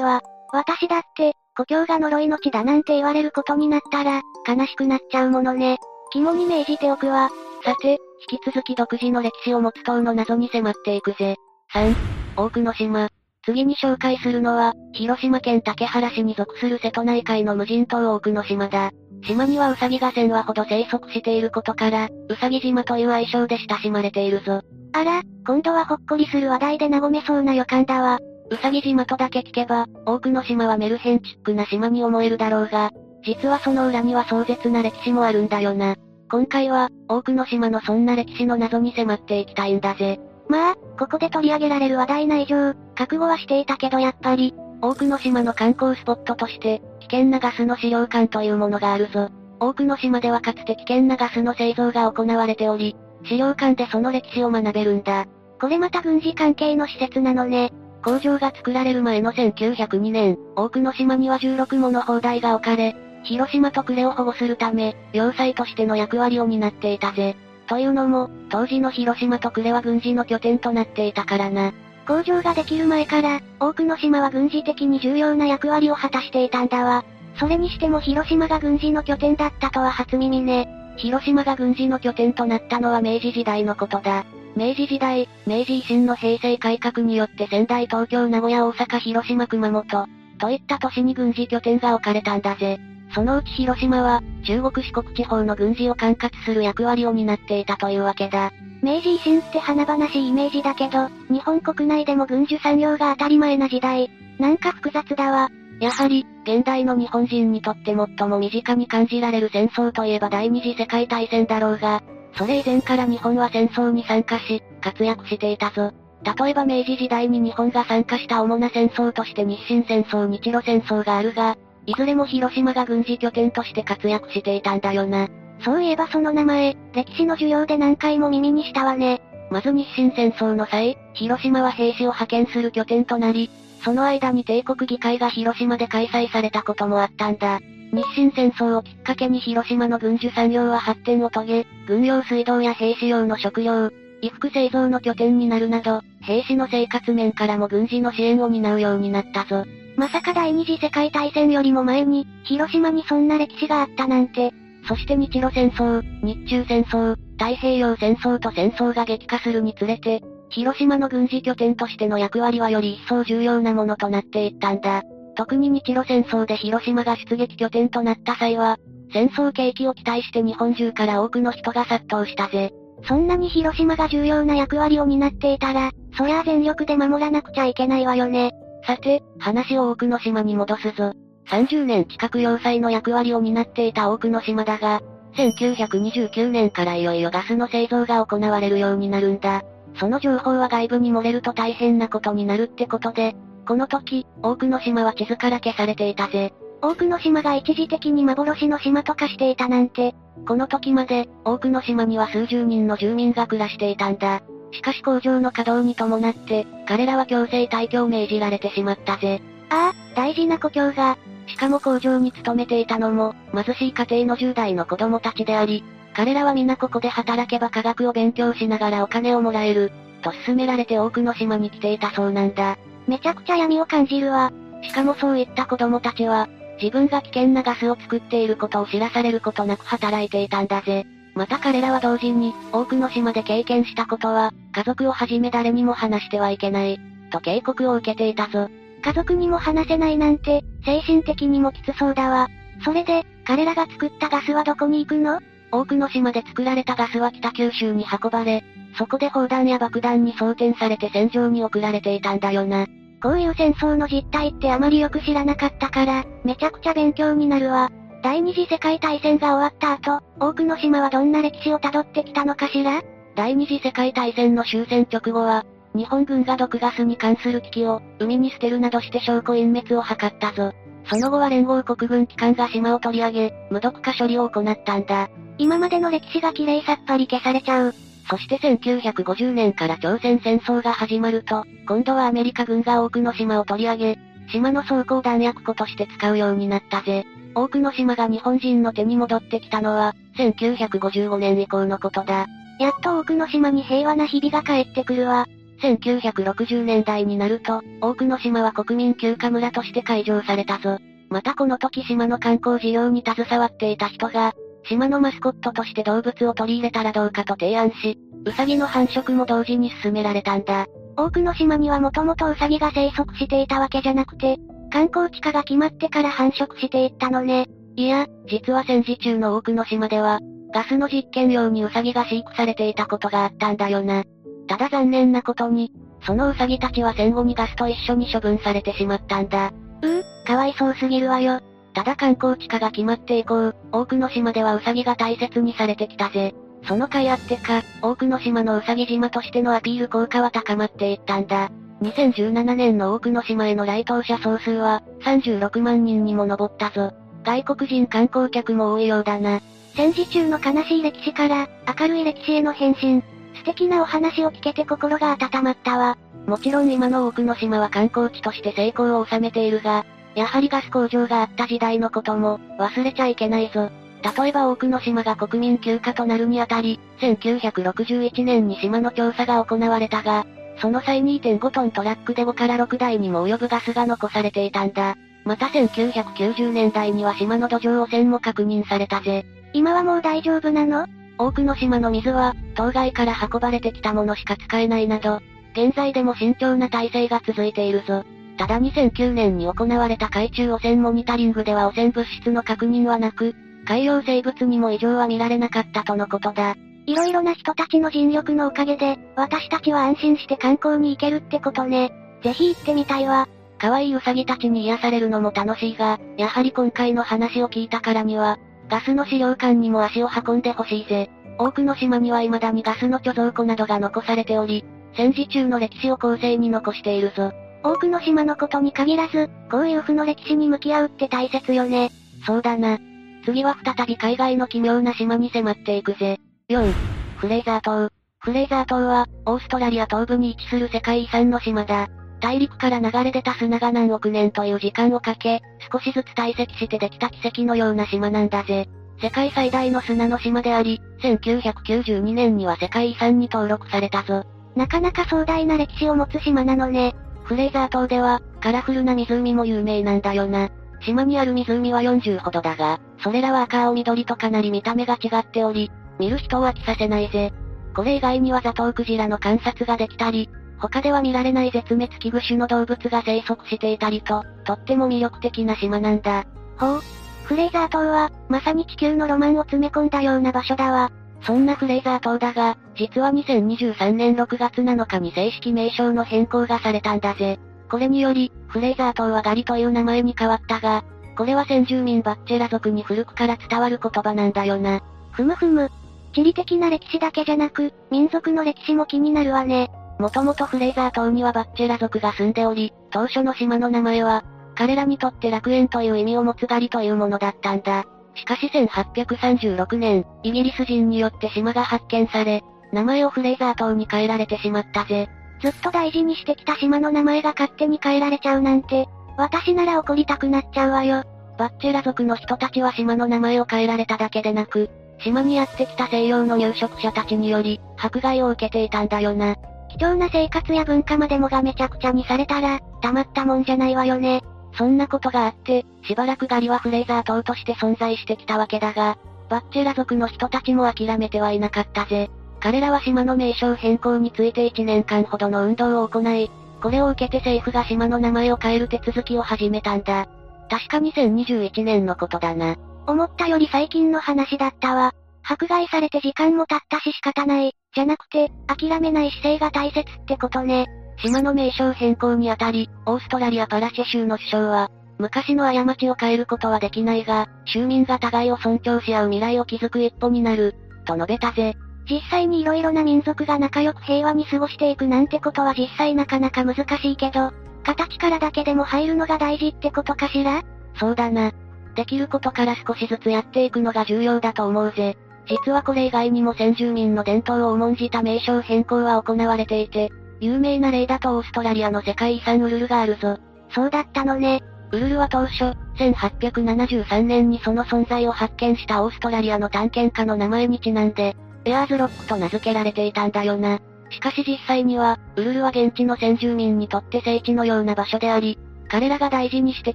[0.00, 0.20] わ。
[0.52, 5.78] 私だって、故郷が呪いの地だなんて言われることになったら、悲しくなっちゃうものね。
[6.12, 7.30] 肝に銘じておくわ。
[7.64, 7.98] さて、
[8.30, 11.36] 引き続き独自の歴史を持つ島の謎に迫っていくぜ。
[11.72, 11.94] 3、
[12.36, 13.08] 多くの島。
[13.46, 18.90] 次に紹介するのは、広島県竹原市に属する瀬戸内海の無人島多くの島だ。
[19.24, 24.60] 島にはウサギが1000羽ほど生息していることから、ウサギ島という愛称で親しまれているぞ。
[24.92, 28.18] あら、今度はほっこりする話題で和めそうな予感だわ。
[28.50, 32.90] ウサギ島とだけ聞けば、多くの島はメルヘンチックな島に思えるだろうが、
[33.24, 35.96] 実はその裏には壮絶な歴史もあるんだよな。
[36.30, 40.18] 今回は、多くの島のそんな歴史の謎に迫っていきたいんだぜ。
[40.48, 49.28] まあ、ここで取り上げられる話題な以上、覚悟はしていたけどやっぱり、多くの島の観光スポットとして、危険なガスの資料館というものがあるぞ。
[49.60, 55.26] 多くの島ではかつて危険なガスの製造が行われており、資料館でその歴史を学べるんだ。
[55.60, 57.72] これまた軍事関係の施設なのね。
[58.04, 67.36] 工場が作られる前の1902年、多くの島には16もの砲台が置かれ、広島と呉を保護するため、要塞としての役割を担っていたぜ。
[67.66, 71.72] というのも、当時の広島と呉は軍事の拠点となっていたからな。
[72.06, 77.04] 工場ができる前から、多くの島は軍事的に重要な役割を果たしていたんだわ。
[77.38, 80.68] それにしても広島が軍事の拠点だったとは初耳ね。
[80.96, 84.24] 広島が軍事の拠点となったのは明治時代のことだ。
[84.56, 90.06] 明治時代、明治維新の平成改革によって仙台東京名古屋大阪広島熊本、
[90.38, 92.78] といった都市に軍事拠点が置かれたんだぜ。
[93.14, 98.52] そのうち広島は、中国四国地方の軍事を管轄する役割を担っていたというわけだ。
[98.82, 104.10] 明治維新って華々しいイメージだけど、日本国内でも軍需産業が当たり前な時代。
[104.38, 105.50] なんか複雑だわ。
[105.80, 112.02] やはり、現代の日本人にとって最も身近に感じられる戦争といえば第二次世界大戦だろうが、
[112.36, 115.92] それ以前から日本は戦争に参加し、活躍していたぞ。
[116.24, 121.56] 例えば明治時代に日本が参加した主な戦争として日清戦争日露戦争があるが、
[121.86, 125.28] いずれも広島が軍事拠点として活躍していたんだよな。
[125.64, 129.20] そういえばその名前、歴史の授業で何回も耳にしたわね。
[129.50, 133.50] まず日清戦争の際、広島は兵士を派遣する拠点となり、
[133.84, 137.60] その間に帝国議会が広島で開催されたこともあったんだ。
[137.92, 143.90] 日清戦争をきっかけに広島の軍需産業は発展を遂げ、軍用水道や兵士用の食料、
[144.22, 149.66] 衣服製造の拠点になるなど、兵士の生活面からも軍事の支援を担うようになったぞ。
[149.96, 154.52] まさか第二次世界大戦よりも前に、広島にそんな歴史があったなんて。
[154.88, 165.02] そして日露戦争、日中戦争、太平洋戦争と戦争が激化するにつれて、広島の軍事拠点としての役割はより一層重要なものとなっていったんだ。
[165.34, 168.78] 特に日露戦争で広島が出撃拠点となった際は、
[169.12, 172.70] 戦争景気を期待して日本中から多くの人が殺到したぜ。
[173.04, 178.52] そんなに広島が重要な役割を担っていたら、そりゃあ全力で守らなくちゃいけないわよね。
[178.86, 181.12] さて、話を多くの島に戻すぞ。
[181.48, 185.00] 30年近く要塞の役割を担っていた多くの島だが、
[185.36, 189.62] 1929年からいよいよガスの製造が行われるようになるんだ。
[189.96, 193.34] その情報は外部に漏れると大変なことになるってことで、
[193.66, 196.52] この時、多くの島は地図から消されていたぜ。
[196.82, 200.14] 多くの島が一時的に幻の島と化していたなんて、
[200.46, 204.42] この時まで、多くの島には数十人の住民が暮らしていたんだ。
[204.72, 209.40] しかし工場の稼働に伴って、彼らは強制退去を命じられてしまったぜ。
[209.70, 211.18] ああ、大事な故郷が。
[211.46, 215.84] しかも工場に勤めていたのも、貧しい家庭の10代の子供たちであり、
[216.14, 219.92] 彼らは皆ここで働けば科学を勉強しながらお金をもらえる、
[220.22, 222.78] と勧められて多くの島に来ていたそうなんだ。
[223.06, 224.52] めちゃくちゃ闇を感じるわ。
[224.82, 226.48] しかもそういった子供たちは、
[226.80, 231.06] 自分が危険なガスを作っていることを知らされることなく働いていたんだぜ。
[231.34, 237.00] また彼らは同時に、多くの島で経験したことは、家族をはじめ誰にも話してはいけない、
[237.30, 238.68] と警告を受けていたぞ。
[239.02, 242.48] 家族にも話せないなんて、精神的にもきつそうだわ。
[242.84, 245.40] それで、彼らが作ったガスはどこに行くの？
[245.72, 248.62] 多くの島で作られたガスは北九州に運ばれ、
[248.98, 252.86] そこで砲弾や爆弾に装填されて戦場に送られていたんだよな。
[253.22, 257.90] こういう戦争の実態ってあまりよく知らなかったから、めちゃくちゃ勉強になるわ。
[258.22, 263.02] 第二次世界大戦が終わった後、多くの島はどんな歴史を辿ってきたのかしら？
[263.34, 270.72] 第二次世界大戦の終戦直後は、日本軍が毒ガスに関する危機を、海に捨てるなどして証拠隠滅を図ったぞ。
[271.10, 275.28] その後は連合国軍機関が島を取り上げ、無毒化処理を行ったんだ。
[275.58, 277.94] 今までの歴史が綺麗さっぱり消されちゃう。
[278.30, 284.18] そして1950年から朝鮮戦争が始まると、今度はアメリカ軍が多くの島を取り上げ、
[284.52, 287.24] 島の装甲弾薬庫として使うようになったぜ。
[287.54, 292.46] 多くの島が日本人の手に戻ってきたのは、1955年以降のことだ。
[292.78, 295.46] やっと多くの島に平和な日々が帰ってくるわ。
[295.82, 300.98] 1960年代になると、多くの島は国民休暇村として開場されたぞ。
[301.28, 304.52] またこの時島の観光事業に携わっていた人が、
[304.84, 310.86] 島のマスコットとして動物を取り入れたらどうかと提案し、ウサギの繁殖も同時に進められたんだ。
[311.16, 314.58] 多くの島にはもともとウサギが生息していたわけじゃなくて、
[314.90, 317.66] 観光地化が決まってから繁殖していったのね。
[317.96, 320.40] いや、実は戦時中の多くの島では、
[320.74, 324.24] ガスの実験用にウサギが飼育されていたことがあったんだよな。
[324.68, 325.92] ただ残念なことに、
[326.24, 329.72] そのウサギたちは戦後にガスと一緒に処分されてしまったんだ。
[330.02, 330.08] う？
[330.20, 331.60] う、かわいそうすぎるわよ。
[331.94, 336.54] ただ観光地化が決まって以降、多くの島ではウサギが大切にされてきたぜ。
[336.84, 341.70] その甲斐あってか、多くの島のウサギ島としてのアピール効果は高まっていったんだ。
[342.02, 347.12] 2017年の多くの島への来島者総数は、36万人にも上ったぞ。
[347.44, 349.60] 外国人観光客も多いようだな。
[349.94, 351.68] 戦時中の悲しい歴史から、
[351.98, 353.22] 明るい歴史への変身。
[353.54, 356.16] 素敵なお話を聞けて心が温まったわ。
[356.46, 360.04] もちろん今の多くの島は観光地として成功を収めているが、
[360.34, 363.90] やはりガス工場があった時代のことも、忘れちゃいけないぞ。
[364.22, 370.46] 例えば多くの島が国民休暇となるにあたり、1961年に島の調査が行われたが、
[370.80, 375.16] その際2.5トントラックで5から6台にも及ぶガスが残されていたんだ。
[375.44, 379.44] また1990年代には島の土壌汚染も確認されたぜ。
[379.72, 381.06] 今はもう大丈夫なの？
[381.38, 385.40] 多くの島の水は、当該から運ばれてきたものしか使えないなど、
[385.72, 388.24] 現在でも慎重な体制が続いているぞ。
[388.58, 393.56] ただ2009年に行われた海中汚染モニタリングでは汚染物質の確認はなく、
[393.86, 396.74] 海洋生物にも異常は見られなかったとのことだ。
[397.06, 402.12] いろいろな人たちの尽力のおかげで、私たちは安心して観光に行けるってことね。
[402.42, 403.48] ぜひ行ってみたいわ。
[403.78, 411.30] 可愛いウサギたちに癒されるのも楽しいが、やはり今回の話を聞いたからには、ガスの資料館にも足を運んでほしいぜ。
[411.58, 414.84] 多くの島には未だにガスの貯蔵庫などが残されており、
[415.16, 417.52] 戦時中の歴史を後世に残しているぞ。
[417.82, 422.10] 多くの島のことに限らず、こういう負の歴史に向き合うって大切よね。
[422.46, 422.98] そうだな。
[423.44, 426.38] 次は再び海外の奇妙な島に迫っていくぜ。
[426.68, 426.92] 4、
[427.36, 428.10] フレイザー島。
[428.38, 432.08] フレイザー島は、オーストラリア東部に位置する世界遺産の島だ。
[432.40, 435.60] 大陸から流れ出た砂が何億年という時間をかけ、
[435.92, 438.88] 少しずつ堆積してできた奇跡のような島なんだぜ。
[439.20, 444.44] 世界最大の砂の島であり、1992年には世界遺産に登録されたぞ。
[444.74, 447.14] なかなか壮大な歴史を持つ島なのね。
[447.44, 450.70] フレーザー島では、カラフルな湖も有名なんだよな。
[451.04, 457.52] 島にある湖は40ほどだが、それらは赤青緑とかなり見た目が違っており、見る人を飽きさせないぜ。
[457.94, 460.48] これ以外にはザトウクジラの観察ができたり、
[460.78, 466.44] 他では見られない絶滅危惧種の動物が生息していたりと、とっても魅力的な島なんだ。
[466.78, 467.00] ほう。
[467.44, 471.10] フレーザー島は、まさに地球のロマンを詰め込んだような場所だわ。
[471.42, 477.58] そんなフレーザー島だが、実は2023年6月7日に正式名称の変更がされたんだぜ。
[477.92, 481.04] これにより、フレーザー島はガリという名前に変わったが、
[481.36, 485.02] これは先住民バッチェラ族に古くから伝わる言葉なんだよな。
[485.32, 485.90] ふむふむ。
[486.32, 489.90] 地理的な歴史だけじゃなく、民族の歴史も気になるわね。
[490.18, 494.42] もともとフレーザー島にはバッチェラ族が住んでおり、当初の島の名前は、
[494.74, 498.06] 彼らにとって楽園という意味を持つガリというものだったんだ。
[498.36, 505.28] しかし1836年、イギリス人によって島が発見され、名前をフレーザー島に変えられてしまったぜ。
[505.62, 509.06] ずっと大事にしてきた島の名前が勝手に変えられちゃうなんて、
[509.36, 511.22] 私なら怒りたくなっちゃうわよ。
[511.56, 514.90] バッチェラ族の人たちは島の名前を変えられただけでなく、
[515.20, 519.54] 島にやってきた西洋の入植者たちにより、迫害を受けていたんだよな。
[519.88, 524.42] 貴重な生活や文化までもがめちゃくちゃにされたら、たまったもんじゃないわよね。
[524.76, 529.16] そんなことがあって、しばらくガリはフレーザー島として存在してきたわけだが、
[529.48, 532.30] バッチェラ族の人たちも諦めてはいなかったぜ。
[532.62, 536.48] 彼らは島の名称変更について1年間ほどの運動を行い、
[536.80, 540.28] これを受けて政府が島の名前を変える手続きを始めたんだ。
[540.70, 542.76] 確か2021年のことだな。
[543.08, 545.12] 思ったより最近の話だったわ。
[545.42, 550.86] 迫害されて時間も経ったし仕方ない、じゃなくて、諦めない姿勢が大切ってことね。
[551.18, 561.74] 島の名称変更にあたり、オーストラリアパラチェ州の首相は、昔の過ちを変えることはできないが、州民が互いを尊重し合う未来を築く一歩になる、と述べたぜ。
[562.12, 567.52] 実際に色々な民族が仲良く平和に過ごしていくなんてことは実際なかなか難しいけど、
[567.84, 570.62] 形からだけでも入るのが大事ってことかしら？
[571.00, 571.52] そうだな。
[571.94, 575.16] できることから少しずつやっていくのが重要だと思うぜ。
[575.46, 583.38] 実はこれ以外にも先住民の伝統を重んじた名称変更は行われていて、有名な例だとオーストラリアの世界遺産ウルルがあるぞ。
[583.70, 584.62] そうだったのね。
[584.92, 591.34] ウルルは当初、1873年にその存在を発見したオーストラリアの探検家の名前にちなんで、
[591.64, 593.80] エアーズロックと名付けられていたんだよな。
[594.10, 598.58] しかし実際には、ウルルは現地の先住民にとって聖地のような場所であり、
[598.88, 599.94] 彼らが大事にして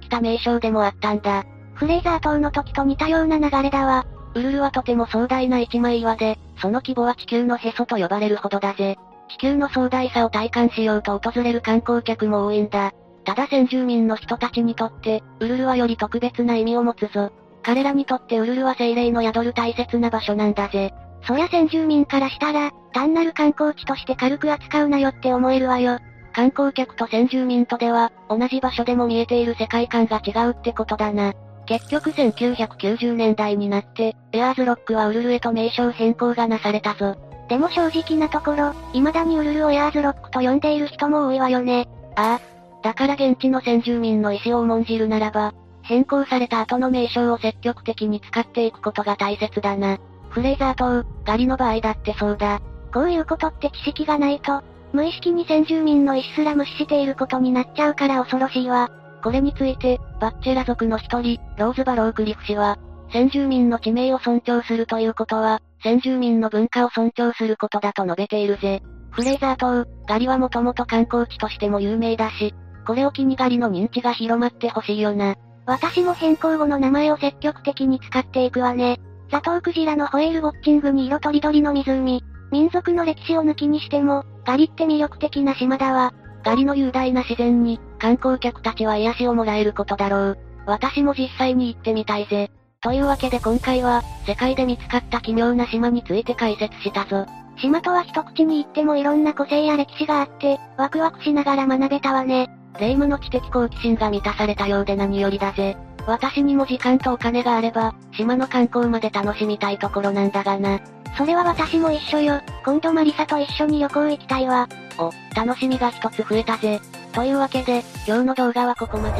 [0.00, 1.44] きた名称でもあったんだ。
[1.74, 4.06] フレーザー島の時と似たような流れだわ。
[4.34, 8.96] ウルルはとても壮大な一枚岩で、その規模は地球のへそと呼ばれるほどだぜ。
[9.28, 12.92] 地球の壮大さを体感しようと訪れる観光客も多いんだ。
[13.24, 17.30] ただ先住民の人たちにとって、ウルルはより特別な意味を持つぞ。
[17.62, 20.94] 彼らにとってウルルは精霊の宿る大切な場所なんだぜ。
[21.28, 25.98] そりゃ先住民からしたら、単なる観光地として軽く扱うなよって思えるわよ。
[26.32, 31.34] 観光客と先住民とでは、同じ場所でも見えている世界観が違うってことだな。
[31.66, 37.14] 結局1990年代になって、エアーズロックはウルルへと名称変更がなされたぞ。
[37.50, 41.88] でも正直なところ、未だにウルルをエアーズロックと呼んでいる人も多いわよね。
[42.16, 42.82] ああ。
[42.82, 45.52] だから現地の先住民の意思を重んじるならば、
[45.82, 49.98] 変更された後の名称を積極的に使っていくことが大切だな。
[50.30, 52.60] フレーザー島、ガリの場合だってそうだ。
[52.92, 58.90] こういうことって知識がないと、無意識に先住民の意思すら無視していることになっちゃうから恐ろしいわ。
[59.22, 62.78] これについて、バッチェラ族の一人、ローズバロークリフ氏は、
[63.12, 68.82] 先住民の地名を尊重するということは、先住民の文化を尊重することだと述べているぜ。
[69.10, 72.54] フレーザー島、ガリはもともと観光地としても有名だし、
[72.86, 75.36] これを機にガリの認知が広まってほしいよな。
[75.66, 78.98] 私も変更後の名前を積極的に使っていくわね。
[79.30, 82.22] ザトウクジラのホエールウォッチングに色とりどりの湖。
[82.50, 86.14] 民族の歴史を抜きにしても、ガリって魅力的な島だわ。
[86.44, 90.38] ガリの雄大な自然に、観光客たちは癒しをもらえることだろう。
[90.66, 92.50] 私も実際に行ってみたいぜ。
[92.80, 97.26] というわけで今回は、世界で見つかった奇妙な島について解説したぞ。
[97.60, 102.48] 島とは一口に言ってもいろんな個性や歴史があって、ワクワクしながら学べたわね。
[102.80, 105.76] 霊夢の知的好奇心が満たされたようで何よりだぜ。
[106.08, 110.80] 私にも時間とお金があれば、島の観光まで楽しみたいところなんだがな。
[111.18, 112.40] それは私も一緒よ。
[112.64, 114.66] 今度マリサと一緒に旅行行きたいわ。
[114.98, 116.80] お、楽しみが一つ増えたぜ。
[117.12, 119.16] というわけで、今日の動画はここまで。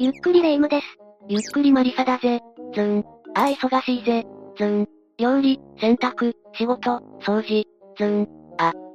[0.00, 0.86] ゆっくりレ夢ムです。
[1.28, 2.40] ゆっくりマリサだぜ。
[2.74, 3.04] ズーン。
[3.36, 4.26] ああ忙しいぜ。
[4.58, 4.88] ズーン。
[5.18, 7.64] 料理、洗濯、仕事、掃除、
[7.96, 8.35] ズーン。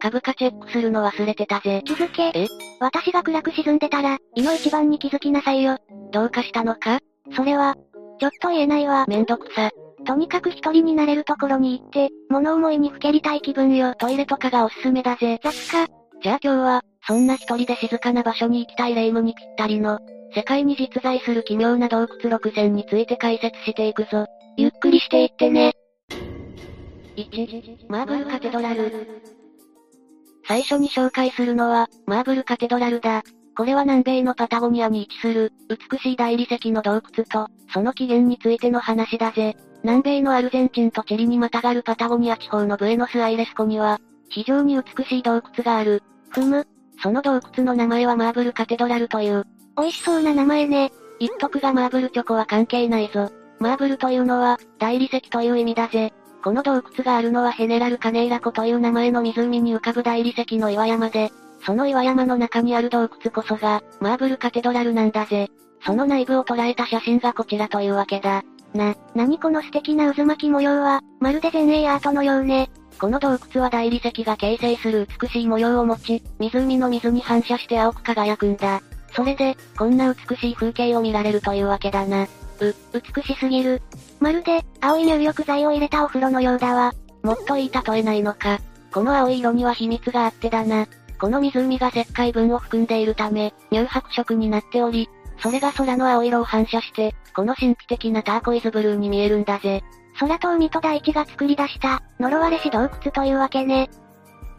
[0.01, 1.81] あ、株価チェックするの忘れてたぜ。
[1.85, 2.31] 気づけ。
[2.37, 2.47] え？
[2.79, 5.77] 私が暗く沈んでたら、胃の一番に気づきなさいよ。
[6.11, 6.99] どうかしたのか？
[7.35, 7.75] それは、
[8.19, 9.05] ちょっと言えないわ。
[9.07, 9.69] めんどくさ。
[10.05, 13.93] とにかく一人になれるところに行って、物思いにふけりたい気分よ。
[13.95, 15.39] トイレとかがおすすめだぜ。
[15.43, 15.87] 雑か。
[16.23, 19.99] じゃあ今日は、そんな一人で静かな場所に行きたい霊夢にぴったりの、
[20.33, 24.25] 世界に実在する奇妙な洞窟6選について解説していくぞ。
[24.57, 25.73] ゆっくりしていってね。
[27.17, 29.40] 1、マーブルカテドラル。
[30.51, 33.23] 最初に紹介するのは、マーブルカテドラルだ。
[33.55, 39.55] これは南米のパタゴニアに位置する、美しい大理石の洞窟と、その起源についての話だぜ。
[39.83, 46.03] 南米のアルゼンチンとチリにまたがるパタゴニア地方のブエノスアイレス湖には、非常に美しい洞窟がある。
[46.31, 46.67] ふむ。
[47.01, 49.45] その洞窟の名前はマーブルカテドラルという。
[49.77, 50.91] 美味しそうな名前ね。
[51.21, 53.31] 言っとくがマーブルチョコは関係ないぞ。
[53.59, 56.11] マーブルというのは、大理石という意味だぜ。
[56.43, 61.31] この洞窟があるのはヘネラルカネイラ湖という名前の湖に浮かぶ大理石の岩山で、
[61.65, 65.49] その岩山の中にある洞窟こそが、マーブルカテドラルなんだぜ。
[65.85, 68.43] その内部を捉えた写真がこちらというわけだ。
[68.73, 72.69] な、なにこの素敵な渦巻き模様は、まるで前衛アートのようね。
[72.99, 78.81] この洞窟は大理石が形成する美しい模様を持ち、湖の水に反射して青く輝くんだ。
[79.13, 82.27] それで、こんな美しい風景を見られるというわけだな。
[82.67, 83.81] う、美しすぎる。
[84.19, 86.93] まるで、青い入浴剤を入れたお風呂のようだわ。
[87.23, 88.59] もっといい例えないのか。
[88.93, 90.87] この青い色には秘密があってだな。
[91.19, 95.09] この湖が石灰分を含んでいるため、乳白色になっており、
[95.39, 99.83] それが空の青色を反射して、この神秘的なターコイズブルーに見えるんだぜ。
[100.19, 103.89] 空と海と大地が作り出した、呪われし洞窟というわけね。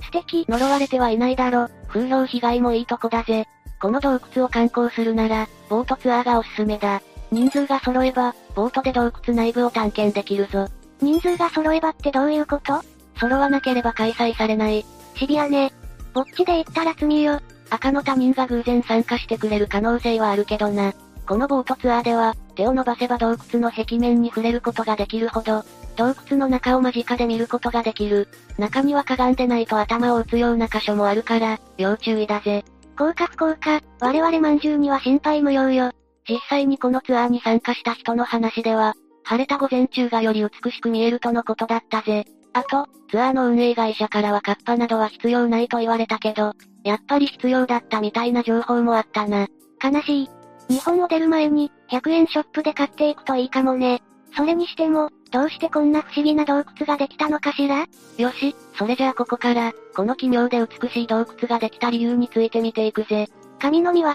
[0.03, 0.47] 素敵。
[0.49, 1.69] 呪われてはいないだろ。
[1.89, 3.47] 風評被害もいいとこだぜ。
[3.81, 7.03] この洞窟を観光するなら、ボートツアーがおすすめだ。
[7.33, 10.69] 人数が揃えば、ボートで洞窟内部を探検できるぞ。
[11.01, 12.83] 人数が揃えばってどういうこと？
[13.19, 14.85] 揃わなければ開催されない。
[15.17, 15.73] シビアね。
[16.13, 17.41] ぼっちで行ったら罪よ。
[17.71, 20.93] 赤の他人が偶然参加してくれる可能性はあるけどな。
[21.27, 25.65] このボートツアーでは、手を伸ばせば洞窟の壁面に触れることができるほど、
[25.97, 28.29] 洞窟の中を間近で見ることができる。
[28.59, 32.63] 中にはかがんでないと頭を打つような箇所もあるから、要注意だぜ。
[32.99, 35.93] 効果不効果、我々まんじゅうには心配無用よ。
[36.29, 38.95] 実際にこのツアーに参加した人の話では、
[39.25, 42.25] 晴れた午前中がより美しく見えるとのことだったぜ。
[42.53, 46.53] あと、ツアーの運営会社からはカッパなどは必要ないと言われたけど、
[46.85, 49.47] やっぱり必要だったみたいな情報もあったな。
[49.83, 50.31] 悲しい。
[50.69, 54.03] 日本を出る前に、100円ショップで買っていくといいかもね。
[54.37, 57.87] それにしても、どうしてこんな不思議な洞窟ができたのかしら？
[58.19, 63.29] よし、それじゃあここから、この奇妙で美しい洞窟ができた理由について見ていくぜ。
[63.61, 64.09] 神の見業。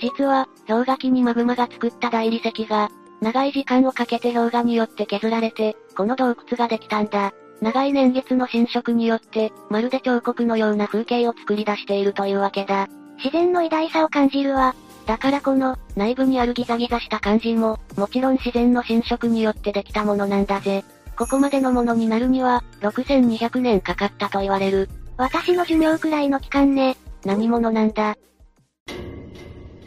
[0.00, 2.90] 実は、氷河期にマグマが作った大理石が、
[3.20, 7.32] 長い時間をかけて氷河によって削られて、この洞窟ができたんだ。
[7.60, 12.88] 長い年月の侵食によって、まるで彫刻のような風景を作り出しているというわけだ。
[13.18, 14.74] 自然の偉大さを感じるわ。
[15.06, 20.84] だからこの、内部にあるギザギザした感じも、もちろん自然の侵食によってできたものなんだぜ。
[21.16, 24.88] ここまでのものになるには、6200年かかったと言われる。
[25.16, 26.96] 私の寿命くらいの期間ね。
[27.24, 28.16] 何者なんだ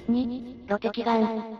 [0.09, 1.59] ？2、ロテキガン。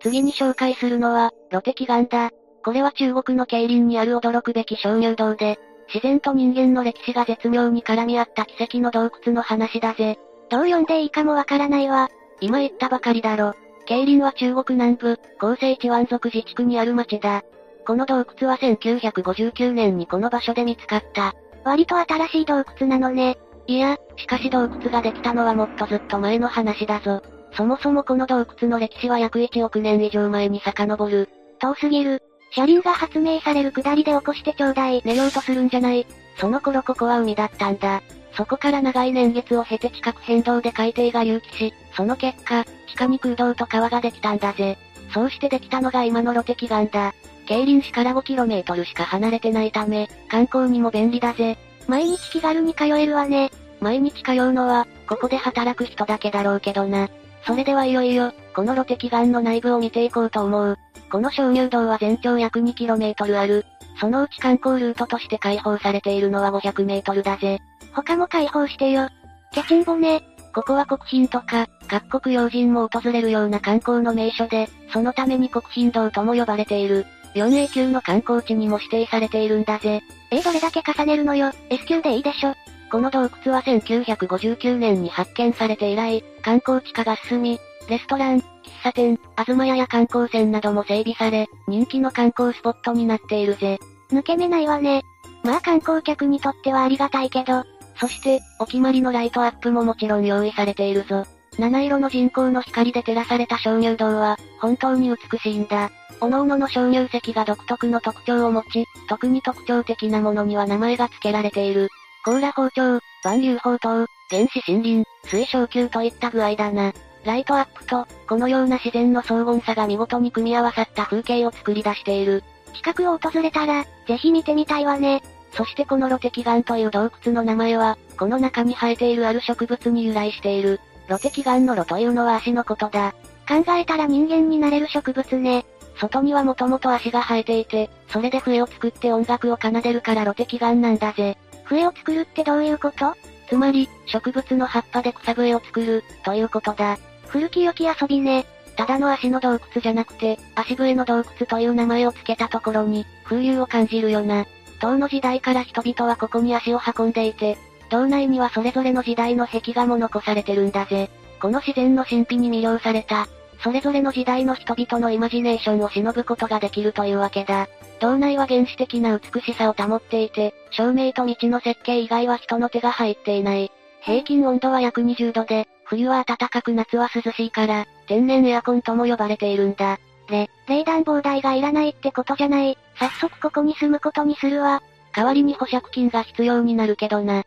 [0.00, 2.30] 次に紹介するのは、ロテキガンだ。
[2.64, 5.58] これは中国の競輪にある驚くべき鍾乳洞で、
[5.92, 10.18] 自然と人間の歴史が絶妙に絡み合った奇跡の洞窟の話だぜ。
[10.48, 12.08] どう読んでいいかもわからないわ。
[12.40, 13.54] 今言ったばかりだろ。
[13.86, 17.42] 競輪は中国南部、広西地湾族自治区にある町だ。
[17.84, 21.34] この洞窟は1959年にこの場所で見つかった。
[21.64, 23.38] 割と新しい洞窟なのね。
[23.66, 27.22] いや、しかし洞窟ができたのはもっとずっと前の話だぞ。
[27.54, 31.28] そもそもこの洞窟の歴史は約1億年以上前に遡る。
[31.60, 32.22] 遠すぎる。
[32.50, 35.02] 車輪が発明されるくだりで起こしてちょうだい。
[35.04, 36.06] 寝ようとするんじゃない。
[36.38, 38.02] その頃ここは海だったんだ。
[38.34, 44.78] そこから長い年月を経て地殻変動で海底が隆起し、その結果、地下に空洞と川ができたんだぜ。
[45.12, 47.14] そうしてできたのが今のロテキ岩だ。
[47.46, 51.58] 競輪市から 5km しか離れてないため、観光にも便利だぜ。
[51.86, 53.50] 毎日気軽に通えるわね。
[53.80, 57.08] 毎日通うのは、ここで働く人だけだろうけどな。
[57.46, 60.78] それではいよいよ、このロテキ岩の内部を見ていこうと思う。
[61.10, 63.66] この鍾乳洞は全長約 2km ある。
[64.00, 67.60] そのうち観光ルートとして開放されているのは 500m だぜ。
[67.92, 69.08] 他も開放してよ。
[69.52, 70.22] キャチンボね。
[70.54, 77.06] ここは国賓とか、各国要人も訪れるような観光の名所で、そのために国賓道とも呼ばれている。
[77.34, 80.02] 4A 級の観光地にも指定されているんだぜ。
[80.30, 81.52] えどれだけ重ねるのよ。
[81.70, 82.54] S 級でいいでしょ。
[82.92, 87.58] この洞窟は1959年に発見されて以来、観光地化が進み、
[87.88, 88.44] レストラン、喫
[88.82, 93.78] 茶店、東屋や観光船なども整備され、人気の観光スポットになっているぜ。
[94.10, 95.04] 抜け目ないわね。
[95.42, 97.64] まあ観光客にとってはありがたいけど、
[97.96, 101.24] そして、お決まりのライトアップももちろん用意されているぞ。
[101.58, 105.90] 七色の人工の光で照らされた鍾乳洞は、本当に美しいんだ。
[106.20, 111.88] 各々の鍾乳石が独特の特徴を持ち、特に特徴的なものには名前が付けられている。
[112.24, 116.92] 甲羅包丁、万流宝刀、原始森林、水晶球といった具合だな。
[117.24, 122.44] ライトアップと、このような自然の荘厳さが見事に組み合わさった風景を作り出している。
[122.74, 125.20] 近くを訪れたら、ぜひ見てみたいわね。
[125.52, 130.80] そしてこのロテキガンという洞窟の名前は、この中に生えているある植物に由来している。
[131.08, 133.14] ロテキガンのロというのは足のことだ。
[133.48, 135.66] 考えたら人間になれる植物ね。
[135.96, 141.36] 外にはもともと足が生えていて、それで笛を作って音楽を奏でるからロテキガンなんだぜ。
[141.64, 143.14] 笛を作るってどういうこと？
[143.48, 146.98] つまり、植物の葉っぱで草笛を作る、ということだ。
[147.26, 148.46] 古き良き遊びね。
[148.76, 154.46] ただの足の洞窟じゃなくて、足笛の洞窟という名前を付けたところに、風流を感じるよな。
[154.80, 157.58] 唐の時代から人々はここに足を運んでいて、
[157.90, 161.10] 道内にはそれぞれの時代の壁画も残されてるんだぜ。
[161.40, 163.28] この自然の神秘に魅了された、
[163.62, 167.68] それぞれの時代の人々のイマジネーションを忍ぶことができるというわけだ。
[168.00, 173.70] 道内は原始的な美しさを保っていて、照明と道の設計以外は人の手が入っていない。
[174.02, 179.98] 平均温度は約20度で、冬は暖かく夏は涼しいから、天然エアコンとも呼ばれているんだ。
[180.28, 182.78] で、冷暖房代がいらないってことじゃない。
[182.98, 184.82] 早速ここに住むことにするわ。
[185.14, 187.44] 代わりに保釈金が必要になるけどな。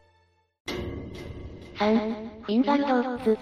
[1.78, 3.38] 3、フィンガル洞窟。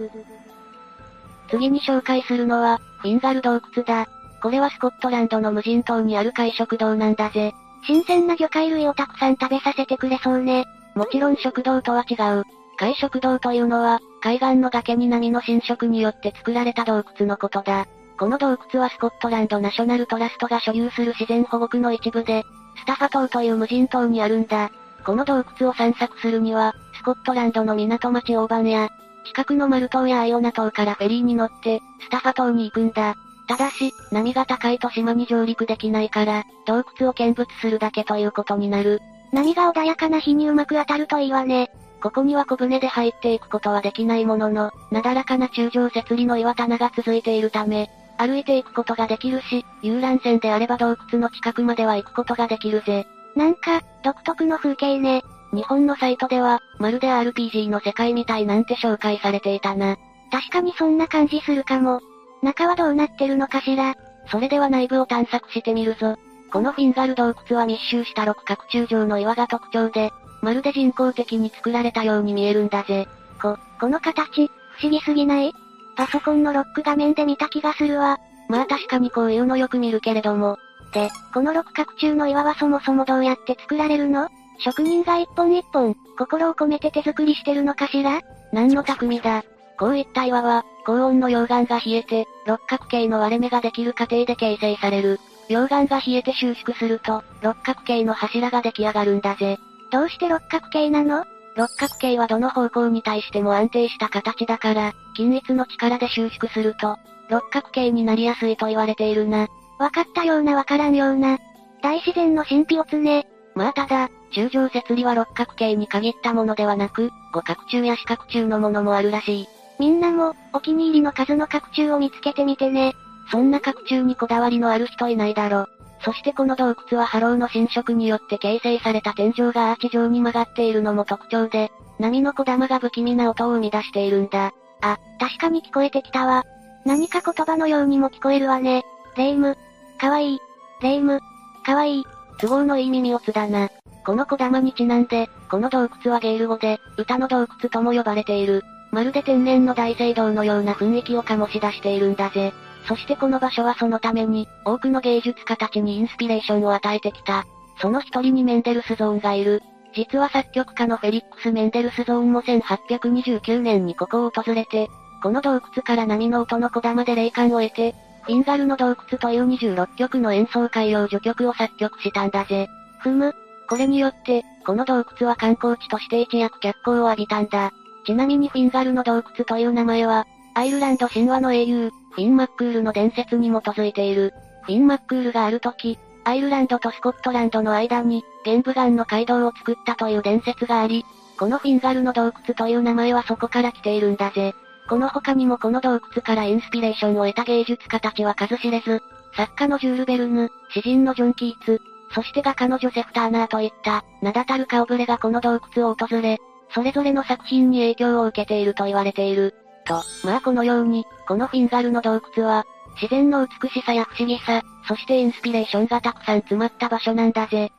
[1.50, 4.08] 次に紹介するのは、フィンガル洞窟だ。
[4.42, 7.54] これはスコットランドの無人島にある海食堂なんだぜ。
[7.86, 10.66] 新鮮な魚介類をたくさん食べさせてくれそうね。
[10.96, 12.44] もちろん食堂とは違う。
[12.78, 17.88] 海食堂というのは、海岸の崖に波の侵食によって作られた洞窟のことだ。
[18.18, 22.44] この洞窟はスコットランドナショナルトラストが所有する自然保護区の一部で、
[22.78, 24.72] スタファ島という無人島にあるんだ。
[25.06, 28.90] この洞窟を散策するには、スコットランドの港町オーバンや、
[29.26, 33.16] 近くのマル島やアイオナ島からフェリーに乗って、スタファ島に行くんだ。
[33.48, 39.02] ただし、波が高いと島に上陸できないから、洞窟を見物するだけということになる。
[39.32, 41.72] 波が穏やかな日にうまく当たるといいわね。
[42.02, 53.08] ここには小舟で入っていくことはできないものの、なだらかな中上設理の岩棚が続いているため、歩いていくことができるし、遊覧船であれば洞窟の近くまでは行くことができるぜ。
[53.36, 55.24] なんか、独特の風景ね。
[55.54, 59.98] 日本のサイトでは、まるで RPG の世界みたいなんて紹介されていたな。
[60.32, 62.02] 確かにそんな感じするかも。
[62.44, 63.96] 中はどうなってるのかしら。
[64.30, 66.16] それでは内部を探索してみるぞ。
[66.52, 70.12] このフィンガル洞窟は密集した六角柱状の岩が特徴で、
[70.42, 73.08] まるで人工的に作られたように見えるんだぜ。
[73.42, 75.54] こ、この形、不思議すぎない？
[75.96, 78.20] パソコンのロック画面で見た気がするわ。
[78.50, 80.58] まあ確かにこういうのよく見るけれども。
[80.94, 84.28] で、この六角柱の岩はそもそもどうやって作られるの？
[84.60, 88.22] 職人が一本一本、心を込めて手作りしてるのかしら？
[88.52, 89.44] 何の匠だ。
[89.80, 95.20] こういった岩は、高温の溶岩が冷えて、六角形の割れ目ができる過程で形成される。
[95.50, 99.58] 溶岩が冷えて収縮すると、六角形の柱が出来上がるんだぜ。
[99.92, 101.26] どうして六角形なの？
[101.56, 106.98] 六角形はどの方向に対しても安定した形だから、均一の力で収縮すると、
[107.30, 109.48] 六角形になりやすいと言われているな。
[109.80, 111.38] わかったようなわからんような。
[111.82, 113.28] 大自然の神秘をつね。
[113.56, 119.48] まあただ、中上設理は六角形に限ったものではなく、五角柱や四角柱のものもあるらしい。
[119.80, 122.94] みんなも、お気に入りの数の角柱を見つけてみてね。
[123.32, 125.68] そんな角柱にこだわりのある人いないだろ。
[126.04, 134.52] そしてこの洞窟は波浪の侵食によって形成された天井がアーチ状に曲がっているのも特徴で、波の小玉が不気味な音を生み出しているんだ。
[134.82, 136.44] あ、確かに聞こえてきたわ。
[136.86, 138.84] 何か言葉のようにも聞こえるわね。
[139.16, 139.58] レイム。
[140.00, 140.40] かわいい。
[140.82, 141.22] レイム。
[141.66, 142.04] かわいい。
[142.40, 143.70] 都合のいい耳をつだな。
[144.06, 148.64] この小玉にちなんで、この洞窟はゲール語で、歌の洞窟とも呼ばれている。
[148.94, 152.54] まるで天然の大聖堂のような雰囲気を醸し出しているんだぜ。
[152.88, 157.46] そしてこの場所はそのために、多くの芸術家たちにインスピレーションを与えてきた。
[157.82, 159.64] その一人にメンデルスゾーンがいる。
[159.96, 164.90] 実は作曲家のフェリックス・メンデルスゾーンも1829年にここを訪れて、
[165.24, 172.68] この洞窟から波の音の小玉で霊感を得て、フィンガルの洞窟という26曲の演奏会用序曲を作曲したんだぜ。
[173.00, 173.34] ふむ。
[173.68, 177.72] これによって、この洞窟は観光地として一躍脚光を浴びたんだ。
[178.06, 184.34] ちなみにフィンガルの洞窟という名前は、アイルランド神話の英雄、フィン・マックールの伝説に基づいている。
[184.64, 191.06] フィン・マックールがある時、アイルランドとスコットランドの間に、玄武岩の街道を作ったという伝説があり、
[191.38, 194.54] このフィンガルの洞窟という名前はそこから来ているんだぜ。
[194.88, 199.02] この他にもこの洞窟からインスピレーションを得た芸術家たちは数知れず、
[199.36, 201.82] 作家のジュール・ベルヌ、詩人のジョン・キーツ、
[202.14, 206.40] そして画家のジョセフ・ターナーといった、名だたる顔ぶれがこの洞窟を訪れ、
[206.70, 209.56] それぞれの作品に影響を受けていると言われている。
[209.86, 212.66] と、まあこのように、このフィンガルの洞窟は、
[213.02, 217.72] 自然の美しさや不思議さ、そしてインスピレーションがたくさん詰まった場所なんだぜ。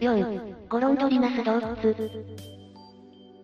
[0.00, 1.94] 4、ゴロンドリナス洞窟。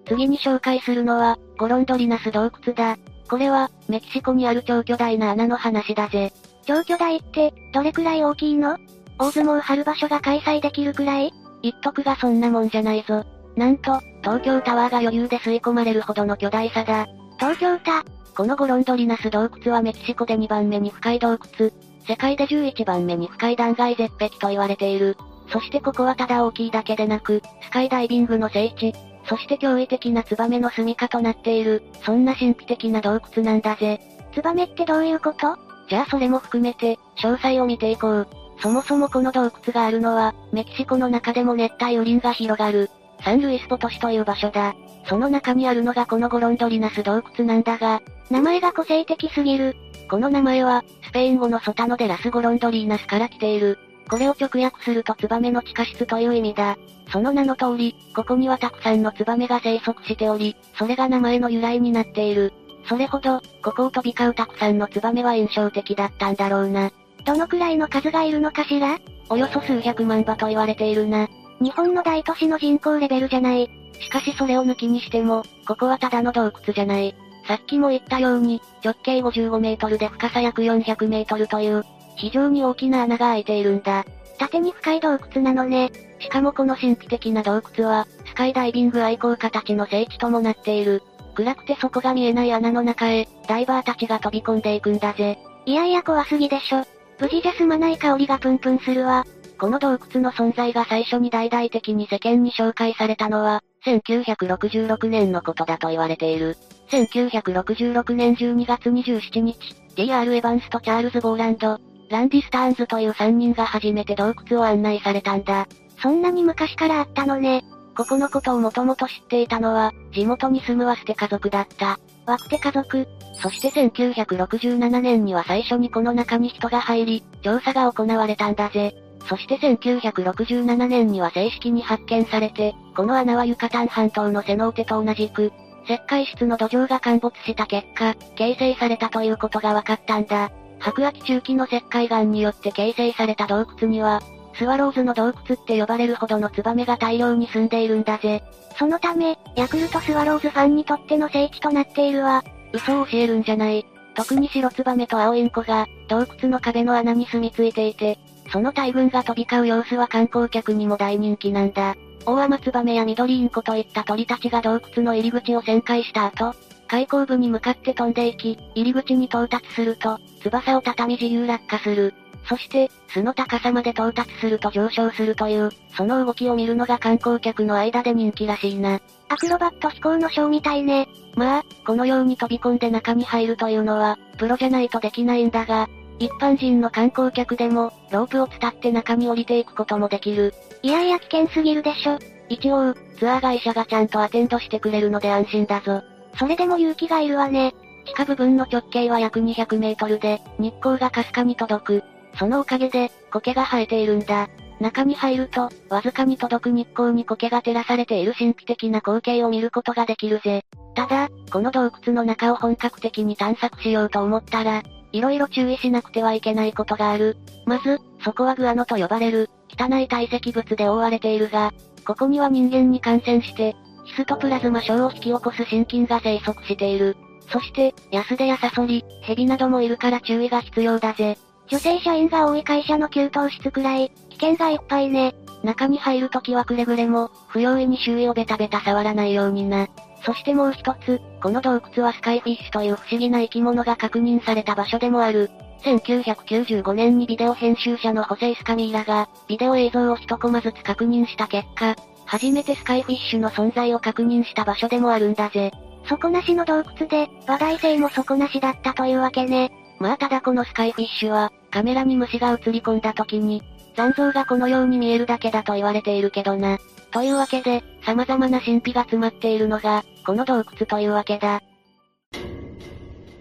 [0.07, 2.97] 次に紹介するのは、ゴロンドリナス洞窟だ。
[3.29, 6.33] これは、メキシコにある超巨大な穴の話だぜ。
[6.67, 8.77] 超巨大って、どれくらい大きいの？
[9.19, 11.33] 大相撲春場所が開催できるくらい？
[11.63, 13.25] 言っとくがそんなもんじゃないぞ。
[13.57, 17.07] なんと、東京タワーが余裕で吸い込まれるほどの巨大さだ。
[17.39, 18.05] 東京タ
[18.37, 21.71] このゴロンドリナス洞窟はメキシコで2番目に深い洞窟、
[22.07, 25.17] 世界で11番目に深い断崖絶壁と言われている。
[25.51, 28.93] そしてここはただ大きいだけでなく、スカイダイビングの聖地、
[29.27, 34.01] そして驚異的なツバメの住処となっている、そんな神秘的な洞窟なんだぜ。
[34.35, 35.57] ツバメってどういうこと？
[35.89, 38.29] じゃあそれも含めて、詳細を見ていこう。
[38.61, 42.91] そもそもこの洞窟があるのは、メキシコの中でも熱帯雨林が広がる、
[43.23, 44.75] サンルイスポトシという場所だ。
[45.07, 49.77] その中にあるのがこのゴロンドリナス洞窟なんだが、名前が個性的すぎる。
[50.11, 53.79] この名前は、スペイン語のソタノデラスゴロンドリーナスから来ている。
[54.11, 56.77] これを直訳するとツバメの地下室という意味だ。
[57.11, 62.53] その名の通り、ここにはたくさんのツバメが生息しており、それが名前の由来になっている。
[62.87, 66.91] それほど、ここを飛び交うたくさんのツバメは印象的だったんだろうな。
[67.25, 68.99] どのくらいの数がいるのかしら？
[69.31, 71.29] およそ数百万羽と言われているな。
[71.65, 73.71] 日本の大都市の人口レベルじゃない。
[73.99, 77.15] しかしそれを抜きにしても、ここはただの洞窟じゃない。
[77.49, 81.83] さっきも言ったように、直径55メートルで深さ約400メートルという、
[82.17, 84.05] 非常に大きな穴が開いているんだ。
[84.39, 85.91] 縦に深い洞窟なのね。
[86.19, 91.03] しかもこの神秘的な洞窟は、スカイダイビング愛好家たちの聖地ともなっている。
[91.35, 95.39] 暗くて底が見えない穴の中へ、ダイバーたちが飛び込んでいくんだぜ。
[95.65, 96.85] いやいや怖すぎでしょ。
[97.19, 99.25] 無事じゃ済まない香りがプンプンするわ。
[99.65, 106.59] この洞窟の存在が最初に大々的に世間に紹介されたのは、1966年のことだと言われている。
[106.91, 109.57] 1966年12月27日、
[109.97, 110.35] D.R.
[110.35, 111.81] エヴァンスとチャールズ・ボーランド、
[112.11, 115.67] ランディ・スターンズという3人が初めて洞窟を案内されたんだ。
[115.99, 117.65] そんなに昔からあったのね。
[117.97, 121.99] ここのことをもともと知っていたのは、地元に住むワステ家族だった。
[122.27, 123.09] ワクテ家族。
[123.41, 128.95] そして1967年には最初にこの中に人が入り、調査が行われたんだぜ。
[129.27, 135.53] そして1967年には正式に発見されて、この穴はユカタン半島のセノーテと同じく、
[135.85, 140.51] 石灰質の土壌が陥没した結果、形成されたということが分かったんだ。
[140.79, 144.21] 白亜紀中期の石灰岩によって形成された洞窟には、
[144.57, 148.43] スワローズの洞窟って呼ばれるほどのツバメが大量に住んでいるんだぜ。
[148.79, 152.43] そのため、ヤクルトスワローズファンにとっての聖地となっているわ。
[152.73, 153.85] 嘘を教えるんじゃない。
[154.15, 158.19] 特に白ツバメと青インコが、洞窟の壁の穴に住み着いていて、
[158.51, 161.97] その大群が飛び交う様子は観光客にも大人気なんだ。
[162.27, 166.55] 大甘ツバメや緑インコといった鳥たちが洞窟の入り口を旋回した後、
[166.87, 172.15] 開口部に向かって飛んでいき、入り口に到達すると、翼を畳み自由落下する。
[172.47, 179.01] そして、巣の高さまで到達すると上昇するという、その動きを見るのが観光客の間で人気らしいな。
[179.29, 181.09] アクロバット飛行のショーみたいね。
[181.35, 185.89] まあ、このように飛び込んで中に入るというのは、プロじゃないとできないんだが、
[186.19, 190.55] 一般人の観光客でも、ロープを伝って中に降りていくこともできる。
[190.83, 192.19] いやいや危険すぎるでしょ。
[192.49, 196.03] 一応、ツアー会社がちゃんとアテンドしてくれるので安心だぞ。
[196.39, 197.75] それでも勇気がいるわね。
[198.07, 202.05] 地下部分の直径は約200メートルで、日光がかすかに届く。
[202.39, 204.49] そのおかげで、苔が生えているんだ。
[204.81, 210.65] 中に入ると、わずかに届く日光に苔が照らされている神秘的な光景を見ることができるぜ。
[210.95, 214.83] ただ、この洞窟の中を本格的に探索しようと思ったら、
[215.15, 217.37] 色々注意しなくてはいけないことがある。
[217.67, 221.73] まず、そこはグアノと呼ばれる、汚い堆積物で覆われているが、
[222.05, 227.17] ここには人間に感染して、ヒストプラズマ症を引き起こす心筋が生息している。
[227.49, 231.39] そして、ヤスデやサソリ、ヘビなどもいるから注意が必要だぜ。
[231.69, 235.37] 女性社員が多い会社の給湯室くらい、危険がいっぱいね。
[235.63, 239.87] 中に入るときはくれぐれも、不用意に周囲をベタベタ触らないようにな。
[240.25, 245.51] そしてもう一つ、この洞窟はスカイフィッシュという不思議な生き物が確認された場所でもある。
[245.83, 251.95] 1995年にビデオ編集者のホセイ・スカミーラが、ビデオ映像を一コマずつ確認した結果、
[252.25, 255.73] 初めてスカイフィッシュの存在を確認した場所でもあるんだぜ。
[256.09, 259.73] 底なしの洞窟で、話題性も底なしだったというわけね。
[259.99, 263.63] まあただこのスカイフィッシュは、カメラに虫が映り込んだ時に、
[263.95, 266.79] 残像がこのように見えるだけだと言われているけどな。
[267.15, 271.63] というわけで、様々な神秘が詰まっているのが、この洞窟というわけだ。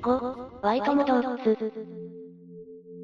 [0.04, 1.58] 5、ワイトモ洞窟。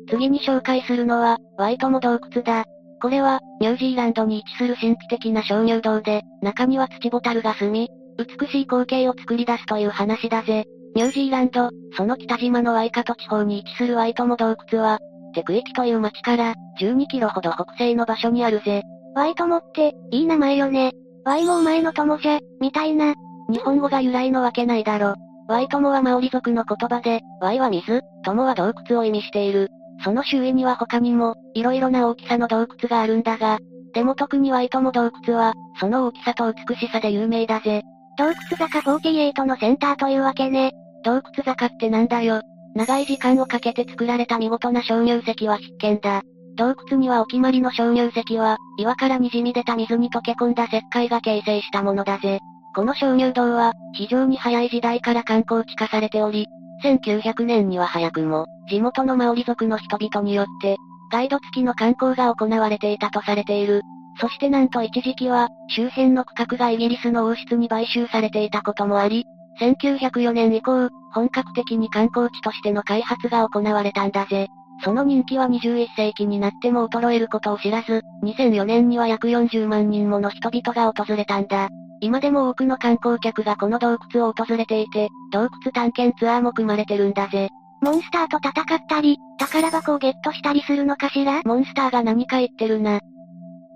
[0.07, 2.65] 次に紹介するのは、ワイトモ洞窟だ。
[3.01, 7.89] これは、ニュージーランドに位置する神秘的な鍾乳洞で、中には土ボタルが住み、
[8.19, 10.65] 美しい光景を作り出すという話だぜ。
[10.93, 14.99] ニュージーランド、その北島のワイカト地方に位置するワイトモ洞窟は、
[15.33, 18.83] テク駅という町から12キロほど北西の場所にあるぜ。
[19.19, 20.93] ワイトモって、いい名前よね。
[21.25, 23.15] ワイもお前の友じゃ、みたいな。
[23.49, 25.15] 日本語が由来のわけないだろ。
[25.49, 29.67] ワイ友はマオリ族の言葉で、ワイは水、友は洞窟を意味している。
[30.05, 33.59] その周囲には他にも、色々な大きさの洞窟があるんだが、
[33.93, 37.83] でも特にワイ友洞窟は、その大きさと美しさで有名だぜ。
[38.17, 40.71] 洞窟坂48のセンターというわけね。
[41.03, 42.39] 洞窟坂ってなんだよ。
[42.73, 46.21] 長い時間をかけて作られた見事な鍾乳石は必見だ。
[46.55, 52.39] 洞窟にはお決まりの鍾乳石は、岩から滲み出た水に溶け込んだ石灰が形成したものだぜ。
[52.76, 56.47] この鍾乳洞は、非常に早い時代から観光地化されており、
[56.84, 60.77] 1900年には早くも、地元のマオリ族の人々によって、
[61.11, 63.81] ガイド付きの観光が行われていたとされている。
[64.19, 69.26] そしてなんと一時期は、周辺の区画がイギリスの王室に買収されていたこともあり、
[69.59, 74.47] 1904年以降、本格的に観光地としての開発が行われたんだぜ。
[74.84, 81.69] その人気は21世紀になっても衰えることを知らず、2004年には約40万人もの人々が訪れたんだ。
[82.01, 87.49] 今でも多くの観光客がこの洞窟を訪れていて、洞窟探検ツアーも組まれてるんだぜ。
[87.81, 91.41] モンスターと戦ったり、宝箱をゲットしたりするのかしら？
[91.43, 92.99] モンスターが何か言ってるな。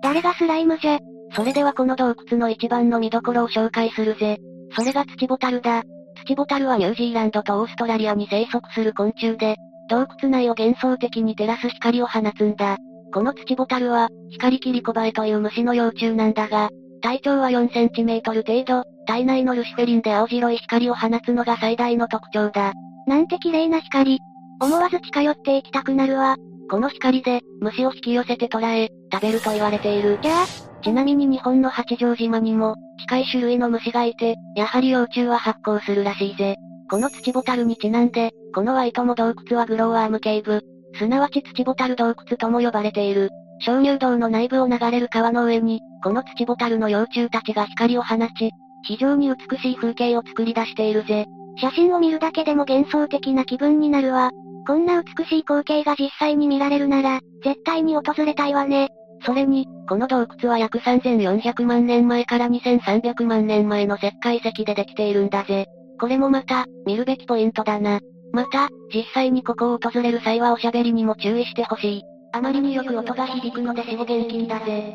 [0.02, 0.98] 誰がスライムじゃ？
[1.34, 4.38] それではこの洞窟の一番の見どころを紹介するぜ。
[4.76, 5.82] それが土ボタルだ。
[6.26, 9.56] 土ボタルはニュージーランドとオーストラリアに生息する昆虫で、
[9.88, 12.78] 洞窟内を幻想的に照らす光を放つんだ。
[13.12, 16.70] この土ボタルは、光切りコバエという虫の幼虫なんだが、
[17.00, 22.72] 体長は4センチメートル程度、体内のルシフェリンで青白い光を放つのが最大の特徴だ。
[23.06, 24.18] なんて綺麗な光。
[24.60, 26.36] 思わず近寄って行きたくなるわ。
[26.70, 30.18] この光で、虫を引き寄せて捕らえ、食べると言われている。
[30.22, 30.46] じゃあ
[30.82, 36.56] ちなみに日本の八丈島にも、近い種類の虫がいて、やはり幼虫は発光するらしいぜ。
[36.90, 40.62] この土ボタルにちなんで、このワイトモ洞窟はグローアームケーブ、
[40.96, 43.30] すなわち土ボタル洞窟とも呼ばれている。
[43.66, 48.52] 鍾乳洞の内部を流れる川の上に、この土ボタルの幼虫たちが光を放ち、
[48.84, 51.26] 非常に美しい風景を作り出しているぜ。
[51.56, 54.30] 写真を見るだけでも幻想的な気分になるわ。
[54.66, 58.88] こんな美しい光景が実際に見られるなら、絶対に訪れたいわね。
[59.24, 65.66] それに、この洞窟は約3400万年前から2300万年前の石灰石でできているんだぜ。
[65.98, 68.00] これもまた、見るべきポイントだな。
[68.34, 72.02] また、実際にここを訪れる際はおしゃべりにも注意してほしい。
[72.32, 74.92] あまりによく音が響くので死後厳禁だぜ。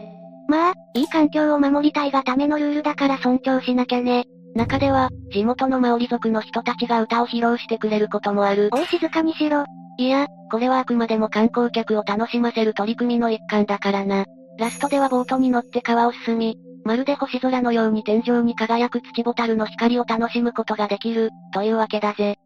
[0.50, 4.26] まあ、いい環境を守りたいがためのルールだから尊重しなきゃね。
[4.56, 8.70] 中では、地元のマオリ族の人たちが歌を披露してくれることもある。
[8.74, 9.64] おい静かにしろ。
[9.98, 14.26] いや、これはあくまでも観光客を楽しませる取り組みの一環だからな。
[14.58, 22.38] ラストではボートに乗って川を進み、まるで星空のように天井に輝く土ボタルの光を楽しむことができる、というわけだぜ。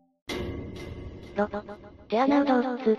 [2.09, 2.97] テアナウ洞窟。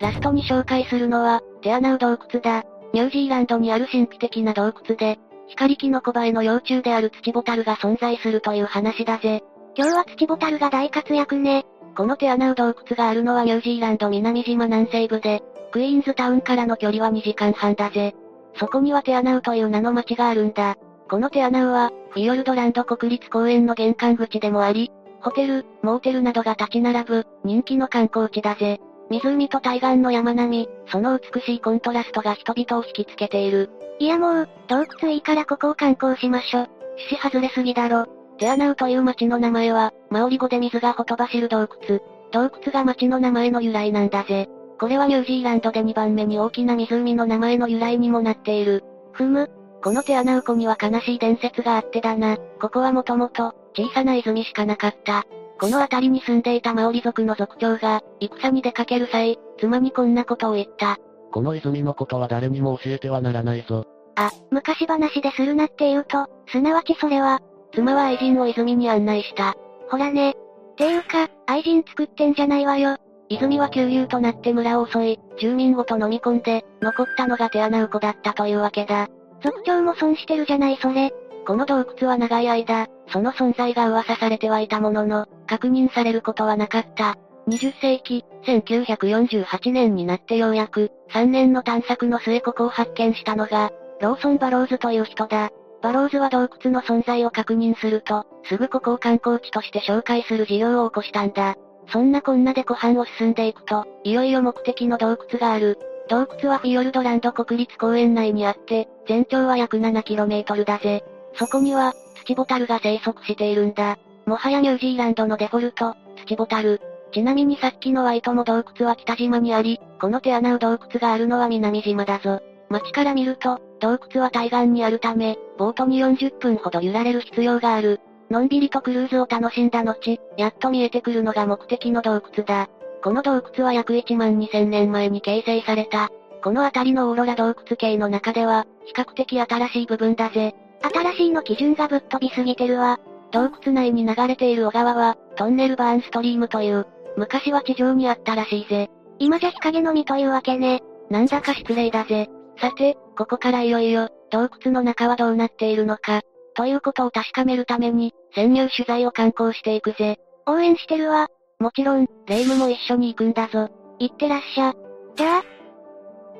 [0.00, 2.64] ラストに紹介するのは、テアナウ洞窟だ。
[2.92, 9.42] ニュージーランドにある神秘的な洞窟で、光キノコバエの幼虫である土ボタルが存在するという話だぜ。
[9.76, 11.64] 今日は土ボタルが大活躍ね。
[11.96, 15.42] このテアナウ洞窟があるのはニュージーランド南島南西部で、
[15.72, 18.14] クイーンズタウンからの距離は2時間半だぜ。
[18.56, 20.76] そこにはテアナウという名の町があるんだ。
[21.08, 24.90] このテアナウは、フィヨルドランド国立公園の玄関口でもあり、
[25.24, 28.78] ホテル、モーテルなどが立ち並ぶ、人気の観光地だぜ。
[29.08, 33.70] 湖と対岸の山並み、その美しいコントラストが人々を引きつけている。
[33.98, 36.66] いやもう、洞窟いいからここを観光しましょ。
[37.08, 38.06] 趣旨外れすぎだろ。
[38.38, 42.00] テアナウという町の名前は、マオリ語で水がほとばしる洞窟。
[42.30, 44.48] 洞窟が町の名前の由来なんだぜ。
[44.78, 48.84] これはニュージーランドで2番目に大きな湖の名前の由来にもなっている。
[49.12, 49.50] ふむ。
[49.82, 52.36] このテアナウ湖には悲しい伝説があってだな。
[52.60, 55.24] ここはもともと、小さな泉しかなかった。
[55.60, 60.98] この辺りに住んでいたマオリ族の族長が、戦に出かける際、妻にこんなことを言った。
[61.32, 63.84] この泉のことは誰にも教えてはならないぞ。
[64.16, 67.40] あ、昔話でするなって言うと、すなわちそれは、
[67.72, 69.54] 妻は愛人を泉に案内した。
[69.88, 70.34] ほらね。
[70.76, 72.96] ていうか、愛人作ってんじゃないわよ。
[73.28, 79.08] 泉は旧友となって村を襲い、住民ごと飲み込んで、残ったのがテアナウコだったというわけだ。
[79.42, 81.12] 族長も損してるじゃないそれ。
[81.46, 87.16] この洞窟は長い間、その存在が噂されてはいたものの、確認されることはなかった。
[87.48, 95.50] 20世紀、1948年になってようやく、3年の探索の末ここを発見したのが、ローソン・バローズという人だ。
[95.82, 101.56] バローズは洞窟の存在を確認すると、すぐここを観光地として紹介する事業を起こしたんだ。
[101.88, 105.78] そんなこんなで湖畔を進んでいくと、いよいよ目的の洞窟がある。
[106.08, 111.04] 洞窟はフィヨルドランド国立公園内にあって、全長は約 7km だぜ。
[111.36, 111.94] そこには、
[112.24, 113.98] 土ボタルが生息しているんだ。
[114.26, 115.94] もはやニュージーランドのデフォルト、
[116.26, 116.80] 土ボタル。
[117.12, 122.40] ちなみにさっきのワイトも洞窟は北島にあり、この手穴う洞窟があるのは南島だぞ。
[122.68, 128.00] 街から見ると、洞窟は対岸にあるため、ボートに40分ほど揺られる必要がある。
[128.30, 132.68] のんびりとクルーズを楽しんだ後、やっと見えてくるのが目的の洞窟だ。
[133.02, 136.10] この洞窟は約1万2000年前に形成された。
[136.42, 140.54] この辺りのオーロラ洞窟系の中では、比較的新しい部分だぜ。
[140.92, 142.98] 新しいの基準がぶっ飛びすぎてるわ。
[143.30, 146.86] 洞窟内に流れている小川は、トンネルバーンストリームという、
[147.16, 148.90] 昔は地上にあったらしいぜ。
[149.18, 150.82] 今じゃ日陰のみというわけね。
[151.10, 152.28] なんだか失礼だぜ。
[152.60, 156.22] さて、ここからいよいよ、洞窟の中はどうなっているのか、
[156.54, 160.18] ということを確かめるために、潜入取材を敢行していくぜ。
[160.46, 161.28] 応援してるわ。
[161.58, 163.70] もちろん、レイムも一緒に行くんだぞ。
[163.98, 164.74] 行ってらっしゃ。
[165.16, 165.42] じゃあ。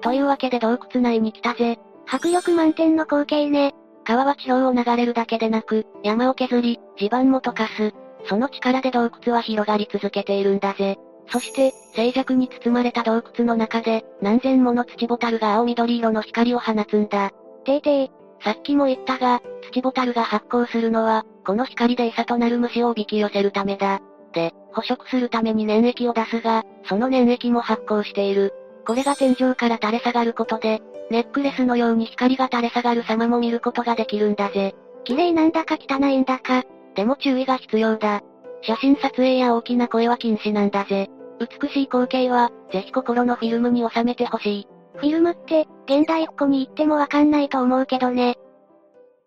[0.03, 1.79] というわけで洞窟内に来たぜ。
[2.07, 3.75] 迫力満点の光景ね。
[4.05, 7.93] 川は地表を流れるだけでなく、山を削り、地盤も溶かす。
[8.27, 10.97] その力で洞窟は広がり続けているんだぜ。
[11.29, 17.31] そして、静寂に包まれた洞窟の中で、何千もの土ボタルが青緑色の光を放つんだ。
[17.65, 18.11] てーてー、
[18.43, 19.41] さっきも言ったが、
[19.73, 24.01] 土ボタルが発光するのは、この光で餌となる虫をおびき寄せるためだ。
[24.33, 28.53] で、捕食するために粘液を出すが、その粘液も発光している。
[28.87, 34.75] これが天井から垂れ下がることで、ネックレスのように光が垂れ下がる様も見ることができるんだぜ。
[35.05, 36.65] 綺麗なんだか汚いんだか。
[36.95, 38.23] でも注意が必要だ。
[38.63, 41.11] 写真撮影や大きな声は禁止なんだぜ。
[41.39, 44.69] 美しい光景は、ぜひ心のフィルムに収めてほしい。
[44.97, 48.39] フィルムって、現代っ子に言ってもわかんないと思うけどね。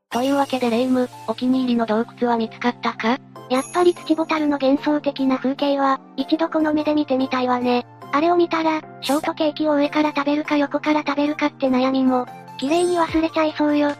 [0.09, 3.19] というわけでレイム、お気に入りの洞窟は見つかったか？
[3.49, 7.85] やっぱり土ボタルの幻想的な風景は、一度この目で見てみたいわね。
[8.11, 12.25] あれを見たら、ショートケーキを上から食べるか横から食べるかって悩みも、
[12.57, 13.91] 綺麗に忘れちゃいそうよ。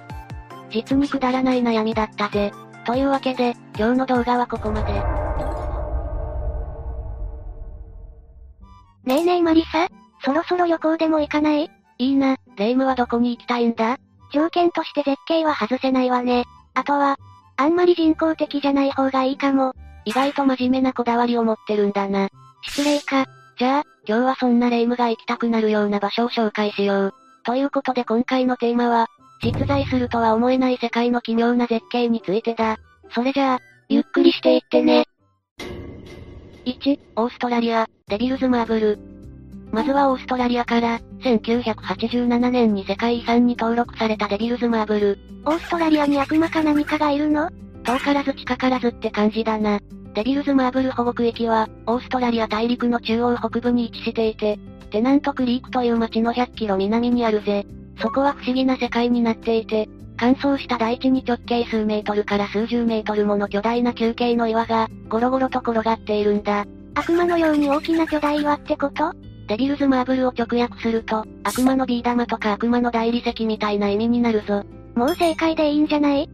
[0.69, 2.51] 実にくだらない悩みだったぜ。
[2.85, 4.93] というわけで、今日の動画はここまで。
[9.05, 9.88] ねえねえマリサ、
[10.23, 11.69] そろそろ旅行でも行かない？
[11.99, 13.97] いいな、レイムはどこに行きたいんだ？
[14.34, 16.45] 条件として絶景は外せないわね。
[16.73, 17.17] あとは、
[17.55, 19.73] あんまり人工的じゃない方がいいかも。
[20.05, 22.29] 意外と真面目なこだわりを持ってるんだな。
[22.61, 23.25] 失礼か。
[23.57, 27.13] じゃあ、今日はそんなレイムが行きたくなるような場所を紹介しよう。
[27.43, 29.07] ということで今回のテーマは、
[29.43, 32.77] 実在するとは思えない世界の奇妙な絶景についてだ。
[33.11, 33.59] それじゃあ、
[33.89, 35.05] ゆっくりしていってね。
[36.65, 38.99] 1、オーストラリア、デビルズマーブル。
[39.71, 45.17] まずはオーストラリアから、1987年に世界遺産に登録されたデビルズマーブル。
[45.45, 47.49] オーストラリアに悪魔か何かがいるの？
[47.84, 49.79] 遠からず近からずって感じだな。
[50.18, 54.57] デビルズマーブル保護区域は、オーストラリア大陸の中央北部に位置していて、
[54.89, 57.68] テナントクリークという町の100キロ南にあるぜ。
[58.02, 59.88] そこは不思議な世界になっていて、
[60.18, 66.65] 乾燥した大地に直径数メートルから数十メートルもの巨大な球形の岩が、ゴロゴロと転がっているんだ。
[66.95, 69.14] 悪魔のように大きな巨大岩ってこと？
[69.48, 74.64] デビルズマーブルを直訳すると、悪魔のビー玉とか悪魔の大理石みたいな意味になるぞ。
[74.95, 76.27] もう正解でいいんじゃない？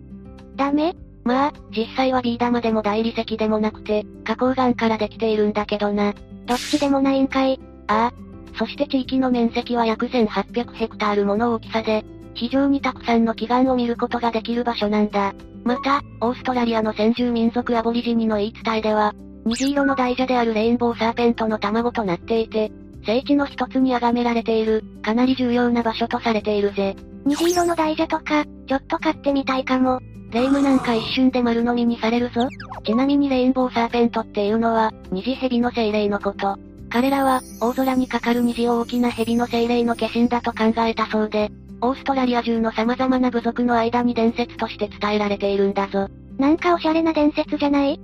[0.56, 0.96] ダメ？
[1.24, 6.14] まあ、実際はビー玉でも大理石でもなくて、花崗岩からできているんだけどな。
[6.46, 7.60] どっちでもないんかい。
[7.88, 8.58] ああ。
[8.58, 12.06] そして地域の面積は約1800ヘクタールもの大きさで、
[12.36, 15.34] 非常にたくさんの奇岩を見ることができる場所なんだ。
[15.64, 19.14] また、オーストラリアの先住民族アボリジニの言い伝えでは、
[19.46, 22.72] 虹色の大蛇であるレインボーサーペントの卵となっていて、
[23.06, 26.96] 聖地の一つに崇められている、かなり重要な場所とされているぜ。
[27.26, 30.00] 虹色の大蛇とか、ちょっと買ってみたいかも。
[30.34, 32.48] 霊夢なんか一瞬で丸飲みにされるぞ。
[32.84, 36.58] ちなみにレインボーサーペントっていうのは、虹蛇の精霊のこと。
[36.90, 41.52] 彼らは、大空にかかる虹を大きな蛇の精霊の化身だと考えたそうで、
[41.82, 46.08] オーストラリア中の様々な部族の間に伝説として伝えられているんだぞ。
[46.40, 48.00] なんかおしゃれな伝説じゃない？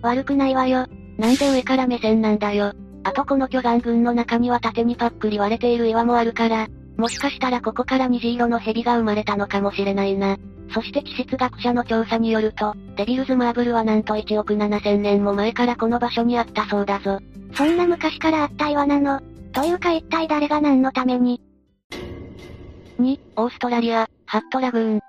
[0.00, 0.86] 悪くないわよ。
[1.18, 2.72] なんで上から目線なんだよ。
[3.04, 10.38] あとこの巨岩群の中には縦にパックリ割れている岩もあるから、もしかしたらここから虹色の蛇が生まれたのかもしれないな。
[10.72, 17.20] そして地質学者の調査によると、デビルズマーブルはなんと1億7000年も前からこの場所にあったそうだぞ。
[17.54, 19.20] そんな昔からあった岩なの
[19.52, 21.40] というか一体誰が何のために
[23.00, 25.00] ?2、オーストラリア、ハットラグーン。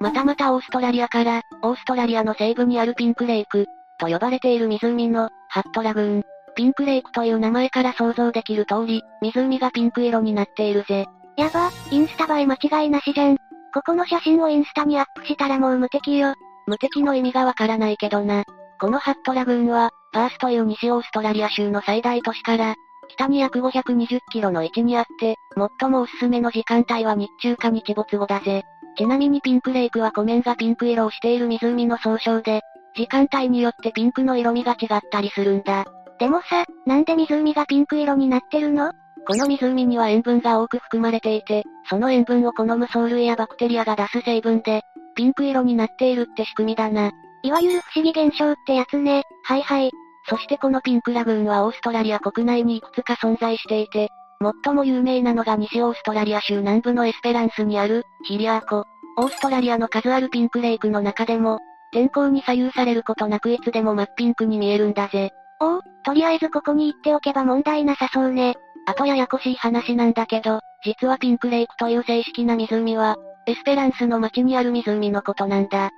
[0.00, 3.66] またまたオーストラリアから、オーストラリアの西部にあるピンクレイク、
[3.98, 6.22] と呼ばれている湖の、ハットラグーン。
[6.54, 11.06] ピンクレイクという名前から想像できる通り、湖がピンク色になっているぜ。
[11.36, 13.47] やば、インスタ映え間違いなしじゃん。
[13.74, 16.34] ここの写真をインスタにアップしたらもう無敵よ。
[16.66, 18.44] 無敵の意味がわからないけどな。
[18.80, 22.74] このハットラグーンは、パースという西オーストラリア州の最大都市から、
[23.08, 25.36] 北に約520キロの位置にあって、
[25.80, 28.64] 最もおすすめの時間帯は日中か日没後だぜ。
[28.96, 32.62] ちなみにピンクレイクは湖面がピンク色をしている湖の総称で、
[32.96, 35.86] 時間帯によってピンクの色味が違ったりするんだ。
[36.18, 38.92] でもさ、なんで湖がピンク色になってるの？
[39.26, 44.82] この湖には塩分が多く含まれていて、その塩分を好む藻類やバクテリアが出す成分で、
[45.14, 47.10] ピンク色になっているって仕組みだな。
[47.42, 49.22] いわゆる不思議現象ってやつね。
[49.44, 49.90] はいはい。
[50.28, 54.10] そしてこのピンクラグーンはオーストラリア国内にいくつか存在していて、
[54.64, 58.84] 最も有名なのが西オーストラリア州南部のエスペランスにある、ヒリアー湖。
[59.16, 61.58] オーストラリアの数あるピンクレイクの中でも、
[61.92, 65.30] 天候に左右されることなくいつでも真っピンクに見えるんだぜ。
[65.60, 68.56] おお、とりあえずここに行っておけば問題なさそうね。
[68.88, 73.16] あとややこしい話なんだけど、実はピンクレイクという正式な湖は、
[73.46, 75.88] エスペランスの町にある湖のことなんだ。
[75.88, 75.90] ん？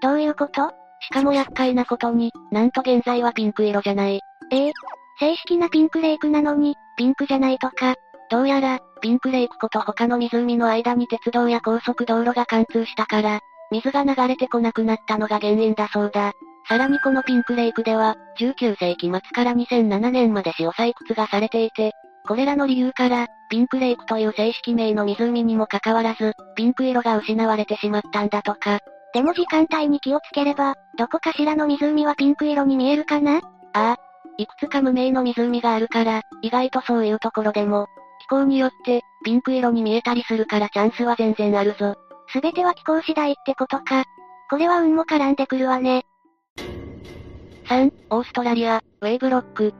[0.00, 0.70] どういうこと？
[1.00, 4.20] しかも厄介なことに、なんと現在はピンク色じゃない。
[4.50, 4.72] ええ
[5.20, 7.94] 正式なピンクレイクなのに、ピンクじゃないとか。
[8.30, 13.40] どうやら、ピンクレイク湖と他の湖の間に鉄道や高速道路が貫通したから、
[13.70, 16.32] 水が流れてこなくなったのが原因だそうだ。
[16.68, 21.92] さらにこのピンクレイクでは、19世紀末から2007年まで使用採掘がされていて、
[22.26, 28.78] これらの理由から、ピンクレイクという正式名の湖にもかかわらず、ピンク色が失われてしまったんだとか。
[29.12, 33.38] でも時間帯に気をつければ、どこかしらの湖はピンク色に見えるかな？
[33.38, 33.40] あ
[33.72, 33.96] あ。
[34.38, 37.86] いくつか無名の湖があるから、意外とそういうところでも、
[38.20, 41.96] 気候によって、ピンク色に見えたりするからチャンスは全然あるぞ。
[42.28, 44.04] すべては気候次第ってことか。
[44.48, 46.06] これは運も絡んでくるわね。
[47.72, 49.72] 3、オーストラリア、ウェーブロック。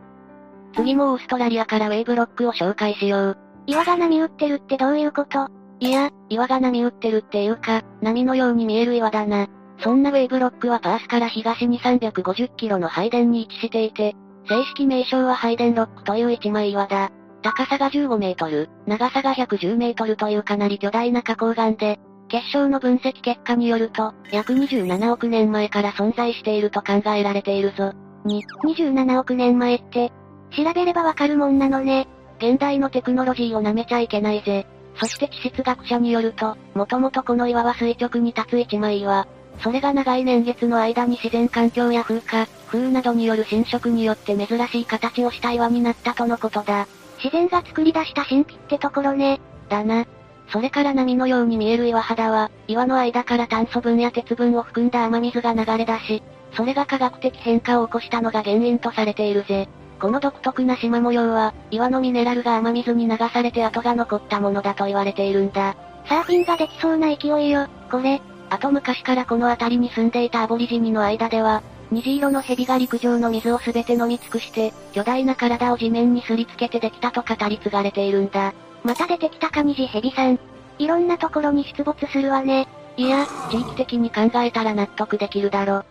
[0.75, 3.39] 次もオーストラリアからウェーブロックを紹介しよう。
[3.67, 5.49] 岩が波打ってるってどういうこと？
[5.79, 9.47] いや、岩が波打ってるっていうか、波のように見える岩だな。
[9.81, 14.15] そんなウェーブロックはパースから東に350キロの配電に位置していて、
[14.49, 17.11] 正式名称は配電ロックという一枚岩だ。
[17.43, 22.01] 高さが15メートル、長さが110メートルというかなり巨大な花崗岩で、
[22.33, 27.93] 結晶の分析結果によると、約27億年前から存在していると考えられているぞ。
[28.25, 30.11] に、27億年前って、
[30.57, 32.09] 調べればわかるもんなのね。
[32.39, 34.67] 現代のテクノロジーを舐めちゃいけないぜ。
[34.95, 39.27] そして地質学者によると、もともとこの岩は垂直に立つ一枚岩。
[39.63, 46.87] それが長い年月の間に自然環境や風化、風などによる侵食によって珍しい形をした岩になったとのことだ。
[47.23, 49.39] 自然が作り出した神秘ってところね。
[49.69, 50.07] だな。
[50.53, 56.23] それから波のように見える岩肌は、岩の間から炭素分や鉄分を含んだ雨水が流れ出し、
[56.55, 59.67] それが科学的変化を起こしたのが原因とされているぜ。
[59.99, 65.75] この独特な縞模様は、岩のミネラルが雨水に流されて跡が残ったものだと言われているんだ。
[66.07, 68.21] サーフィンができそうな勢いよ、これ。
[68.51, 78.53] あと昔からこの辺りに住んでいたアボリジニの間では、虹色の蛇が陸上の水をすべて飲み尽くして、巨大な体を地面にすりつけてできたと語り継がれているんだ。
[78.85, 80.39] また出てきたか虹蛇さん。
[80.79, 82.67] いろんなところに出没するわね。
[82.97, 85.85] いや、地域的に考えたら納得できるだろ。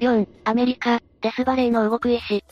[0.00, 2.42] 4、アメリカ、デスバレーの動く石。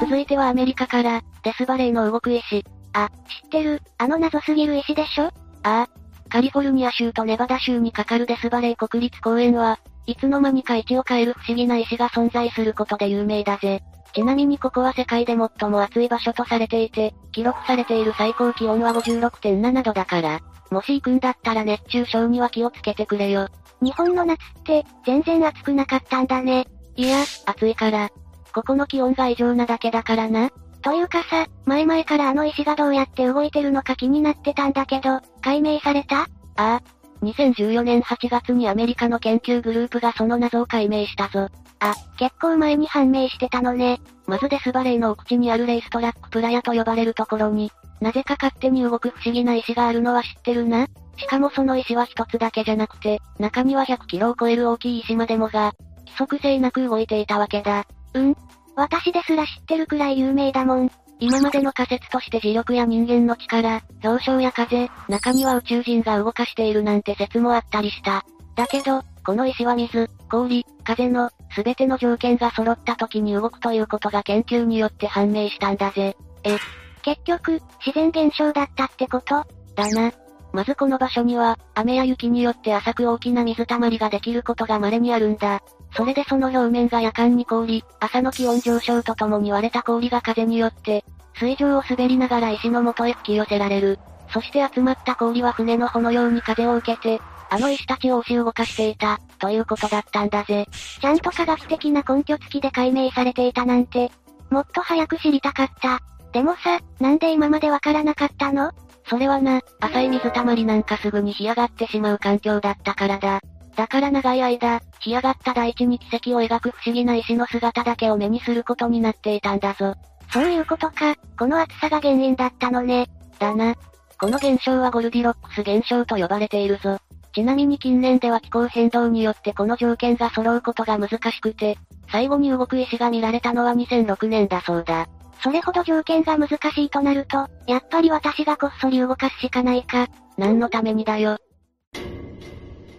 [0.00, 2.64] 続いてはアメリカから、デスバレーの動く石。
[2.94, 3.10] あ、
[3.44, 5.24] 知ってる、あの謎すぎる石でしょ？
[5.24, 5.32] あ
[5.62, 5.88] あ。
[6.28, 13.82] カリフォルニア州とネバダ州にかかるデスバレー国立公園は、いつの間にか位置を変える不思議な石が存在することで有名だぜ。
[14.14, 23.48] ちなみにここは世界で最も暑い場所とされていて、記録されている最高気温は56.7度だから、もし行くんだったら熱中症には気をつけてくれよ。
[23.80, 26.66] 日本の夏って、全然暑くなかったんだね。
[26.96, 28.10] いや、暑いから。
[28.54, 30.50] ここの気温が異常なだけだからな。
[30.82, 36.22] というかさ、前々からあの石がどうやって動いてるのか気になってたんだけど、解明された？
[36.22, 36.26] あ
[36.56, 36.82] あ。
[37.22, 41.48] 2014年8月にアメリカの研究グループがその謎を解明したぞ。
[41.78, 44.00] あ、結構前に判明してたのね。
[44.26, 47.70] まずデスバレーの奥地にあるレイストラックプラヤと呼ばれるところに、
[48.00, 50.86] なぜか勝手に動く不思議な石があるのは知ってるな
[51.16, 57.86] しかもその石は一つだけじゃなくて、中には100キロを超える大きい石までもが、規則性なく動いていたわけだ。
[58.14, 58.36] うん
[58.74, 60.90] 私ですら知ってるくらい有名だもん。
[61.22, 68.24] 今までの仮説として磁力や人間の力、表彰や風、中には宇宙人が動かしているなんて説もあったりした。
[68.56, 76.16] だけど、この石は水、氷、風の、すべての条件が揃った時に動くということが研究によって判明したんだぜ。
[76.42, 76.58] え、
[77.02, 79.44] 結局、自然現象だったってこと？
[79.76, 80.12] だな。
[80.52, 85.62] まずこの場所には、雨や雪によって浅く大きな水たまりができることが稀にあるんだ。
[85.96, 91.04] それでその表面が夜間に凍り、朝の気温上昇とともに割れた氷が風によって、
[91.34, 93.98] 水上を滑りながら石の元へ吹き寄せられる。
[94.32, 100.66] そして集まった氷は船の帆のように風を受けて、あの石たちを押し動かしていた、ということだったんだぜ。
[101.00, 104.10] ちゃんと科学的な根拠付きで解明されていたなんて、
[104.48, 106.00] もっと早く知りたかった。
[106.32, 108.72] でもさ、なんで今までわからなかったの？
[109.06, 113.40] それはな、浅い水たまりなんかすぐに干上がってしまう環境だったからだ。
[113.76, 119.94] だから長い間、干上がった大地に奇跡を描く不思議な石の姿だけを目にすることになっていたんだぞ。
[120.32, 123.06] そういうことか、この暑さが原因だったのね。
[123.38, 123.74] だな。
[124.18, 126.98] この現象はゴルディロックス現象と呼ばれているぞ。
[127.34, 131.76] ちなみに近年では気候変動によってこの条件が揃うことが難しくて、
[132.10, 135.06] 最後に動く石が見られたのは2006年だそうだ。
[135.42, 140.06] それほど条件が難しいとなると、やっぱり私がこっそり動かすしかないか。
[140.38, 141.36] 何のためにだよ。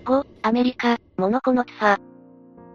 [0.06, 2.13] 5、アメリカ、モノコノツファ。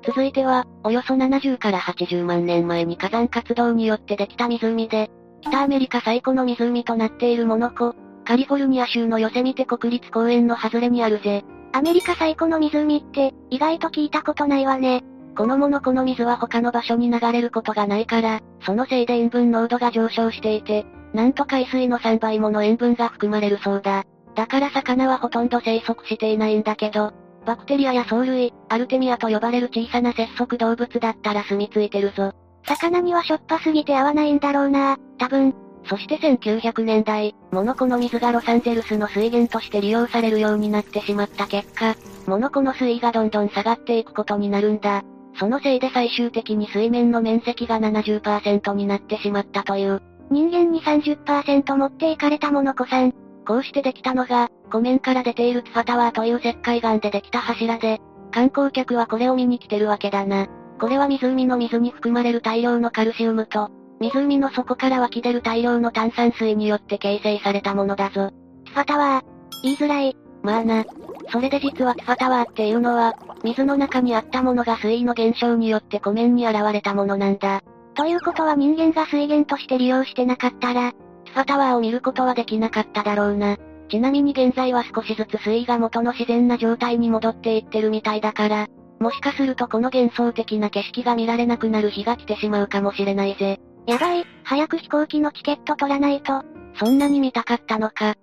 [0.04, 5.10] 続いては、およそ70から80万年前に火山活動によってできた湖で、
[5.42, 7.94] 北アメリカ最古の湖となっているモノコ、
[8.24, 11.44] カリフォルニア州のヨセミテ国立公園の外れにあるぜ。
[11.72, 15.04] アメリカ最古の湖って、意外と聞いたことないわね。
[15.36, 24.04] このモノコの水は他の場所に流れることがないから、そのせいで塩分濃度が上昇していて、なんと海水の3倍もの塩分が含まれるそうだ。
[24.34, 27.12] だから魚はほとんど生息していないんだけど、
[27.48, 32.32] バクテリアや藻類、アルテミアと呼ばれる小さな節足動物だったら住み着いてるぞ。
[32.66, 35.54] 魚にはしょっぱすぎて合わないんだろうな、多分。
[35.86, 41.94] そして1900年代、モノコの水がロサンゼルスの水源として利用されるようになってしまった結果、
[42.26, 45.02] モノコの水位がどんどん下がっていくことになるんだ。
[45.38, 50.02] そのせいで最終的に水面の面積が70%になってしまったという。
[50.30, 53.14] 人間に30%持っていかれたモノコさん。
[53.46, 58.00] こうしてできたのが、湖面から出ているツファタワーという石灰岩でできた柱で、
[58.30, 60.46] 観光客はこれを見に来てるわけだな。
[60.80, 63.70] これは湖の水に含まれる大量のカルシウムと、
[64.00, 68.30] 湖の底から湧き出る大量の炭酸水によって形成されたものだぞ。
[68.66, 69.62] ツファタワー。
[69.62, 70.16] 言いづらい。
[70.42, 70.84] まあな。
[71.30, 77.62] それで実はツファタワーっていうのは、水の中にあったものが水位の減少によって湖面に現れたものなんだ。
[77.94, 80.92] ということは人間が水源として利用してなかったら、
[81.26, 83.56] ツファタワーを見ることはできなかっただろうな。
[83.88, 88.68] ちなみに現在は少しずつ水位が元の自然な状態に戻っていってるみたいだから、
[89.00, 93.60] もしかするとこの幻想的な景色が見られなくなる日が来てしまうかもしれないぜ。
[93.86, 96.42] やばい、早く飛行機のチケット取らないと。
[96.78, 98.16] そんなに見たかったのか。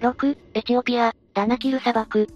[0.00, 2.26] 6、エチオピア、ダナキル砂漠。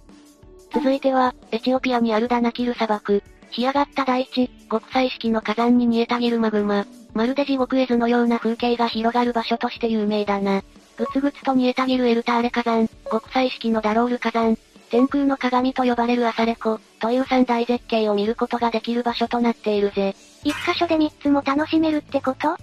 [0.72, 3.22] 続いては、エチオピアにあるダナキル砂漠。
[3.50, 6.86] 干上がった大地、極彩色の火山に煮えたぎるマグマ。
[7.14, 10.62] まるで地獄絵図のような風景が広がる場所として有名だな。
[10.96, 14.56] ぐつぐつと煮えたぎるエルターレ火山、極彩色のダロール火山、
[14.90, 20.14] 天空の鏡と呼ばれるアサレ湖、という三大絶景を見ることができる場所となっているぜ。
[20.42, 22.56] 一箇所で三つも楽しめるってこと？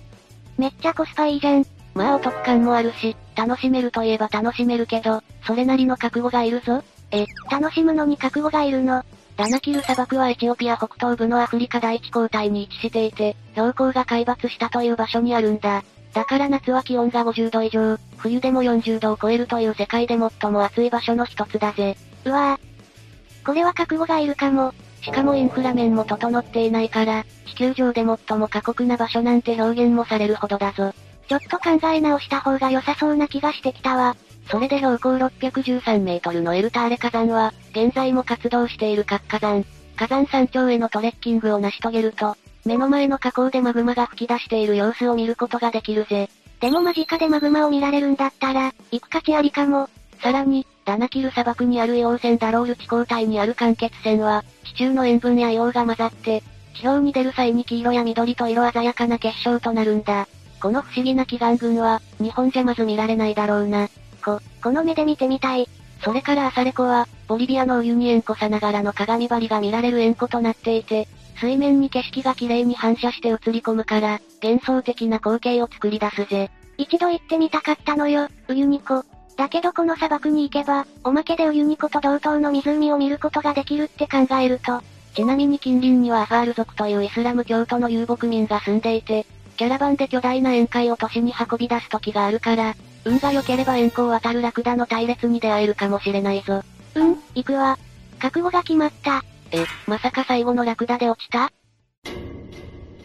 [0.57, 1.65] めっちゃコスパいいじゃん。
[1.93, 6.83] まあお得感もあるし、楽しめるといえば楽しめるけど、それなりの覚悟がいるぞ。
[7.11, 9.03] え、楽しむのに覚悟がいるの？
[9.37, 15.83] ダナキル砂漠はエチオピア北東部のアフリカ第一交代に位置していて、標高が海抜したという場所にあるんだ。
[16.13, 21.97] だから夏は気温が50度以上、冬でも40度を超えるという世界で最も暑い場所の一つだぜ。
[22.25, 23.45] うわぁ。
[23.45, 24.73] これは覚悟がいるかも。
[25.01, 30.93] しかもインフラ面も整っていないから、地球上で最も過酷な場所なんて表現もされるほどだぞ。
[31.27, 34.15] ちょっと考え直した方が良さそうな気がしてきたわ。
[34.49, 39.65] それで標高613メートルのエルターレ火山は、現在も活動している活火山。
[39.95, 42.35] 火山山頂へのトレッキングを成し遂げると、
[42.65, 46.29] 目の前の火口でマグマが吹き出している様子を見ることができるぜ。
[46.61, 49.89] でも間近でマグマを見られるんだったら、行く価値ありかも。
[50.21, 56.41] さらに、ダナキル砂漠にある硫黄泉ダロール地溝帯にある間欠泉は、地中の塩分や硫黄が混ざって、
[56.73, 60.27] 地表に出る際に黄色や緑と色鮮やかな結晶となるんだ。
[60.61, 63.89] この不思議な祈願群は、日本じゃまず見られないだろうな。
[64.23, 65.67] こ、この目で見てみたい。
[66.01, 71.09] それからアサレ湖は、ボリビアのお湯に塩湖さながらの鏡張りが見られる塩湖となっていて、
[71.43, 76.49] 水面に景色が綺麗に反射して映り込むから、幻想的な光景を作り出すぜ。
[76.77, 79.03] 一度行ってみたかったのよ、ウユニ湖。
[79.35, 84.81] だけどこの砂漠に行けば、おまけでウユニ湖と同等の湖を見ることができるって考えると。
[85.15, 89.25] ちなみに近隣にはアファール族というイスラム教徒の遊牧民が住んでいて、
[89.57, 92.73] キャラバンで巨大な宴会を都市に運び出す時があるから、
[93.03, 96.63] 運が良ければ円弧を渡るラクダの隊列に出会えるかもしれないぞ。
[96.95, 97.77] うん、行くわ。
[98.19, 99.25] 覚悟が決まった。
[99.53, 101.51] え、まさか最後のラクダで落ちた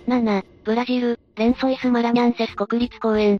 [0.06, 3.38] ?7、ブラジル、レンソイスマラニャンセス国立公園。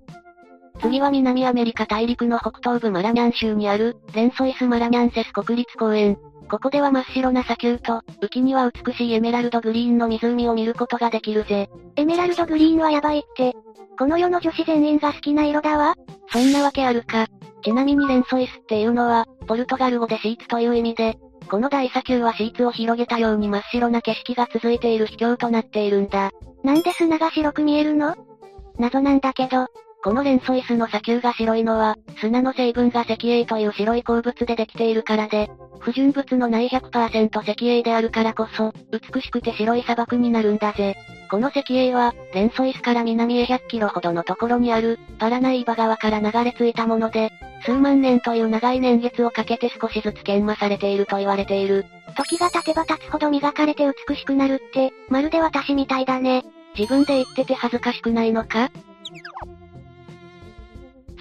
[0.80, 6.18] 次は南アメリカ大陸の北東部マラニャン州にある、レンソイスマラニャンセス国立公園。
[6.50, 11.70] ここでは真っ白な砂丘と、浮きには美しいエメラルドグリーンの湖を見ることができるぜ。
[11.96, 13.54] エメラルドグリーンはやばいって。
[13.98, 15.94] この世の女子全員が好きな色だわ。
[16.30, 17.26] そんなわけあるか。
[17.64, 26.30] ちなみにレンソイスっていうのは、ポルトガル語でシーツという意味で、この大砂丘はシーツを広げたように真っ白な景色が続いている秘境となっているんだ。
[26.62, 28.16] なんで砂が白く見えるの？
[28.78, 29.66] 謎なんだけど、
[30.04, 40.96] このレンソイスの砂丘が白いのは、砂の成分が石英という白い鉱物でできているからで、不純物のない100%石英であるからこそ、美しくて白い砂漠になるんだぜ。
[41.30, 47.30] この石英は、レンソイスから南へ100キロほどのところにある、パラナイバ川から流れ着いたもので、
[47.64, 51.84] 数万年という長い年月をかけて少しずつ研磨されていると言われている。
[52.16, 56.44] 時が経てば経つほど磨かれて美しくなるって、まるで私みたいだね。
[56.78, 58.70] 自分で言ってて恥ずかしくないのか？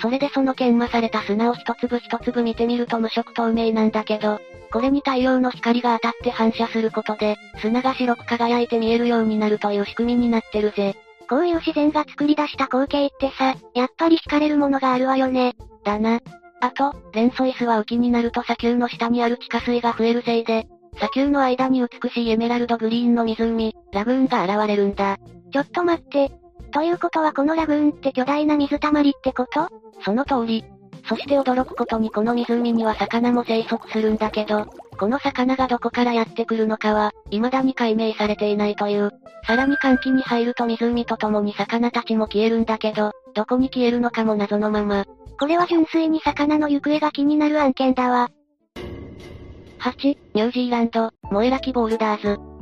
[0.01, 4.40] それでその研磨された砂を一粒一粒見てみると無色透明なんだけど、
[4.72, 10.95] これに太陽の光が当たって反射することで、砂が白く輝いて見えるようになるという仕組みになってるぜ。
[11.30, 15.56] こういう自然が作り出した光景ってさ、やっぱり惹かれるものがあるわよね。
[15.84, 16.19] だな。
[16.61, 25.17] あと、レンソイスは浮きになると砂丘の下にある地下水が増えるせいで、砂丘の間に美しいエメラルドグリーンの湖、ラグーンが現れるんだ。
[25.51, 26.32] ちょっと待って。
[26.71, 29.69] ということはこのラグーンって巨大な水たまりってこと？
[30.03, 30.65] その通り。
[31.07, 34.65] そして驚くことにこの湖には魚も生息するんだけど、
[34.99, 39.11] この魚がどこからやってくるのかは、未だに解明されていないという。
[39.45, 45.05] さらに寒気に入ると湖と共に魚たちも消えるんだけど、どこに消えるのかも謎のまま。
[45.39, 48.29] これは純粋に魚の行方が気になる案件だわ。
[49.79, 52.57] 8、ニュージーランド、モエラキボールダーズ。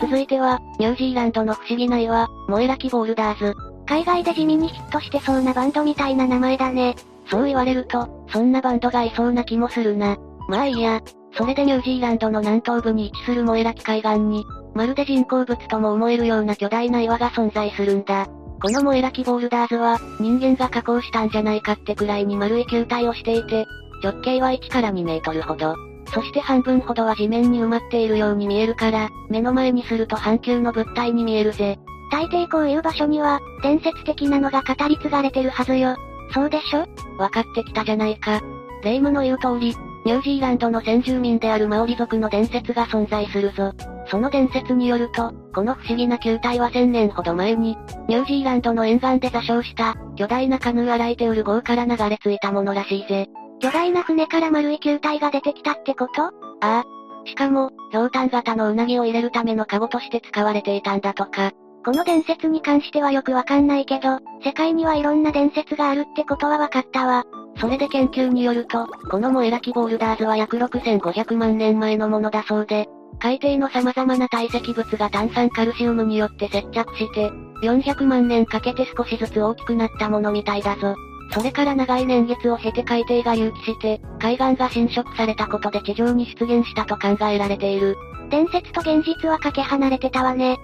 [0.00, 3.54] 続いては、ニュージーランドの不思議な岩、モエラキボールダーズ。
[3.86, 6.94] 海外で地味にヒットしてそうなバンドみたいな名前だね。
[7.30, 10.16] そう言われると、そんなバンドがいそうな気もするな。
[10.48, 11.00] まあいいや。
[11.32, 14.44] それでニュージーランドの南東部に位置するモエラキ海岸に、
[14.74, 18.26] まるで人工物とも思えるような巨大な岩が存在するんだ。
[18.62, 23.66] このモエラキボールダーズは、人間が加工したんじゃないかってくらいに丸い球体をしていて、
[24.02, 25.74] 直径は1から2メートルほど。
[26.12, 31.78] そして半分ほどは地面に埋まっているように見えるから、目の前にすると半球の物体に見えるぜ。
[32.10, 35.96] 大抵こういう場所には、伝説的なのが語り継がれてるはずよ。
[36.32, 36.86] そうでしょ？
[37.18, 38.40] わかってきたじゃないか。
[38.82, 43.72] 霊夢の言う通り、ニュージーランドの先住民であるマオリ族の伝説が存在するぞ。
[44.08, 47.76] その伝説によると、この不思議な球体は1000年ほど前に、
[48.08, 53.28] ニュージーランドの沿岸で座礁した、巨大なカヌーアライテウル号から流れ着いたものらしいぜ。
[53.60, 56.22] 巨大な船から丸い球体が出てきたってこと？
[56.22, 56.84] ああ。
[57.24, 61.52] しかも、ひょうたん型のうなぎを入れるためのカゴとして使われていたんだとか。
[61.84, 67.24] この伝説に関してはよくわかんないけど、世界にはいろんな伝説があるってことはわかったわ。
[67.58, 72.86] それで研究によると、このモエラキボールダーズは約6500万年前のものだそうで、
[73.18, 77.30] 海底の様々な堆積物が炭酸カルシウムによって接着して、
[77.62, 80.94] 400万年かけて少しずつ大きくなったものみたいだぞ。
[81.32, 87.96] それから長い年月を経て海底が隆起して、海岸が侵食されたことで地上に出現したと考えられている。
[88.30, 90.58] 伝説と現実はかけ離れてたわね。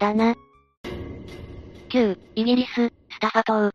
[0.00, 0.34] だな。
[1.90, 3.70] 9、イギリス、スタファ島。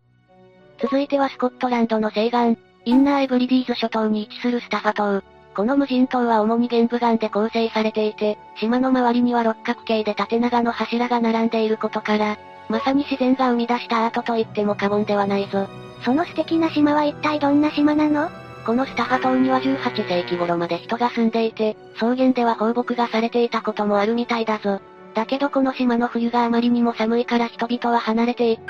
[0.81, 5.23] 続いてはスコットランドの西岸、インナーエブリディーズ諸島に位置するスタファ島。
[5.55, 12.37] この無人島は主に玄武岩で構成されていて、島の周りには六角形で縦長の柱が並んでいることから、
[12.69, 15.67] まさに自然が生み出したアートと言っても過言ではないぞ。
[16.03, 18.29] その素敵な島は一体どんな島なの？
[18.65, 24.81] このスタファ島には18世紀頃まで人が住んでいて、草原では放牧がされていたこともあるみたいだぞ。
[25.13, 28.63] だけどこの島の冬があまりにも寒いから人々は離れていって、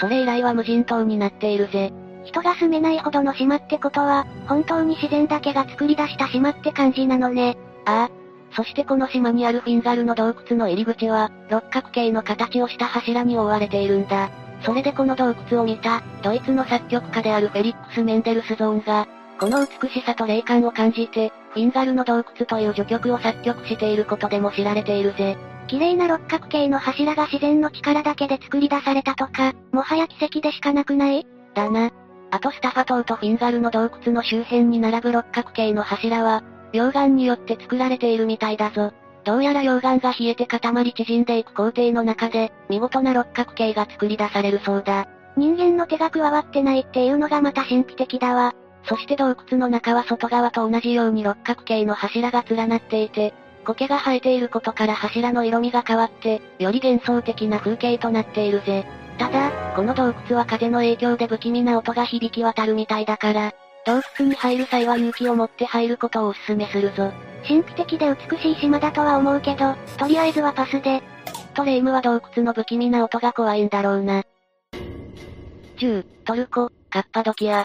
[0.00, 1.92] それ以来は無人島になっているぜ。
[2.24, 7.56] 人が住めないほどの島ってことは、本当に自然だけが作り出した島って感じなのね。
[7.86, 8.23] ああ。
[8.56, 14.30] そしてこの島にあるフィンガルの洞窟の入り口は、六角形の形をした柱に覆われているんだ。
[14.62, 19.06] それでこの洞窟を見た、ドイツの作曲家であるフェリックス・メンデルスゾーンが、
[19.40, 25.36] この美しさと霊感を感じて、フィンガルの洞窟という序曲を作曲していることでも知られているぜ。
[25.66, 31.26] 綺麗な六角形の柱が自然の力だけで作り出されたとか、もはや奇跡でしかなくない？
[31.54, 31.90] だな。
[32.30, 36.42] あとスタファ島とフィンガルの洞窟の周辺に並ぶ六角形の柱は、
[36.74, 38.92] 溶岩によって作られているみたいだぞ。
[39.24, 45.06] どうやら溶岩が冷えて固まり縮んでいく工程の中で、見事な六角形が作り出されるそうだ。
[45.36, 48.52] 人間の手が加わってないっていうのがまた神秘的だわ。
[48.86, 53.32] そして洞窟の中は外側と同じように六角形の柱が連なっていて、
[53.64, 58.84] 苔が生えていることから柱の色味が変わって、より幻想的な風景となっているぜ。
[59.16, 63.54] ただ、この洞窟は風の影響で不気味な音が響き渡るみたいだから、
[63.86, 67.12] 洞窟に入る際は勇気を持って入ることをお勧めするぞ。
[67.46, 71.02] 神秘的で美しい島だとは思うけど、とりあえずはパスで。
[71.54, 74.22] とレイムは洞窟の不気味な音が怖いんだろうな。
[75.76, 77.64] 10、トルコ、カッパドキア。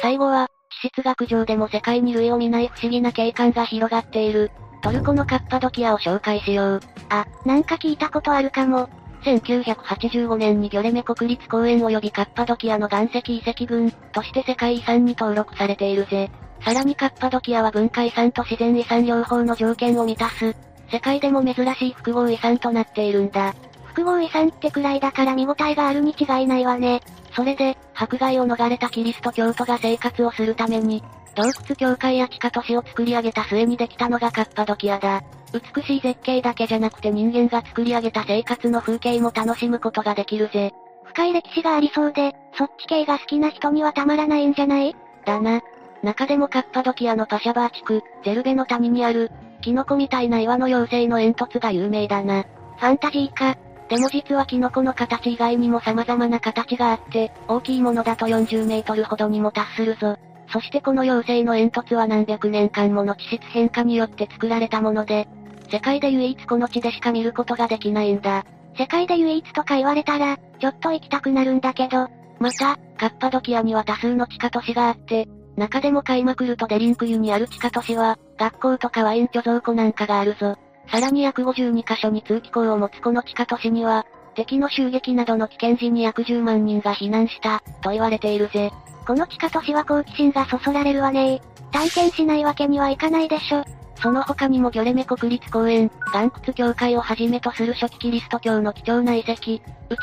[0.00, 0.48] 最後は、
[0.82, 4.50] 地質学上でも世界に類を見ない不思議な景観が広がっている、
[4.82, 6.80] トルコのカッパドキアを紹介しよう。
[7.08, 8.88] あ、なんか聞いたことあるかも。
[9.22, 16.30] 1985年にギョレメ国立公園及びカッパドキアの岩石遺跡群として世界遺産に登録されているぜ。
[16.64, 20.54] さらにカッパドキアは文化遺産と自然遺産両方の条件を満たす、
[20.90, 23.54] 世界でも珍しい複合遺産となっているんだ。
[23.84, 27.00] 複合遺産ってくらいだから見応えがあるに違いないわね。
[27.34, 31.02] それで、迫害を逃れたキリスト教徒が生活をするために、
[31.34, 35.22] 洞窟教会や地下都市を作り上げた末にできたのがカッパドキアだ。
[35.52, 40.72] 美しい絶景だけじゃなくて人間が作り上げた生活の風景も楽しむことができるぜ。
[41.04, 44.94] 深い歴史がありそうで、そっち系が好きな人にはたまらないんじゃない？
[45.24, 45.62] だな。
[46.02, 49.30] 中でもカッパドキアのパシャバー地区、ゼルベの谷にある、
[49.62, 52.44] キノコみたいな岩の妖精の煙突が有名だな。
[52.76, 53.56] ファンタジーか。
[53.88, 60.18] でも実はキノコの形以外にも様々な形があって、大きいものだと40メートルほどにも達するぞ。
[60.52, 65.28] そしてこの妖精の煙突は何百年間もの地質変化によって作られたもので、
[65.70, 68.44] 世界で唯一この地でしか見ることができないんだ。
[68.76, 72.08] 世界で唯一とか言われたら、ちょっと行きたくなるんだけど。
[72.38, 80.56] また、カッパドキアには多数の地下都市があって、中でもカイマクルとデリンクユにある地下都市は、学校とかワイン貯蔵庫なんかがあるぞ。
[80.90, 88.70] さらに約52カ所に通気口を持つこの地下都市には、敵の襲撃などの危険時に約10万人が避難した、と言われているぜ。
[89.08, 91.40] この地下都市は好奇心がそそられるわね
[91.72, 93.64] 体験しないわけにはいかないでしょ。
[94.02, 99.60] その他にもギョレメ国立公園、岩窟教会をはじめとする初期キリスト教の貴重な遺跡、内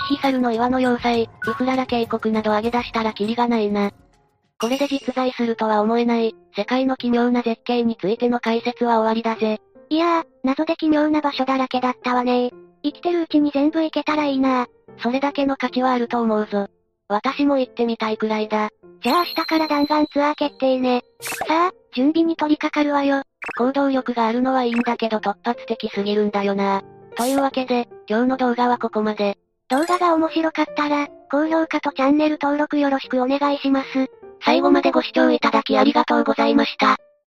[0.10, 3.92] ヒサルの岩の要塞、ウフララ渓谷など挙げ出したらキリがないな。
[4.60, 9.62] これで実在するとは思えない、世界の奇妙な絶景についての解説は終わりだぜ。
[9.90, 12.50] いやー、謎で奇妙な場所だらけだったわね
[12.82, 14.66] 生きてるうちに全部行けたらいいな
[14.98, 16.70] それだけの価値はあると思うぞ。
[17.08, 18.70] 私も行ってみたいくらいだ。
[19.04, 21.04] じゃあ明日から弾丸ツアー決定ね。
[21.48, 23.22] さあ、準備に取り掛かるわよ。
[23.58, 26.82] 行動力があるのはいいんだけど突発的すぎるんだよな。
[27.16, 29.38] というわけで、今日の動画はここまで。
[29.70, 33.88] 動画が面白かったら、高評価とチャンネル登録よろしくお願いします。
[34.44, 36.98] 最後までご視聴いただきありがとうございました。